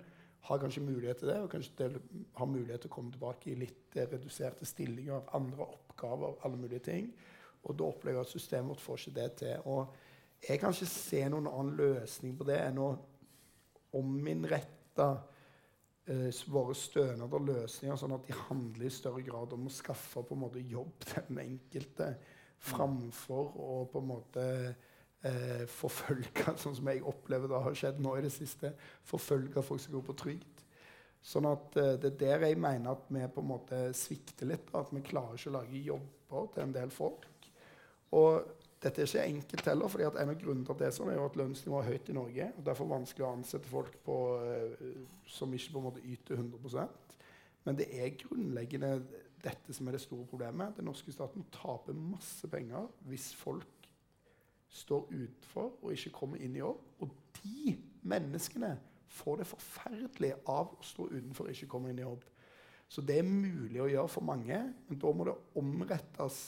har 0.49 0.59
kanskje 0.59 0.83
mulighet 0.83 1.21
til 1.21 1.31
det, 1.31 1.41
og 1.45 1.51
kanskje 1.53 1.79
del 1.79 1.99
har 2.35 2.49
mulighet 2.49 2.83
til 2.83 2.91
å 2.91 2.95
komme 2.95 3.13
tilbake 3.15 3.53
i 3.53 3.59
litt 3.61 3.99
reduserte 3.99 4.67
stillinger 4.67 5.29
andre 5.37 5.67
oppgaver. 5.67 6.41
alle 6.43 6.57
mulige 6.57 6.87
ting. 6.91 7.13
Og 7.67 7.77
da 7.77 7.89
opplever 7.91 8.21
jeg 8.21 8.29
at 8.29 8.33
systemet 8.33 8.73
vårt 8.73 8.85
får 8.85 9.03
ikke 9.03 9.17
det 9.19 9.29
til. 9.43 9.67
Og 9.69 10.49
jeg 10.49 10.61
kan 10.61 10.75
ikke 10.75 10.89
se 10.89 11.25
noen 11.29 11.49
annen 11.51 11.77
løsning 11.77 12.37
på 12.39 12.47
det 12.49 12.59
enn 12.65 12.81
å 12.81 12.91
ominnrette 13.99 15.09
eh, 16.09 16.43
våre 16.53 16.77
stønader 16.79 17.41
og 17.41 17.49
løsninger 17.51 17.99
sånn 18.01 18.15
at 18.17 18.29
de 18.29 18.37
handler 18.47 18.87
i 18.87 18.95
større 18.95 19.25
grad 19.27 19.57
om 19.57 19.67
å 19.69 19.75
skaffe 19.75 20.23
på 20.25 20.37
en 20.37 20.45
måte 20.47 20.63
jobb 20.63 20.95
til 21.09 21.27
den 21.29 21.43
enkelte, 21.45 22.15
framfor 22.61 23.55
å 23.57 23.75
på 23.91 24.01
en 24.03 24.09
måte 24.09 24.47
eh, 25.27 25.67
forfølge, 25.69 26.55
sånn 26.63 26.79
som 26.79 26.91
jeg 26.93 27.05
opplever 27.09 27.51
det 27.51 27.63
har 27.67 27.79
skjedd 27.83 28.01
nå 28.05 28.17
i 28.17 28.25
det 28.25 28.33
siste, 28.35 28.73
forfølge 29.09 29.65
folk 29.65 29.85
som 29.85 29.97
går 29.99 30.09
på 30.09 30.19
trygd. 30.25 30.65
Sånn 31.21 31.49
at 31.51 31.77
eh, 31.77 31.97
Det 32.01 32.15
er 32.15 32.21
der 32.23 32.47
jeg 32.49 32.61
mener 32.61 32.95
at 32.95 33.09
vi 33.13 33.27
på 33.29 33.45
en 33.45 33.51
måte 33.51 33.81
svikter 33.97 34.49
litt. 34.49 34.71
At 34.77 34.93
vi 34.95 35.05
klarer 35.05 35.37
ikke 35.37 35.53
å 35.53 35.59
lage 35.59 35.85
jobber 35.85 36.49
til 36.55 36.65
en 36.65 36.77
del 36.77 36.95
folk. 36.95 37.27
Og 38.17 38.57
dette 38.81 39.03
er 39.03 39.07
ikke 39.07 39.25
enkelt 39.29 39.67
heller, 39.69 39.89
fordi 39.93 40.07
en 40.09 40.33
av 40.33 40.39
grunnene 40.41 40.67
til 40.67 40.79
det 40.81 40.91
sånn, 40.97 41.11
er 41.13 41.19
jo 41.19 41.27
at 41.29 41.37
lønnsnivået 41.37 41.85
er 41.85 41.93
høyt 41.93 42.09
i 42.09 42.17
Norge. 42.17 42.47
og 42.57 42.67
Derfor 42.67 42.85
er 42.85 42.89
det 42.89 42.97
vanskelig 42.97 43.27
å 43.27 43.33
ansette 43.37 43.71
folk 43.71 43.99
på, 44.07 44.17
eh, 44.45 44.87
som 45.29 45.53
ikke 45.55 45.75
på 45.75 45.83
en 45.83 45.89
måte 45.91 46.05
yter 46.05 46.41
100% 46.41 46.89
Men 47.65 47.77
det 47.77 47.91
er 47.93 48.17
grunnleggende 48.17 49.03
dette 49.45 49.75
som 49.77 49.87
er 49.87 49.93
det 49.93 50.01
store 50.01 50.27
problemet. 50.27 50.77
Den 50.77 50.89
norske 50.89 51.13
staten 51.13 51.45
taper 51.53 51.93
masse 51.93 52.49
penger 52.49 52.89
hvis 53.09 53.35
folk 53.37 53.89
står 54.71 55.11
utenfor 55.11 55.73
og 55.83 55.93
ikke 55.93 56.15
kommer 56.15 56.41
inn 56.41 56.57
i 56.57 56.63
jobb. 56.63 56.81
Og 57.01 57.11
de 57.43 57.77
menneskene 58.03 58.79
får 59.11 59.43
det 59.43 59.49
forferdelig 59.51 60.33
av 60.49 60.73
å 60.73 60.87
stå 60.87 61.09
utenfor 61.11 61.49
og 61.49 61.51
ikke 61.53 61.69
komme 61.69 61.91
inn 61.91 62.01
i 62.01 62.07
jobb. 62.07 62.25
Så 62.91 63.05
det 63.07 63.21
er 63.21 63.29
mulig 63.29 63.83
å 63.83 63.91
gjøre 63.91 64.11
for 64.11 64.27
mange, 64.27 64.59
men 64.89 64.99
da 64.99 65.13
må 65.15 65.27
det 65.29 65.37
omrettes 65.59 66.41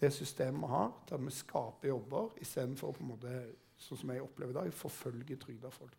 det 0.00 0.10
systemet 0.14 0.62
vi 0.62 0.72
har, 0.72 0.92
der 1.08 1.22
vi 1.24 1.34
skaper 1.34 1.90
jobber, 1.90 2.34
istedenfor 2.42 2.94
sånn 3.78 4.00
som 4.02 4.12
jeg 4.12 4.22
opplever 4.22 4.54
i 4.54 4.58
dag, 4.60 4.74
forfølge 4.74 5.38
trygda 5.38 5.70
folk. 5.74 5.96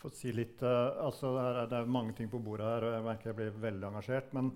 få 0.00 0.10
si 0.12 0.32
litt, 0.36 0.60
uh, 0.60 0.96
altså 1.06 1.30
er, 1.40 1.62
det 1.70 1.78
er, 1.78 1.86
mange 1.88 2.12
ting 2.12 2.28
på 2.28 2.40
bordet 2.44 2.66
her, 2.66 2.84
og 2.84 2.92
jeg 2.92 3.04
merker 3.06 3.30
jeg 3.30 3.38
blir 3.38 3.62
veldig 3.62 3.88
engasjert. 3.88 4.34
Men 4.36 4.50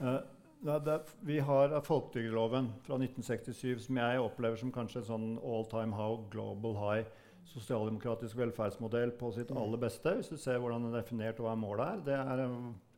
uh, 0.00 0.20
det, 0.64 0.78
det, 0.86 0.96
vi 1.28 1.38
har 1.44 1.74
folketrygdloven 1.84 2.70
fra 2.86 2.96
1967 2.96 3.84
som 3.88 4.00
jeg 4.00 4.22
opplever 4.22 4.56
som 4.56 4.72
kanskje 4.72 5.02
en 5.02 5.10
sånn 5.10 5.28
all 5.44 5.68
time 5.68 5.96
how, 5.98 6.22
global 6.32 6.78
high 6.80 7.04
sosialdemokratisk 7.50 8.38
velferdsmodell 8.40 9.12
på 9.20 9.30
sitt 9.36 9.52
mm. 9.52 9.60
aller 9.60 9.80
beste. 9.82 10.16
Hvis 10.18 10.32
du 10.32 10.38
ser 10.40 10.60
hvordan 10.62 10.86
den 10.86 10.94
er 10.94 11.02
definert 11.02 11.40
og 11.42 11.50
hva 11.50 11.56
målet 11.58 11.84
er. 11.84 12.04
Det 12.08 12.16
er 12.16 12.44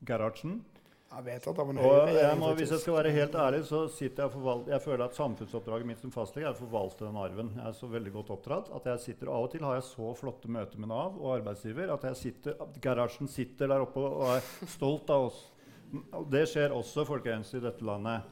Gerhardsen. 0.07 0.61
Jeg 1.07 1.23
vet 1.23 1.45
at 1.47 1.59
han 1.61 1.69
var 1.79 1.87
og 1.87 2.16
jeg 2.16 2.38
må, 2.40 2.49
Hvis 2.59 2.73
jeg 2.75 2.83
skal 2.83 2.97
være 2.97 3.12
helt 3.14 3.37
ærlig, 3.38 3.61
så 3.69 3.85
sitter 3.95 4.27
jeg 4.27 4.40
og 4.42 4.71
Jeg 4.73 4.83
føler 4.83 5.05
at 5.05 5.14
samfunnsoppdraget 5.16 5.87
mitt 5.87 6.03
som 6.03 6.12
fastlege 6.12 6.49
er 6.49 6.57
å 6.57 6.59
forvalte 6.59 7.07
den 7.07 7.19
arven. 7.23 7.53
Jeg 7.55 7.71
er 7.71 7.77
så 7.79 7.90
veldig 7.92 8.12
godt 8.19 8.33
oppdratt 8.35 8.73
at 8.75 8.88
jeg 8.90 9.05
sitter 9.05 9.31
Av 9.31 9.47
og 9.47 9.53
til 9.55 9.64
har 9.64 9.79
jeg 9.79 9.87
så 9.87 10.11
flotte 10.19 10.51
møter 10.51 10.83
med 10.83 10.90
Nav 10.90 11.14
og 11.21 11.37
arbeidsgiver 11.38 11.95
at 11.95 12.09
jeg 12.11 12.21
sitter, 12.25 12.59
garasjen 12.83 13.31
sitter 13.31 13.71
der 13.71 13.87
oppe 13.87 14.03
og 14.03 14.27
er 14.35 14.51
stolt 14.75 15.14
av 15.14 15.29
oss. 15.31 15.40
Det 16.35 16.42
skjer 16.51 16.75
også 16.75 17.07
folkens, 17.07 17.55
i 17.55 17.62
dette 17.62 17.87
landet. 17.87 18.27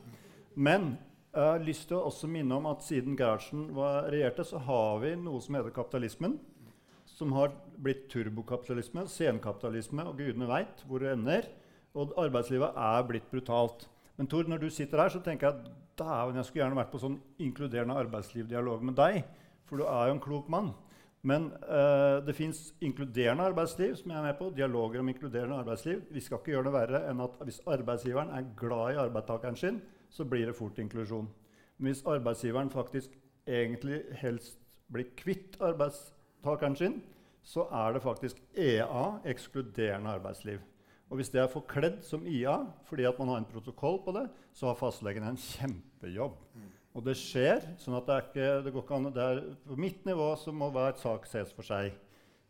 Men 0.54 0.96
jeg 1.30 1.42
har 1.46 1.62
lyst 1.62 1.88
til 1.90 2.00
å 2.00 2.08
også 2.10 2.28
minne 2.30 2.58
om 2.58 2.66
at 2.70 2.82
siden 2.86 3.14
Gerhardsen 3.18 3.68
regjerte, 4.10 4.44
så 4.46 4.58
har 4.66 4.98
vi 5.02 5.14
noe 5.18 5.40
som 5.42 5.56
heter 5.56 5.74
kapitalismen. 5.74 6.40
Som 7.14 7.34
har 7.38 7.54
blitt 7.78 8.08
turbokapitalisme, 8.10 9.06
senkapitalisme, 9.10 10.06
og 10.10 10.18
gudene 10.18 10.50
veit 10.50 10.82
hvor 10.88 11.02
det 11.02 11.14
ender. 11.14 11.46
Og 11.94 12.14
arbeidslivet 12.18 12.74
er 12.76 13.06
blitt 13.08 13.30
brutalt. 13.30 13.86
Men 14.18 14.28
Tor, 14.30 14.48
når 14.48 14.64
du 14.64 14.70
sitter 14.70 15.02
her, 15.02 15.12
så 15.12 15.20
tenker 15.22 15.48
jeg 15.48 15.56
at 15.56 15.70
dæven, 15.98 16.36
jeg 16.36 16.44
skulle 16.44 16.64
gjerne 16.64 16.78
vært 16.78 16.90
på 16.92 17.02
sånn 17.02 17.20
inkluderende 17.42 17.96
arbeidslivdialog 18.02 18.82
med 18.86 18.98
deg. 18.98 19.20
For 19.68 19.80
du 19.80 19.86
er 19.86 20.08
jo 20.08 20.16
en 20.16 20.22
klok 20.22 20.50
mann. 20.50 20.72
Men 21.24 21.46
uh, 21.64 22.20
det 22.26 22.34
fins 22.36 22.66
inkluderende 22.84 23.46
arbeidsliv, 23.48 23.94
som 23.96 24.10
jeg 24.12 24.18
er 24.18 24.26
med 24.26 24.36
på, 24.38 24.50
dialoger 24.56 25.00
om 25.00 25.08
inkluderende 25.08 25.56
arbeidsliv. 25.62 26.02
Vi 26.12 26.20
skal 26.20 26.40
ikke 26.40 26.52
gjøre 26.52 26.68
det 26.68 26.74
verre 26.74 27.00
enn 27.08 27.22
at 27.24 27.38
hvis 27.46 27.62
arbeidsgiveren 27.64 28.34
er 28.36 28.50
glad 28.58 28.92
i 28.92 29.00
arbeidstakeren 29.06 29.56
sin, 29.56 29.80
så 30.12 30.26
blir 30.28 30.50
det 30.50 30.58
fort 30.58 30.78
inklusjon. 30.78 31.30
Men 31.78 31.90
hvis 31.90 32.04
arbeidsgiveren 32.06 32.70
faktisk 32.70 33.16
egentlig 33.46 34.02
helst 34.20 34.60
blir 34.92 35.08
kvitt 35.16 35.56
arbeidstakeren 35.64 36.76
sin, 36.76 37.00
så 37.44 37.66
er 37.72 37.96
det 37.96 38.04
faktisk 38.04 38.36
EA, 38.56 39.06
ekskluderende 39.24 40.18
arbeidsliv. 40.18 40.60
Og 41.10 41.20
hvis 41.20 41.30
det 41.30 41.42
er 41.42 41.52
forkledd 41.52 42.00
som 42.06 42.24
IA 42.26 42.56
fordi 42.88 43.04
at 43.08 43.18
man 43.20 43.30
har 43.32 43.42
en 43.42 43.50
protokoll 43.50 44.00
på 44.04 44.14
det, 44.16 44.24
så 44.56 44.70
har 44.70 44.78
fastlegen 44.78 45.26
en 45.28 45.38
kjempejobb. 45.40 46.38
Og 46.94 47.02
det 47.02 47.16
skjer. 47.18 47.64
sånn 47.82 47.98
at 47.98 48.06
det, 48.06 48.16
er 48.16 48.26
ikke, 48.28 48.48
det 48.64 48.72
går 48.74 48.84
ikke 48.86 48.98
an, 48.98 49.12
det 49.14 49.22
er, 49.22 49.40
På 49.66 49.78
mitt 49.78 50.04
nivå 50.06 50.30
så 50.38 50.54
må 50.54 50.70
hver 50.74 50.94
sak 51.00 51.26
ses 51.26 51.52
for 51.54 51.66
seg. 51.66 51.94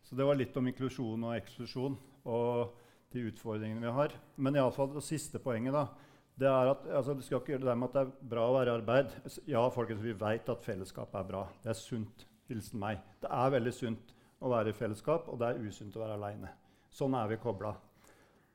Så 0.05 0.17
det 0.17 0.25
var 0.27 0.37
litt 0.37 0.55
om 0.57 0.67
inklusjon 0.69 1.23
og 1.25 1.33
eksklusjon 1.33 1.95
og 2.29 2.75
de 3.13 3.23
utfordringene 3.31 3.81
vi 3.81 3.93
har. 3.97 4.13
Men 4.37 4.57
iallfall 4.59 4.91
det 4.93 5.05
siste 5.05 5.41
poenget 5.41 5.73
da, 5.73 5.87
det 6.35 6.47
er 6.51 6.69
at 6.73 6.85
altså, 6.99 7.15
Du 7.15 7.23
skal 7.23 7.39
ikke 7.39 7.55
gjøre 7.55 7.63
det 7.63 7.71
der 7.71 7.79
med 7.79 7.89
at 7.89 7.95
det 7.95 8.03
er 8.03 8.29
bra 8.35 8.45
å 8.49 8.55
være 8.57 8.69
i 8.69 8.75
arbeid. 8.75 9.15
Ja, 9.49 9.63
folkens, 9.73 10.03
vi 10.03 10.13
vet 10.19 10.51
at 10.51 10.65
fellesskapet 10.65 11.19
er 11.21 11.29
bra. 11.29 11.45
Det 11.63 11.71
er 11.71 11.79
sunt. 11.79 12.27
Hilsen 12.45 12.77
meg. 12.77 12.99
Det 13.23 13.31
er 13.33 13.53
veldig 13.55 13.73
sunt 13.73 14.11
å 14.45 14.51
være 14.51 14.69
i 14.69 14.77
fellesskap, 14.77 15.29
og 15.31 15.39
det 15.41 15.47
er 15.47 15.63
usunt 15.65 15.95
å 15.97 16.03
være 16.03 16.17
aleine. 16.19 16.51
Sånn 16.93 17.15
er 17.17 17.31
vi 17.31 17.39
kobla. 17.41 17.71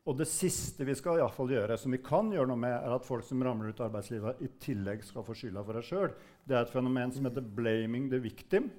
Og 0.08 0.16
det 0.16 0.26
siste 0.30 0.84
vi 0.88 0.94
skal 0.96 1.20
i 1.20 1.26
fall 1.34 1.50
gjøre, 1.52 1.76
som 1.78 1.92
vi 1.92 2.00
kan 2.00 2.30
gjøre 2.32 2.48
noe 2.48 2.60
med, 2.60 2.72
er 2.72 2.94
at 2.94 3.04
folk 3.04 3.24
som 3.26 3.42
ramler 3.44 3.70
ut 3.70 3.80
av 3.82 3.90
arbeidslivet, 3.90 4.40
i 4.40 4.48
tillegg 4.62 5.04
skal 5.04 5.26
få 5.26 5.36
skylda 5.36 5.64
for 5.66 5.76
seg 5.76 5.88
sjøl. 5.90 6.14
Det 6.48 6.56
er 6.56 6.64
et 6.64 6.72
fenomen 6.72 7.12
som 7.12 7.28
heter 7.28 7.44
'blaming 7.44 8.08
the 8.08 8.18
victim'. 8.18 8.70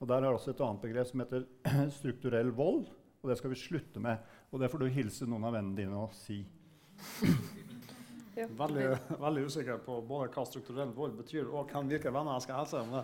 Og 0.00 0.08
Der 0.08 0.16
er 0.16 0.20
det 0.20 0.30
også 0.30 0.50
et 0.50 0.60
annet 0.60 0.82
begrep 0.82 1.06
som 1.06 1.20
heter 1.20 1.46
strukturell 1.98 2.50
vold. 2.50 2.86
Og 3.22 3.30
det 3.30 3.38
skal 3.38 3.50
vi 3.50 3.56
slutte 3.56 4.00
med. 4.00 4.18
Og 4.52 4.60
det 4.60 4.70
får 4.70 4.78
du 4.78 4.86
hilse 4.86 5.26
noen 5.26 5.44
av 5.44 5.52
vennene 5.52 5.76
dine 5.76 5.96
og 5.96 6.12
si. 6.14 6.44
Ja. 8.38 8.46
Veldig, 8.58 8.98
veldig, 9.18 9.42
usikker 9.50 9.78
på 9.82 9.96
både 10.06 10.28
hva 10.30 10.42
strukturell 10.46 10.90
vold 10.94 11.16
betyr, 11.18 11.48
og 11.48 11.72
hvem, 11.72 11.88
hvilke 11.90 12.10
venner 12.14 12.36
jeg 12.36 12.44
skal 12.44 12.60
helse. 12.60 12.82
Nei, 12.86 13.00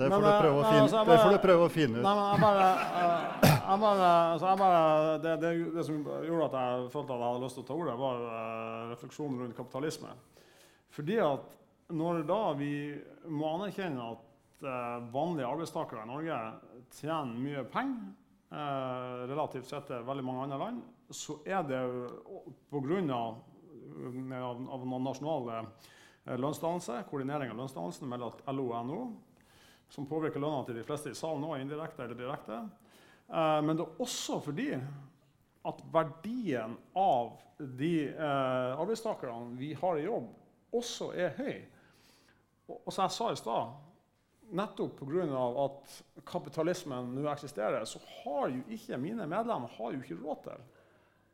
det 0.00 0.06
får, 0.06 0.14
men, 0.14 0.22
du, 0.24 0.28
prøve 0.30 0.54
å 0.54 0.62
eh, 0.62 0.70
finne, 0.70 0.84
altså, 0.86 1.02
bare, 1.02 1.10
det 1.10 1.18
får 1.20 1.34
du 1.34 1.40
prøve 1.42 1.66
å 1.66 1.72
finne 1.74 1.98
ut. 1.98 2.04
Nei, 2.06 2.14
men 2.16 2.30
jeg 2.30 2.40
bare, 2.44 2.68
uh, 2.94 3.50
jeg 3.50 3.82
bare, 3.82 4.06
altså, 4.30 4.46
jeg 4.46 4.60
bare 4.62 5.18
det, 5.26 5.34
det, 5.42 5.50
det, 5.74 5.84
som 5.84 5.98
gjorde 6.30 6.46
at 6.46 6.56
jeg 6.56 6.86
følte 6.94 7.12
at 7.12 7.20
jeg 7.20 7.26
hadde 7.26 7.42
lyst 7.44 7.58
til 7.58 7.64
å 7.64 7.68
ta 7.68 7.76
ordet, 7.82 7.98
var 8.00 8.24
uh, 8.24 8.86
refleksjonen 8.94 9.44
rundt 9.44 9.58
kapitalisme. 9.58 10.14
Fordi 10.96 11.20
at 11.26 11.58
når 12.00 12.24
da 12.30 12.40
vi 12.56 12.72
må 13.28 13.52
anerkjenne 13.58 14.08
at 14.14 14.64
uh, 14.64 14.96
vanlige 15.12 15.50
arbeidstakere 15.50 16.06
i 16.06 16.12
Norge 16.14 16.40
tjener 17.02 17.36
mye 17.36 17.66
penger 17.68 18.16
relativt 19.30 19.68
sett 19.68 19.84
til 19.86 20.00
veldig 20.02 20.24
mange 20.26 20.42
andre 20.42 20.56
land, 20.58 20.78
så 21.14 21.36
er 21.46 21.60
det 21.68 21.84
pga 22.72 23.20
av, 24.36 24.62
av 24.74 24.86
nasjonale 25.02 25.58
eh, 25.60 26.36
lønnsdannelse, 26.36 27.02
koordinering 27.10 27.52
av 27.52 27.60
lønnsdannelsen 27.60 28.10
mellom 28.10 28.40
LO 28.54 28.68
og 28.70 28.86
NHO, 28.86 29.02
som 29.90 30.06
påvirker 30.06 30.42
lønna 30.42 30.62
til 30.66 30.78
de 30.78 30.86
fleste 30.86 31.12
i 31.12 31.18
salen 31.18 31.42
nå, 31.44 31.54
indirekte 31.58 32.04
eller 32.04 32.18
direkte. 32.18 32.62
Eh, 33.28 33.60
men 33.66 33.76
det 33.78 33.86
er 33.86 34.02
også 34.06 34.40
fordi 34.44 34.72
at 35.70 35.84
verdien 35.92 36.78
av 36.96 37.36
de 37.58 37.94
eh, 38.08 38.80
arbeidstakerne 38.80 39.58
vi 39.60 39.74
har 39.76 39.98
i 40.00 40.06
jobb, 40.06 40.30
også 40.76 41.10
er 41.18 41.36
høy. 41.36 41.54
Og, 42.70 42.76
og 42.78 42.92
som 42.94 43.04
jeg 43.04 43.16
sa 43.16 43.30
i 43.32 43.40
stad, 43.40 43.78
nettopp 44.50 44.98
pga. 44.98 45.42
at 45.64 45.96
kapitalismen 46.26 47.14
nå 47.14 47.28
eksisterer, 47.30 47.84
så 47.84 48.00
har 48.22 48.50
jo 48.50 48.62
ikke 48.74 48.98
mine 48.98 49.26
medlemmer 49.30 49.70
har 49.76 49.94
jo 49.94 50.02
ikke 50.02 50.18
råd 50.22 50.44
til 50.46 50.68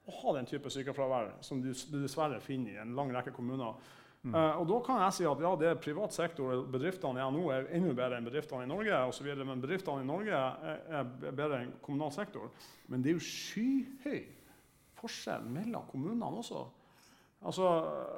å 0.06 0.16
ha 0.20 0.34
den 0.36 0.46
type 0.46 0.70
sykefravær 0.70 1.36
som 1.44 1.60
du, 1.62 1.72
du 1.72 1.96
dessverre 1.98 2.38
finner 2.42 2.76
i 2.76 2.82
en 2.82 2.94
lang 2.98 3.10
rekke 3.14 3.34
kommuner. 3.34 3.74
Mm. 4.22 4.34
Uh, 4.34 4.60
og 4.60 4.64
da 4.70 4.78
kan 4.86 5.00
jeg 5.04 5.16
si 5.18 5.26
at 5.28 5.42
ja, 5.42 5.52
det 5.58 5.68
er 5.70 5.82
privat 5.82 6.14
sektor, 6.14 6.62
bedriftene 6.70 7.22
i 7.22 7.26
NHO 7.34 7.50
er 7.54 7.68
enda 7.76 7.94
bedre 7.94 8.18
enn 8.18 8.26
bedriftene 8.26 8.66
i 8.66 8.70
Norge. 8.70 9.02
Og 9.06 9.14
så 9.14 9.26
videre, 9.26 9.46
men 9.48 9.62
bedriftene 9.62 10.02
i 10.02 10.08
Norge 10.08 10.38
er, 10.38 10.80
er 11.00 11.12
bedre 11.28 11.60
enn 11.64 11.76
kommunal 11.82 12.14
sektor. 12.14 12.50
Men 12.90 13.02
det 13.02 13.12
er 13.12 13.18
jo 13.18 13.26
skyhøy 13.26 14.24
forskjell 14.96 15.46
mellom 15.58 15.86
kommunene 15.90 16.30
også. 16.42 16.64
Altså, 17.46 17.66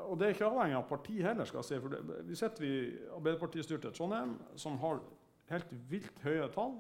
og 0.09 0.15
det 0.17 0.29
er 0.29 0.37
ikke 0.37 0.49
avhengig 0.49 0.79
av 0.79 0.89
parti 0.89 1.19
heller. 1.25 1.49
skal 1.49 1.61
jeg 1.61 1.69
si, 1.69 1.81
for 1.83 1.93
det, 1.93 2.23
Vi 2.29 2.37
sitter 2.39 2.65
i 2.65 2.77
Arbeiderpartistyrte 3.17 3.93
Trondheim, 3.97 4.39
som 4.57 4.79
har 4.81 5.03
helt 5.51 5.73
vilt 5.91 6.25
høye 6.25 6.49
tall. 6.55 6.79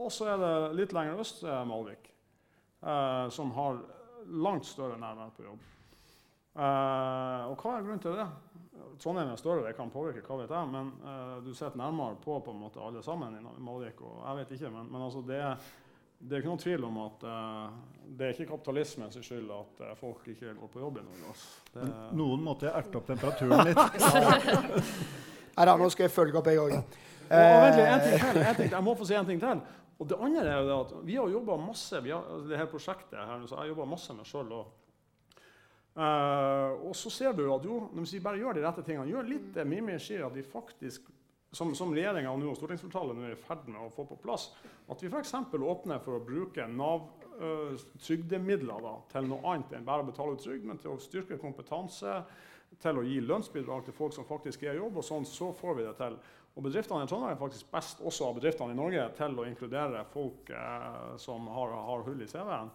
Og 0.00 0.10
så 0.12 0.32
er 0.32 0.40
det 0.40 0.56
litt 0.78 0.94
lenger 0.96 1.20
øst 1.24 1.44
Malvik 1.68 2.13
uh, 2.84 3.28
som 3.32 3.50
har 3.56 3.80
langt 4.30 4.66
større 4.68 4.98
nærvær 5.00 5.32
på 5.36 5.48
jobb. 5.48 5.70
Eh, 6.54 7.46
og 7.50 7.58
hva 7.58 7.72
er 7.74 7.82
grunnen 7.82 8.02
til 8.02 8.14
det? 8.14 8.26
Trondheim 9.02 9.32
er 9.32 9.38
større, 9.40 9.64
det 9.66 9.74
kan 9.74 9.90
påvirke, 9.90 10.22
hva 10.22 10.36
vet 10.38 10.52
jeg, 10.54 10.70
men 10.70 10.92
eh, 11.02 11.32
du 11.42 11.50
sitter 11.50 11.78
nærmere 11.80 12.14
på 12.22 12.36
på 12.46 12.52
en 12.54 12.60
måte 12.62 12.82
alle 12.82 13.02
sammen 13.02 13.34
i 13.34 13.42
Malvik. 13.42 14.02
og 14.06 14.20
Jeg 14.22 14.38
vet 14.38 14.54
ikke, 14.54 14.70
men, 14.70 14.86
men 14.92 15.02
altså 15.02 15.22
det, 15.26 15.40
det, 16.20 16.30
er 16.30 16.42
ikke 16.44 16.52
noen 16.52 16.62
tvil 16.62 16.86
om 16.86 17.00
at 17.02 17.26
uh, 17.26 17.74
det 18.06 18.26
er 18.26 18.36
ikke 18.36 18.52
kapitalismens 18.52 19.18
skyld 19.18 19.50
at 19.50 19.82
folk 19.98 20.28
ikke 20.30 20.54
går 20.60 20.70
på 20.76 20.84
jobb 20.84 21.00
i 21.00 21.06
Norge. 21.08 21.32
Altså. 21.32 21.88
Noen 22.14 22.46
måtte 22.46 22.70
erte 22.70 23.00
opp 23.00 23.10
temperaturen 23.10 23.66
litt. 23.66 24.06
Nei 25.56 25.66
da, 25.66 25.74
nå 25.78 25.90
skal 25.90 26.06
jeg 26.06 26.14
følge 26.14 26.38
opp, 26.38 26.50
jeg 26.50 26.62
òg. 26.62 26.78
Og 27.24 27.60
vent 27.64 27.80
litt, 27.80 27.88
en 27.88 28.04
ting 28.04 28.22
til, 28.22 28.42
en 28.44 28.56
ting, 28.60 28.70
jeg 28.76 28.86
må 28.86 28.94
få 28.98 29.08
si 29.10 29.18
en 29.18 29.26
ting 29.26 29.42
til. 29.42 29.66
Og 29.98 30.08
det 30.10 30.18
andre 30.18 30.46
er 30.50 30.64
jo 30.66 30.78
at 30.80 30.94
vi 31.06 31.18
har 31.18 31.30
jobba 31.30 31.56
masse 31.60 32.00
vi 32.02 32.10
har, 32.10 32.24
altså 32.26 32.50
det 32.50 32.58
her 32.58 32.70
prosjektet 32.70 33.20
her, 33.20 33.44
så 33.46 33.60
jeg 33.60 33.70
jobba 33.70 33.86
masse 33.94 34.16
med 34.16 34.26
sjøl. 34.26 34.54
Uh, 35.94 36.88
og 36.88 36.94
så 36.98 37.10
ser 37.14 37.36
du 37.38 37.44
at 37.54 37.66
jo, 37.66 37.84
hvis 37.94 38.16
vi 38.16 38.22
bare 38.24 38.40
gjør 38.40 38.56
de 38.56 38.64
rette 38.64 38.82
tingene, 38.82 39.06
gjør 39.12 39.28
litt 39.28 39.52
det 39.54 39.66
Mimir 39.70 40.00
sier, 40.02 40.24
at 40.26 40.34
vi 40.34 40.42
faktisk, 40.42 41.06
som, 41.54 41.70
som 41.78 41.94
regjeringa 41.94 42.32
og 42.34 42.56
stortingsflertallet 42.58 43.14
nå 43.14 43.28
er 43.28 43.36
i 43.36 43.38
ferd 43.38 43.68
med 43.70 43.78
å 43.84 43.92
få 43.94 44.06
på 44.08 44.18
plass, 44.24 44.48
at 44.90 45.04
vi 45.04 45.12
f.eks. 45.12 45.36
åpner 45.54 46.02
for 46.02 46.18
å 46.18 46.24
bruke 46.26 46.66
Nav 46.66 47.06
uh, 47.38 47.78
trygdemidler 48.02 48.82
da, 48.82 48.96
til 49.14 49.30
noe 49.30 49.46
annet 49.52 49.78
enn 49.78 49.86
bare 49.86 50.02
å 50.02 50.10
betale 50.10 50.34
ut 50.34 50.42
trygd, 50.42 50.66
men 50.66 50.82
til 50.82 50.96
å 50.96 51.02
styrke 51.02 51.38
kompetanse, 51.38 52.18
til 52.82 52.98
å 52.98 53.06
gi 53.06 53.20
lønnsbidrag 53.22 53.86
til 53.86 53.94
folk 53.94 54.16
som 54.16 54.26
faktisk 54.26 54.66
er 54.66 54.74
i 54.74 54.80
jobb, 54.80 54.98
og 54.98 55.06
sånn, 55.06 55.26
så 55.28 55.52
får 55.54 55.78
vi 55.78 55.86
det 55.86 55.94
til. 56.02 56.18
Og 56.54 56.62
Bedriftene 56.62 57.02
i 57.02 57.10
Trondheim 57.10 57.34
er 57.34 57.40
faktisk 57.40 57.70
best 57.72 58.02
også 58.06 58.28
av 58.28 58.36
bedriftene 58.36 58.74
i 58.74 58.78
Norge 58.78 59.08
til 59.18 59.38
å 59.40 59.46
inkludere 59.48 60.04
folk 60.12 60.52
eh, 60.54 61.14
som 61.18 61.48
har, 61.50 61.72
har 61.88 62.04
hull 62.06 62.22
i 62.22 62.28
CV-en. 62.30 62.70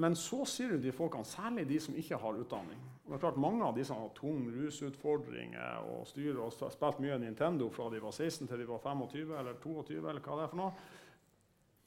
Men 0.00 0.14
så 0.16 0.44
sier 0.48 0.70
du 0.72 0.84
de 0.84 0.92
folkene, 0.94 1.26
særlig 1.28 1.66
de 1.68 1.80
som 1.82 1.96
ikke 1.98 2.20
har 2.22 2.38
utdanning. 2.40 2.78
Og 3.02 3.10
det 3.10 3.16
er 3.18 3.24
klart 3.24 3.40
Mange 3.42 3.66
av 3.66 3.74
de 3.76 3.84
som 3.84 3.98
har 4.00 4.12
tung 4.16 4.46
rusutfordringer 4.54 5.90
og 5.90 6.06
styrer 6.08 6.38
og 6.44 6.54
spilt 6.54 7.02
mye 7.02 7.18
Nintendo 7.20 7.68
fra 7.74 7.90
de 7.92 8.00
var 8.00 8.14
16 8.14 8.46
til 8.46 8.62
de 8.62 8.68
var 8.70 8.80
25 8.84 9.34
eller 9.40 9.58
22, 9.60 9.98
eller 9.98 10.22
hva 10.22 10.38
det 10.38 10.46
er 10.46 10.52
for 10.54 10.62
noe, 10.62 10.86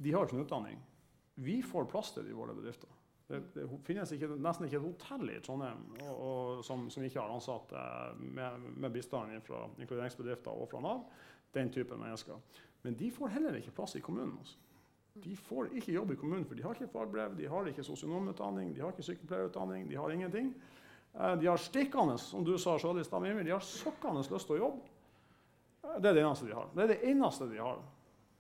de 0.04 0.14
har 0.14 0.28
ikke 0.28 0.38
noen 0.38 0.46
utdanning. 0.46 0.84
Vi 1.48 1.62
får 1.66 1.88
plass 1.90 2.12
til 2.14 2.28
det 2.28 2.36
i 2.36 2.38
våre 2.38 2.54
bedrifter. 2.58 2.92
Det, 3.28 3.40
det 3.56 3.68
finnes 3.88 4.12
ikke, 4.12 4.28
nesten 4.36 4.68
ikke 4.68 4.82
et 4.82 4.84
hotell 4.84 5.30
i 5.32 5.40
Trondheim 5.44 5.86
og, 6.04 6.12
og, 6.12 6.64
som, 6.68 6.90
som, 6.92 7.06
ikke 7.08 7.22
har 7.22 7.32
ansatte 7.32 7.80
med, 8.20 8.68
med 8.76 8.92
bistand 8.92 9.38
fra 9.46 9.64
inkluderingsbedrifter 9.80 10.52
og 10.52 10.68
fra 10.72 10.84
Nav. 10.84 11.06
Den 11.54 11.70
typen 11.72 12.02
mennesker. 12.02 12.40
Men 12.84 12.98
de 13.00 13.12
får 13.14 13.36
heller 13.36 13.56
ikke 13.56 13.72
plass 13.78 13.96
i 13.96 14.04
kommunen. 14.04 14.36
Også. 14.42 14.58
De 15.24 15.36
får 15.38 15.70
ikke 15.78 15.94
jobb 15.94 16.12
i 16.12 16.18
kommunen, 16.18 16.46
for 16.50 16.58
de 16.58 16.64
har 16.66 16.74
ikke 16.74 16.90
fagbrev, 16.90 17.36
de 17.38 17.48
har 17.48 17.68
ikke 17.70 17.86
sosionomutdanning, 17.86 18.72
de 18.76 18.82
har 18.82 18.94
ikke 18.96 19.06
sykepleierutdanning, 19.06 19.86
de 19.90 20.00
har 20.00 20.12
ingenting. 20.12 20.50
Eh, 21.14 21.36
de 21.40 21.48
har 21.48 21.62
stikkende, 21.62 22.18
som 22.18 22.44
du 22.44 22.58
sa 22.58 22.78
selv 22.82 23.00
i 23.00 23.04
stad, 23.06 23.28
de 23.46 23.52
har 23.54 23.66
sokkende 23.66 24.24
lyst 24.26 24.48
til 24.50 24.58
å 24.58 24.62
jobbe. 24.64 24.90
Eh, 25.84 26.00
det 26.02 26.10
er 26.10 26.18
det 26.18 26.24
eneste 26.24 26.50
de 26.50 26.56
har. 26.58 26.72
Det 26.74 26.84
er 26.84 26.94
det 26.96 27.04
eneste 27.12 27.50
de 27.52 27.62
har. 27.62 27.84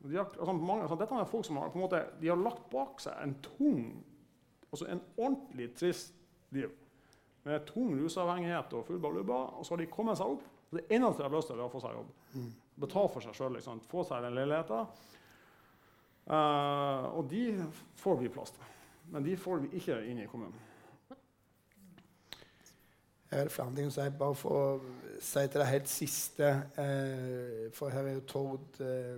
De 0.04 0.18
har 0.18 0.26
altså, 0.26 0.54
mange, 0.58 0.82
altså, 0.88 0.98
dette 1.00 1.20
er 1.22 1.30
folk 1.30 1.46
som 1.48 1.62
har, 1.62 1.78
måte, 1.78 2.02
de 2.20 2.32
har 2.32 2.42
lagt 2.42 2.66
bak 2.74 3.00
seg 3.04 3.22
en 3.22 3.38
tung, 3.46 3.84
altså 4.74 4.90
en 4.90 5.02
ordentlig 5.18 5.70
trist 5.78 6.18
liv. 6.56 6.74
Med 7.44 7.66
tung 7.68 7.94
rusavhengighet 8.00 8.74
og 8.74 8.86
full 8.88 9.00
baluba. 9.04 9.40
Og 9.60 9.66
så 9.66 9.76
har 9.76 9.84
de 9.84 9.90
kommet 9.92 10.20
seg 10.20 10.36
opp. 10.36 10.44
Og 10.72 10.78
Det 10.80 10.86
eneste 10.90 11.22
de 11.22 11.28
har 11.28 11.36
lyst 11.36 11.52
til, 11.52 11.60
er 11.60 11.68
å 11.68 11.72
få 11.72 11.82
seg 11.84 11.98
jobb. 11.98 12.12
Betale 12.84 13.14
for 13.14 13.26
seg 13.26 13.38
sjøl. 13.38 13.58
Liksom. 13.60 13.82
Få 13.92 14.06
seg 14.08 14.26
den 14.26 14.38
leiligheten. 14.40 15.10
Uh, 16.24 17.10
og 17.20 17.26
de 17.30 17.44
får 18.00 18.22
vi 18.22 18.32
plass 18.32 18.56
til. 18.56 18.70
Men 19.12 19.26
de 19.26 19.36
får 19.38 19.66
vi 19.66 19.82
ikke 19.82 20.00
inn 20.08 20.24
i 20.24 20.30
kommunen. 20.32 20.70
Jeg 23.34 23.48
vil 23.48 23.54
flere 23.54 23.74
ting 23.76 23.90
å 23.90 23.94
si. 23.94 24.10
Bare 24.18 24.38
for 24.38 24.58
å 24.58 25.20
si 25.22 25.44
til 25.48 25.62
det 25.64 25.70
helt 25.70 25.90
siste 25.90 26.50
eh, 26.80 27.64
For 27.74 27.94
her 27.94 28.06
er 28.06 28.18
jo 28.20 28.26
Tord 28.30 28.82
eh, 28.86 29.18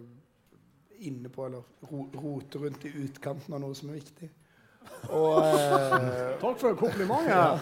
inne 1.10 1.30
på, 1.30 1.48
eller 1.50 1.66
ro, 1.90 2.06
roter 2.16 2.64
rundt 2.64 2.86
i 2.88 2.94
utkanten 3.04 3.56
av 3.56 3.64
noe 3.64 3.76
som 3.76 3.92
er 3.92 4.00
viktig. 4.00 4.30
Og, 5.10 5.40
eh, 5.44 6.38
Takk 6.42 6.60
for 6.62 6.78
komplimentet. 6.80 7.30
Ja. 7.30 7.60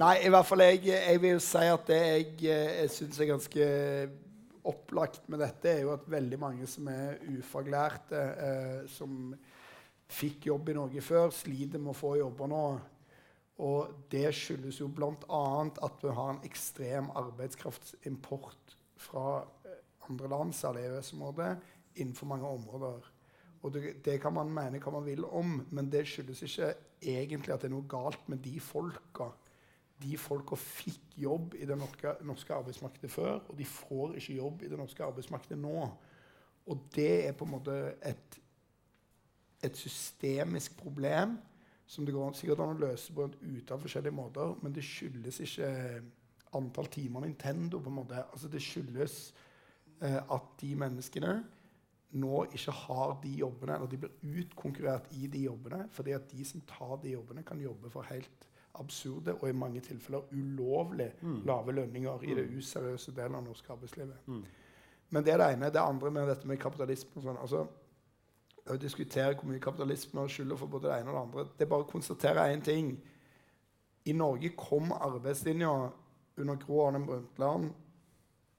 Nei, 0.00 0.14
i 0.26 0.30
hvert 0.32 0.46
fall 0.48 0.64
jeg, 0.64 0.80
jeg 0.90 1.20
vil 1.22 1.36
jo 1.36 1.42
si 1.42 1.64
at 1.70 1.90
det 1.90 1.98
jeg, 2.00 2.30
eh, 2.50 2.70
jeg 2.82 2.92
syns 2.94 3.20
er 3.20 3.30
ganske 3.30 3.66
opplagt 4.64 5.28
med 5.30 5.42
dette, 5.44 5.70
er 5.70 5.84
jo 5.84 5.92
at 5.94 6.08
veldig 6.10 6.38
mange 6.40 6.66
som 6.70 6.88
er 6.90 7.20
ufaglærte, 7.28 8.22
eh, 8.48 8.80
som 8.90 9.34
fikk 10.10 10.48
jobb 10.50 10.72
i 10.72 10.76
Norge 10.78 11.04
før, 11.04 11.30
sliter 11.34 11.82
med 11.82 11.92
å 11.92 11.98
få 11.98 12.14
jobber 12.18 12.50
nå. 12.50 12.64
Og 13.64 14.06
det 14.10 14.26
skyldes 14.34 14.80
jo 14.80 14.88
bl.a. 14.90 15.44
at 15.86 16.00
vi 16.02 16.14
har 16.16 16.32
en 16.32 16.42
ekstrem 16.46 17.10
arbeidskraftsimport 17.14 18.74
fra 18.98 19.44
andre 20.08 20.30
land, 20.32 20.54
særlig 20.56 20.88
EØS-området, 20.88 21.52
innenfor 21.94 22.26
mange 22.26 22.50
områder. 22.50 23.13
Og 23.64 23.72
det, 23.74 24.18
kan 24.20 24.34
man 24.36 24.52
mene 24.52 24.80
hva 24.82 24.92
man 24.92 25.06
vil 25.06 25.24
om, 25.24 25.56
men 25.72 25.88
det 25.92 26.04
skyldes 26.08 26.42
ikke 26.44 26.74
egentlig 27.00 27.54
at 27.54 27.64
det 27.64 27.70
er 27.70 27.74
noe 27.74 27.88
galt 27.88 28.28
med 28.28 28.42
de 28.44 28.58
folka 28.60 29.30
de 30.02 30.16
folka 30.18 30.56
fikk 30.58 31.14
jobb 31.22 31.54
i 31.56 31.66
det 31.68 31.76
norske, 31.78 32.16
norske, 32.26 32.54
arbeidsmarkedet 32.54 33.10
før, 33.12 33.38
og 33.48 33.56
de 33.58 33.66
får 33.68 34.16
ikke 34.18 34.38
jobb 34.40 34.64
i 34.64 34.70
det 34.72 34.78
norske 34.78 35.04
arbeidsmarkedet 35.06 35.58
nå. 35.60 35.84
Og 36.66 36.86
det 36.94 37.28
er 37.28 37.36
på 37.36 37.46
en 37.46 37.54
måte 37.54 37.76
et, 38.02 38.38
et 39.64 39.78
systemisk 39.78 40.76
problem 40.80 41.36
som 41.86 42.06
det 42.06 42.14
går 42.16 42.36
sikkert 42.36 42.64
an 42.64 42.74
å 42.74 42.80
løse 42.86 43.14
på 43.14 43.26
en 43.26 43.34
ut 43.44 43.72
av 43.74 43.82
forskjellige 43.84 44.16
måter, 44.16 44.54
men 44.64 44.74
det 44.74 44.84
skyldes 44.86 45.40
ikke 45.44 45.70
antall 46.56 46.88
timer 46.92 47.26
Nintendo. 47.26 47.80
på 47.80 47.90
en 47.90 47.98
måte. 48.00 48.24
Altså 48.32 48.48
Det 48.48 48.62
skyldes 48.62 49.34
eh, 50.00 50.16
at 50.16 50.54
de 50.60 50.74
menneskene 50.74 51.34
nå 52.14 52.44
ikke 52.54 52.72
har 52.84 53.16
de 53.22 53.30
jobbene, 53.40 53.76
eller 53.76 53.90
de 53.90 53.98
blir 54.04 54.40
utkonkurrert 54.40 55.06
i 55.18 55.26
de 55.30 55.44
jobbene, 55.48 55.84
fordi 55.90 56.14
at 56.14 56.28
de 56.30 56.44
som 56.46 56.62
tar 56.68 56.98
de 57.02 57.14
jobbene, 57.14 57.42
kan 57.46 57.60
jobbe 57.60 57.90
for 57.90 58.06
helt 58.10 58.48
absurde 58.78 59.34
og 59.34 59.48
i 59.48 59.54
mange 59.54 59.80
tilfeller 59.80 60.26
ulovlig 60.32 61.12
mm. 61.20 61.40
lave 61.46 61.72
lønninger 61.72 62.22
i 62.22 62.34
det 62.34 62.46
mm. 62.50 62.58
useriøse 62.58 63.14
delen 63.14 63.38
av 63.38 63.44
norsk 63.46 63.70
arbeidslivet. 63.70 64.26
Mm. 64.26 64.44
Men 65.14 65.24
det 65.24 65.32
er 65.32 65.38
det 65.38 65.48
ene. 65.54 65.70
Det 65.70 65.82
andre 65.82 66.10
med 66.10 66.28
dette 66.28 66.48
med 66.48 66.60
kapitalisme 66.62 67.22
sånn, 67.22 67.40
altså, 67.40 67.66
Å 68.64 68.78
diskutere 68.80 69.34
hvor 69.36 69.44
mye 69.50 69.60
kapitalisme 69.60 70.22
skylder 70.32 70.56
for 70.56 70.72
både 70.72 70.88
det 70.88 70.94
ene 70.96 71.10
og 71.12 71.16
det 71.16 71.22
andre 71.22 71.42
Det 71.52 71.66
er 71.66 71.68
bare 71.68 71.84
å 71.84 71.90
konstatere 71.90 72.46
én 72.48 72.62
ting. 72.64 72.94
I 74.08 74.14
Norge 74.16 74.54
kom 74.56 74.92
arbeidslinja 74.96 75.72
under 76.40 76.56
Gro 76.62 76.78
Arne 76.86 77.02
Brundtland. 77.04 77.74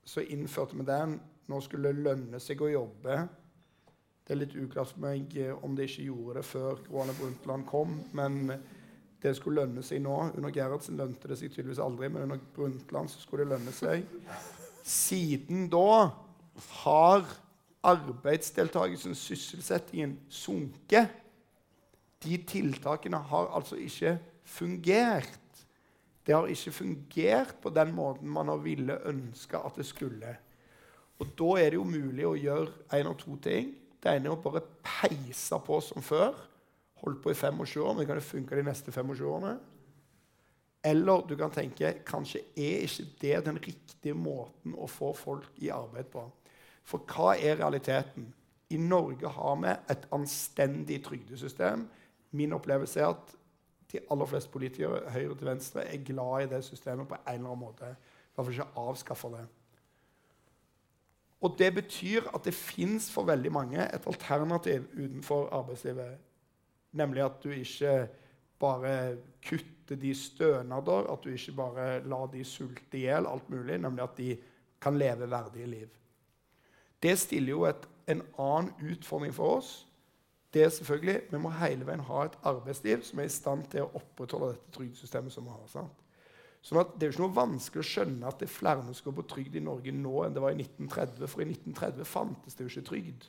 Så 0.06 0.22
innførte 0.22 0.78
vi 0.78 0.86
den. 0.86 1.18
Nå 1.50 1.60
skulle 1.62 1.90
det 1.90 2.06
lønne 2.06 2.40
seg 2.40 2.62
å 2.62 2.70
jobbe. 2.70 3.18
Det 4.26 4.34
er 4.34 4.42
litt 4.42 4.56
uklart 4.58 4.90
for 4.90 5.04
meg 5.06 5.36
eh, 5.38 5.54
om 5.64 5.76
de 5.78 5.86
ikke 5.86 6.08
gjorde 6.08 6.40
det 6.40 6.48
før 6.50 6.82
Gro 6.88 7.06
Brundtland 7.20 7.66
kom. 7.70 8.00
men 8.18 8.58
det 9.26 9.34
skulle 9.40 9.64
lønne 9.64 9.82
seg 9.86 10.04
nå. 10.06 10.16
Under 10.38 10.54
Gerhardsen 10.54 11.00
lønte 11.00 11.30
det 11.32 11.40
seg 11.40 11.54
tydeligvis 11.54 11.82
aldri, 11.82 12.12
men 12.14 12.28
under 12.28 12.42
Brundtland 12.54 13.10
så 13.10 13.22
skulle 13.24 13.46
det 13.46 13.56
lønne 13.56 13.74
seg. 13.74 14.06
Siden 14.86 15.66
da 15.74 16.12
har 16.84 17.26
arbeidsdeltakelsen, 17.86 19.16
sysselsettingen, 19.18 20.18
sunket. 20.30 21.14
De 22.22 22.38
tiltakene 22.48 23.18
har 23.32 23.50
altså 23.58 23.80
ikke 23.82 24.18
fungert. 24.46 25.42
Det 26.26 26.34
har 26.34 26.50
ikke 26.50 26.74
fungert 26.74 27.58
på 27.62 27.74
den 27.74 27.94
måten 27.98 28.30
man 28.30 28.50
har 28.50 28.62
ville 28.62 28.98
ønske 29.10 29.58
at 29.58 29.78
det 29.78 29.86
skulle. 29.90 30.38
Og 31.20 31.34
Da 31.38 31.50
er 31.62 31.70
det 31.72 31.80
jo 31.80 31.88
mulig 31.88 32.26
å 32.28 32.38
gjøre 32.38 32.72
en 33.00 33.10
av 33.14 33.18
to 33.18 33.38
ting. 33.42 33.74
Det 34.06 34.14
ene 34.14 34.30
er 34.30 34.36
å 34.36 34.38
bare 34.38 34.62
peise 34.86 35.58
på 35.66 35.80
som 35.82 36.04
før 36.06 36.36
holdt 37.02 37.24
på 37.24 37.32
i 37.34 37.38
25 37.38 37.82
år, 37.82 37.94
men 37.94 38.04
det 38.04 38.10
kan 38.12 38.20
jo 38.20 38.28
funke 38.28 38.58
de 38.58 38.66
neste 38.68 38.94
25 38.94 39.24
årene. 39.26 39.56
Eller 40.86 41.24
du 41.26 41.34
kan 41.40 41.54
tenke 41.54 41.96
kanskje 42.06 42.44
er 42.54 42.86
ikke 42.86 43.08
det 43.24 43.40
den 43.48 43.58
riktige 43.58 44.14
måten 44.14 44.76
å 44.78 44.86
få 44.86 45.10
folk 45.18 45.58
i 45.58 45.72
arbeid 45.74 46.12
på. 46.14 46.22
For 46.86 47.02
hva 47.10 47.34
er 47.34 47.58
realiteten? 47.58 48.28
I 48.70 48.78
Norge 48.78 49.30
har 49.34 49.58
vi 49.64 49.74
et 49.94 50.06
anstendig 50.14 51.00
trygdesystem. 51.06 51.88
Min 52.38 52.54
opplevelse 52.54 53.02
er 53.02 53.10
at 53.10 53.34
de 53.90 54.04
aller 54.12 54.30
fleste 54.30 54.54
politikere 54.54 55.02
høyre 55.14 55.34
til 55.38 55.50
venstre 55.50 55.86
er 55.90 56.06
glad 56.06 56.46
i 56.46 56.52
det 56.54 56.62
systemet 56.66 57.10
på 57.10 57.18
en 57.18 57.34
eller 57.34 57.56
annen 57.56 57.66
måte. 57.66 57.90
I 57.90 58.38
hvert 58.38 58.46
fall 58.46 58.58
ikke 58.60 58.86
avskaffer 58.86 59.38
det. 59.40 59.46
Og 61.46 61.54
det 61.60 61.70
betyr 61.76 62.26
at 62.34 62.46
det 62.48 62.56
fins 62.58 63.12
for 63.14 63.28
veldig 63.28 63.52
mange 63.54 63.84
et 63.84 64.08
alternativ 64.10 64.88
utenfor 64.96 65.50
arbeidslivet. 65.54 66.16
Nemlig 66.98 67.22
at 67.26 67.44
du 67.44 67.52
ikke 67.54 68.08
bare 68.60 69.18
kutter 69.46 70.00
de 70.02 70.14
stønader, 70.16 71.12
at 71.12 71.24
du 71.24 71.30
ikke 71.30 71.54
bare 71.58 71.90
lar 72.08 72.26
de 72.34 72.44
sulte 72.44 72.98
i 72.98 73.04
hjel, 73.06 73.28
alt 73.30 73.50
mulig, 73.50 73.78
nemlig 73.78 74.04
at 74.04 74.18
de 74.18 74.38
kan 74.82 74.98
leve 74.98 75.30
verdige 75.30 75.68
liv. 75.68 75.92
Det 77.04 77.20
stiller 77.20 77.52
jo 77.52 77.66
et, 77.70 77.84
en 78.08 78.24
annen 78.40 78.72
utfordring 78.92 79.34
for 79.34 79.60
oss. 79.60 79.88
Det 80.54 80.64
er 80.64 80.70
selvfølgelig, 80.70 81.22
Vi 81.32 81.38
må 81.38 81.50
hele 81.50 81.86
veien 81.86 82.00
ha 82.00 82.26
et 82.26 82.38
arbeidsliv 82.44 83.04
som 83.04 83.20
er 83.20 83.28
i 83.28 83.34
stand 83.34 83.66
til 83.70 83.84
å 83.84 83.92
opprettholde 84.00 84.54
dette 84.56 84.72
trygdesystemet? 84.78 85.36
Sånn 86.66 86.82
at 86.82 86.96
Det 86.96 87.06
er 87.06 87.12
jo 87.12 87.14
ikke 87.14 87.26
noe 87.28 87.38
vanskelig 87.38 87.84
å 87.84 87.88
skjønne 87.88 88.30
at 88.30 88.40
det 88.42 88.48
er 88.48 88.56
flere 88.56 88.86
som 88.88 89.06
går 89.06 89.18
på 89.20 89.28
trygd 89.36 89.58
i 89.60 89.62
Norge 89.62 89.92
nå 89.94 90.14
enn 90.26 90.34
det 90.34 90.42
var 90.42 90.56
i 90.56 90.64
1930. 90.64 91.28
For 91.30 91.44
i 91.44 91.50
1930 91.52 92.08
fantes 92.10 92.58
det 92.58 92.66
jo 92.66 92.72
ikke 92.72 92.90
trygd. 92.90 93.28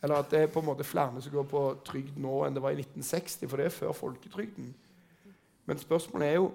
Eller 0.00 0.22
at 0.22 0.30
det 0.32 0.40
er 0.40 0.52
på 0.52 0.62
en 0.62 0.68
måte 0.70 0.86
flere 0.86 1.20
som 1.20 1.34
går 1.34 1.48
på 1.50 1.62
trygd 1.84 2.20
nå 2.22 2.38
enn 2.46 2.56
det 2.56 2.62
var 2.64 2.72
i 2.72 2.80
1960, 2.80 3.48
for 3.50 3.60
det 3.60 3.66
er 3.68 3.74
før 3.74 3.96
folketrygden. 3.98 4.70
Men 5.68 5.82
spørsmålet 5.82 6.28
er 6.28 6.38
jo 6.38 6.54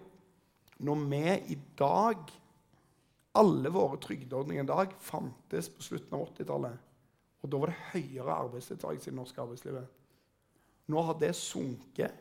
Når 0.83 1.03
vi 1.09 1.19
i 1.53 1.57
dag 1.77 2.31
Alle 3.37 3.69
våre 3.73 3.97
trygdeordninger 4.01 4.63
i 4.63 4.67
dag 4.67 4.95
fantes 4.99 5.69
på 5.69 5.81
slutten 5.81 6.17
av 6.17 6.25
80-tallet. 6.33 6.89
Og 7.43 7.49
da 7.51 7.59
var 7.59 7.71
det 7.71 7.85
høyere 7.93 8.35
arbeidsdeltakelse 8.45 9.09
i 9.09 9.11
det 9.11 9.17
norske 9.17 9.41
arbeidslivet. 9.41 9.87
Nå 10.93 11.01
har 11.01 11.17
det 11.17 11.31
sunket, 11.35 12.13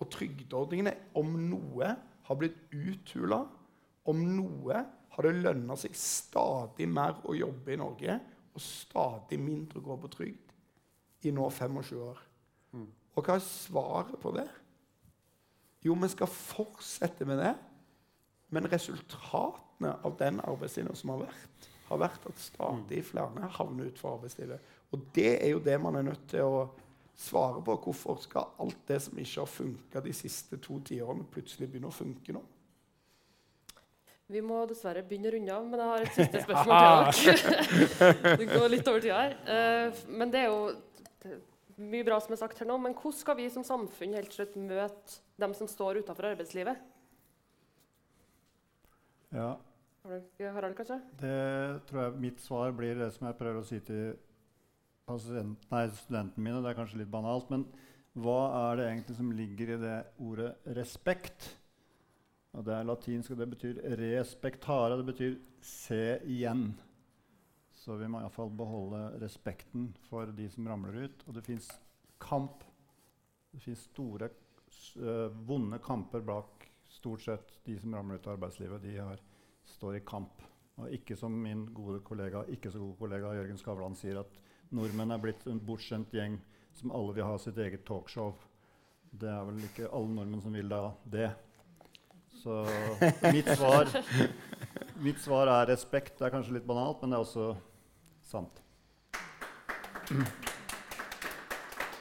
og 0.00 0.08
trygdeordningene, 0.12 0.94
om 1.16 1.36
noe, 1.50 1.90
har 2.26 2.38
blitt 2.38 2.58
uthula. 2.74 3.42
Om 4.06 4.22
noe 4.36 4.82
har 5.16 5.26
det 5.26 5.34
lønna 5.38 5.76
seg 5.80 5.94
stadig 5.98 6.88
mer 6.90 7.18
å 7.24 7.34
jobbe 7.36 7.74
i 7.74 7.80
Norge 7.80 8.18
og 8.56 8.62
stadig 8.62 9.38
mindre 9.40 9.80
å 9.80 9.86
gå 9.86 9.96
på 10.02 10.12
trygd 10.12 11.26
i 11.26 11.32
nå 11.34 11.48
25 11.50 12.02
år. 12.04 12.20
Og 13.16 13.24
hva 13.24 13.38
er 13.38 13.44
svaret 13.44 14.18
på 14.20 14.32
det? 14.36 14.46
Jo, 15.86 15.94
vi 15.96 16.08
skal 16.12 16.28
fortsette 16.28 17.26
med 17.28 17.40
det. 17.40 17.54
Men 18.52 18.68
resultatene 18.70 19.96
av 20.06 20.16
den 20.20 20.40
arbeidslinja 20.44 20.94
som 20.98 21.14
har 21.14 21.24
vært, 21.24 21.68
har 21.88 22.02
vært 22.02 22.26
at 22.28 22.42
stadig 22.42 23.02
flere 23.06 23.50
havner 23.56 23.88
utenfor 23.88 24.18
arbeidslivet. 24.18 24.74
Og 24.94 25.06
det 25.16 25.32
er 25.38 25.54
jo 25.54 25.62
det 25.62 25.78
man 25.82 25.98
er 25.98 26.06
nødt 26.10 26.28
til 26.30 26.46
å 26.46 26.66
svare 27.16 27.62
på. 27.64 27.76
Hvorfor 27.86 28.20
skal 28.22 28.52
alt 28.62 28.82
det 28.88 29.00
som 29.06 29.18
ikke 29.18 29.40
har 29.40 29.50
funka 29.50 30.02
de 30.04 30.12
siste 30.16 30.60
to 30.62 30.78
tiårene, 30.84 31.26
plutselig 31.32 31.70
begynne 31.70 31.90
å 31.90 31.96
funke 31.96 32.36
nå? 32.36 32.42
Vi 34.26 34.42
må 34.42 34.64
dessverre 34.66 35.04
begynne 35.06 35.30
å 35.30 35.34
runde 35.36 35.54
av, 35.54 35.66
men 35.70 35.82
jeg 35.82 35.90
har 35.92 36.04
et 36.04 36.16
siste 36.20 36.42
spørsmål 36.42 37.12
til 37.14 37.36
dere. 37.36 38.38
det 38.40 38.48
går 38.50 38.72
litt 38.72 38.90
over 38.90 39.04
tida 39.04 39.20
her. 39.20 39.36
Eh, 39.54 40.00
men 40.18 40.32
det 40.34 40.42
er 40.42 40.50
jo 40.50 41.36
mye 41.76 42.06
bra 42.08 42.18
som 42.24 42.34
er 42.34 42.40
sagt 42.40 42.58
her 42.58 42.68
nå. 42.68 42.78
Men 42.82 42.96
hvordan 42.96 43.20
skal 43.20 43.38
vi 43.38 43.46
som 43.52 43.64
samfunn 43.66 44.16
helt 44.18 44.34
slutt 44.34 44.58
møte 44.58 45.20
dem 45.38 45.54
som 45.54 45.70
står 45.70 46.02
utenfor 46.02 46.32
arbeidslivet? 46.32 46.82
Ja, 49.36 49.54
Harald, 50.06 50.76
kanskje? 50.78 51.00
det 51.20 51.82
tror 51.88 52.04
jeg 52.04 52.20
mitt 52.22 52.38
svar 52.40 52.70
blir 52.76 52.94
det 52.98 53.08
som 53.16 53.26
jeg 53.26 53.36
prøver 53.40 53.58
å 53.58 53.66
si 53.66 53.80
til 53.84 54.14
pasient, 55.06 55.68
nei, 55.70 55.84
studentene 56.00 56.42
mine. 56.42 56.62
Det 56.64 56.72
er 56.72 56.78
kanskje 56.80 57.02
litt 57.02 57.12
banalt, 57.12 57.50
men 57.52 57.66
hva 58.16 58.40
er 58.70 58.78
det 58.78 58.88
egentlig 58.88 59.16
som 59.18 59.32
ligger 59.36 59.74
i 59.74 59.78
det 59.82 59.96
ordet 60.24 60.50
respekt? 60.78 61.50
Og 62.56 62.64
det 62.64 62.72
er 62.72 62.88
latinsk, 62.88 63.34
og 63.34 63.40
det 63.42 63.48
betyr 63.52 63.80
respektare. 64.00 64.96
Det 64.96 65.06
betyr 65.10 65.34
se 65.60 66.04
igjen. 66.24 66.70
Så 67.76 67.98
vi 68.00 68.08
må 68.08 68.22
iallfall 68.22 68.50
beholde 68.56 69.02
respekten 69.20 69.90
for 70.08 70.32
de 70.34 70.48
som 70.50 70.66
ramler 70.70 71.04
ut. 71.04 71.26
Og 71.28 71.36
det 71.36 71.44
fins 71.44 71.68
kamp. 72.22 72.64
Det 73.52 73.60
fins 73.62 73.84
store, 73.90 74.30
øh, 74.96 75.36
vonde 75.46 75.78
kamper 75.84 76.24
bak 76.24 76.66
stort 76.88 77.22
sett 77.22 77.58
de 77.68 77.76
som 77.78 77.94
ramler 77.94 78.16
ut 78.16 78.26
av 78.26 78.38
arbeidslivet. 78.38 78.82
De 78.82 78.96
har, 78.96 79.20
står 79.76 80.00
i 80.00 80.04
kamp. 80.08 80.40
Og 80.80 80.92
ikke 80.92 81.16
som 81.16 81.36
min 81.36 81.66
gode 81.76 82.00
kollega, 82.04 82.46
ikke 82.48 82.72
så 82.72 82.80
gode 82.80 82.98
kollega 82.98 83.36
Jørgen 83.36 83.60
Skavlan 83.60 83.96
sier, 83.96 84.24
at 84.24 84.40
nordmenn 84.74 85.14
er 85.14 85.22
blitt 85.22 85.46
en 85.50 85.60
bortskjemt 85.62 86.14
gjeng 86.14 86.38
som 86.76 86.92
alle 86.94 87.14
vil 87.16 87.26
ha 87.26 87.36
sitt 87.40 87.58
eget 87.58 87.84
talkshow. 87.88 88.34
Det 89.16 89.28
er 89.30 89.44
vel 89.48 89.62
ikke 89.68 89.90
alle 89.90 90.12
nordmenn 90.12 90.42
som 90.44 90.56
vil 90.56 90.68
da 90.70 90.82
det. 91.04 91.30
Så 92.36 92.62
mitt 93.32 93.48
svar, 93.56 93.88
mitt 95.06 95.22
svar 95.22 95.50
er 95.50 95.70
respekt. 95.72 96.18
Det 96.18 96.28
er 96.28 96.34
kanskje 96.34 96.58
litt 96.58 96.68
banalt, 96.68 97.00
men 97.02 97.14
det 97.14 97.18
er 97.18 97.24
også 97.24 97.46
sant. 98.26 98.60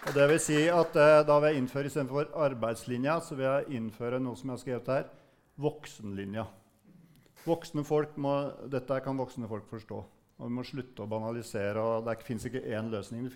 Og 0.05 0.11
det 0.13 0.25
vil 0.29 0.41
si 0.41 0.57
at 0.69 0.97
eh, 1.01 1.23
Da 1.25 1.39
vil 1.41 1.49
jeg 1.49 1.63
innføre 1.63 1.89
istedenfor 1.89 2.27
arbeidslinja, 2.45 3.17
så 3.25 3.37
vil 3.37 3.47
jeg 3.47 3.79
innføre 3.79 4.19
noe 4.21 4.37
som 4.37 4.51
jeg 4.51 4.57
har 4.57 4.61
skrevet 4.61 4.91
her 4.93 5.07
voksenlinja. 5.61 6.45
Voksne 7.45 7.85
folk 7.85 8.17
må, 8.21 8.35
dette 8.69 8.99
kan 9.05 9.17
voksne 9.17 9.49
folk 9.49 9.65
forstå. 9.69 10.01
Og 10.39 10.49
Vi 10.49 10.55
må 10.57 10.65
slutte 10.67 11.03
å 11.03 11.09
banalisere. 11.09 11.79
og 11.79 12.05
Det 12.05 12.23
fins 12.23 12.45
ikke 12.45 12.65
én 12.65 12.91
løsning. 12.91 13.29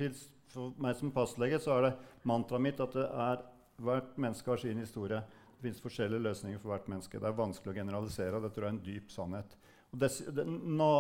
For 0.50 0.74
meg 0.78 0.96
som 0.98 1.12
fastlege 1.12 1.60
så 1.60 1.78
er 1.78 1.82
det 1.88 1.98
mantraet 2.24 2.62
mitt 2.62 2.80
at 2.80 2.96
er, 2.96 3.44
hvert 3.80 4.18
menneske 4.18 4.50
har 4.50 4.58
sin 4.58 4.80
historie. 4.80 5.22
Det 5.56 5.68
fins 5.68 5.82
forskjellige 5.82 6.24
løsninger 6.24 6.60
for 6.60 6.74
hvert 6.74 6.88
menneske. 6.92 7.20
Det 7.20 7.28
er 7.28 7.38
vanskelig 7.38 7.72
å 7.72 7.80
generalisere, 7.80 8.36
og 8.36 8.44
det 8.44 8.54
tror 8.54 8.66
jeg 8.66 8.74
er 8.74 8.78
en 8.78 8.86
dyp 8.86 9.12
sannhet. 9.12 9.58
Og 9.94 10.00
det, 10.00 10.10
det, 10.36 10.46
na, 10.48 10.92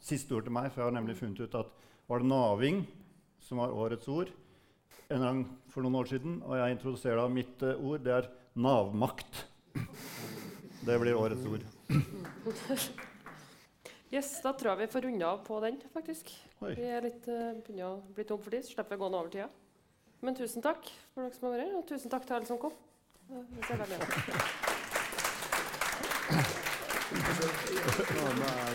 siste 0.00 0.36
ord 0.36 0.44
til 0.46 0.52
meg, 0.52 0.70
for 0.70 0.82
jeg 0.82 0.90
har 0.90 0.98
nemlig 0.98 1.16
funnet 1.16 1.40
ut 1.40 1.56
at 1.58 1.72
var 2.06 2.22
det 2.22 2.30
naving 2.30 2.84
som 3.42 3.58
var 3.62 3.74
årets 3.74 4.08
ord 4.08 4.30
en 5.08 5.22
gang 5.22 5.42
for 5.70 5.84
noen 5.86 6.00
år 6.00 6.10
siden, 6.10 6.38
og 6.42 6.56
jeg 6.58 6.76
introduserer 6.76 7.20
da 7.20 7.26
mitt 7.30 7.62
uh, 7.62 7.74
ord. 7.78 8.02
Det 8.02 8.14
er 8.14 8.30
navmakt. 8.58 9.44
Det 10.86 11.00
blir 11.02 11.18
årets 11.18 11.46
ord. 11.46 11.66
Yes, 14.16 14.40
Da 14.40 14.52
tror 14.56 14.70
jeg 14.72 14.78
vi 14.86 14.92
får 14.94 15.02
runde 15.04 15.26
av 15.28 15.42
på 15.44 15.58
den, 15.60 15.76
faktisk. 15.92 16.30
Oi. 16.64 16.72
Vi 16.78 16.84
er 16.88 17.04
litt 17.04 17.26
uh, 17.28 17.52
begynner 17.60 17.86
å 17.90 17.96
bli 18.16 18.24
tom 18.24 18.40
for 18.40 18.54
tid, 18.54 18.64
så 18.64 18.72
slipper 18.72 18.94
vi 18.94 19.00
å 19.00 19.02
gå 19.04 19.10
noe 19.12 19.20
over 19.26 19.32
tida. 19.34 19.48
Men 20.24 20.38
tusen 20.38 20.64
takk 20.64 20.88
for 21.12 21.20
dere 21.26 21.36
som 21.36 21.44
har 21.50 21.52
vært 21.58 21.66
her, 21.66 21.74
og 21.76 21.84
tusen 21.90 22.12
takk 22.14 22.24
til 22.24 22.36
alle 22.38 22.48
som 22.48 22.60
kom. 22.62 22.74
Vi 23.28 23.60
ser 23.68 23.76
veldig. 23.82 23.98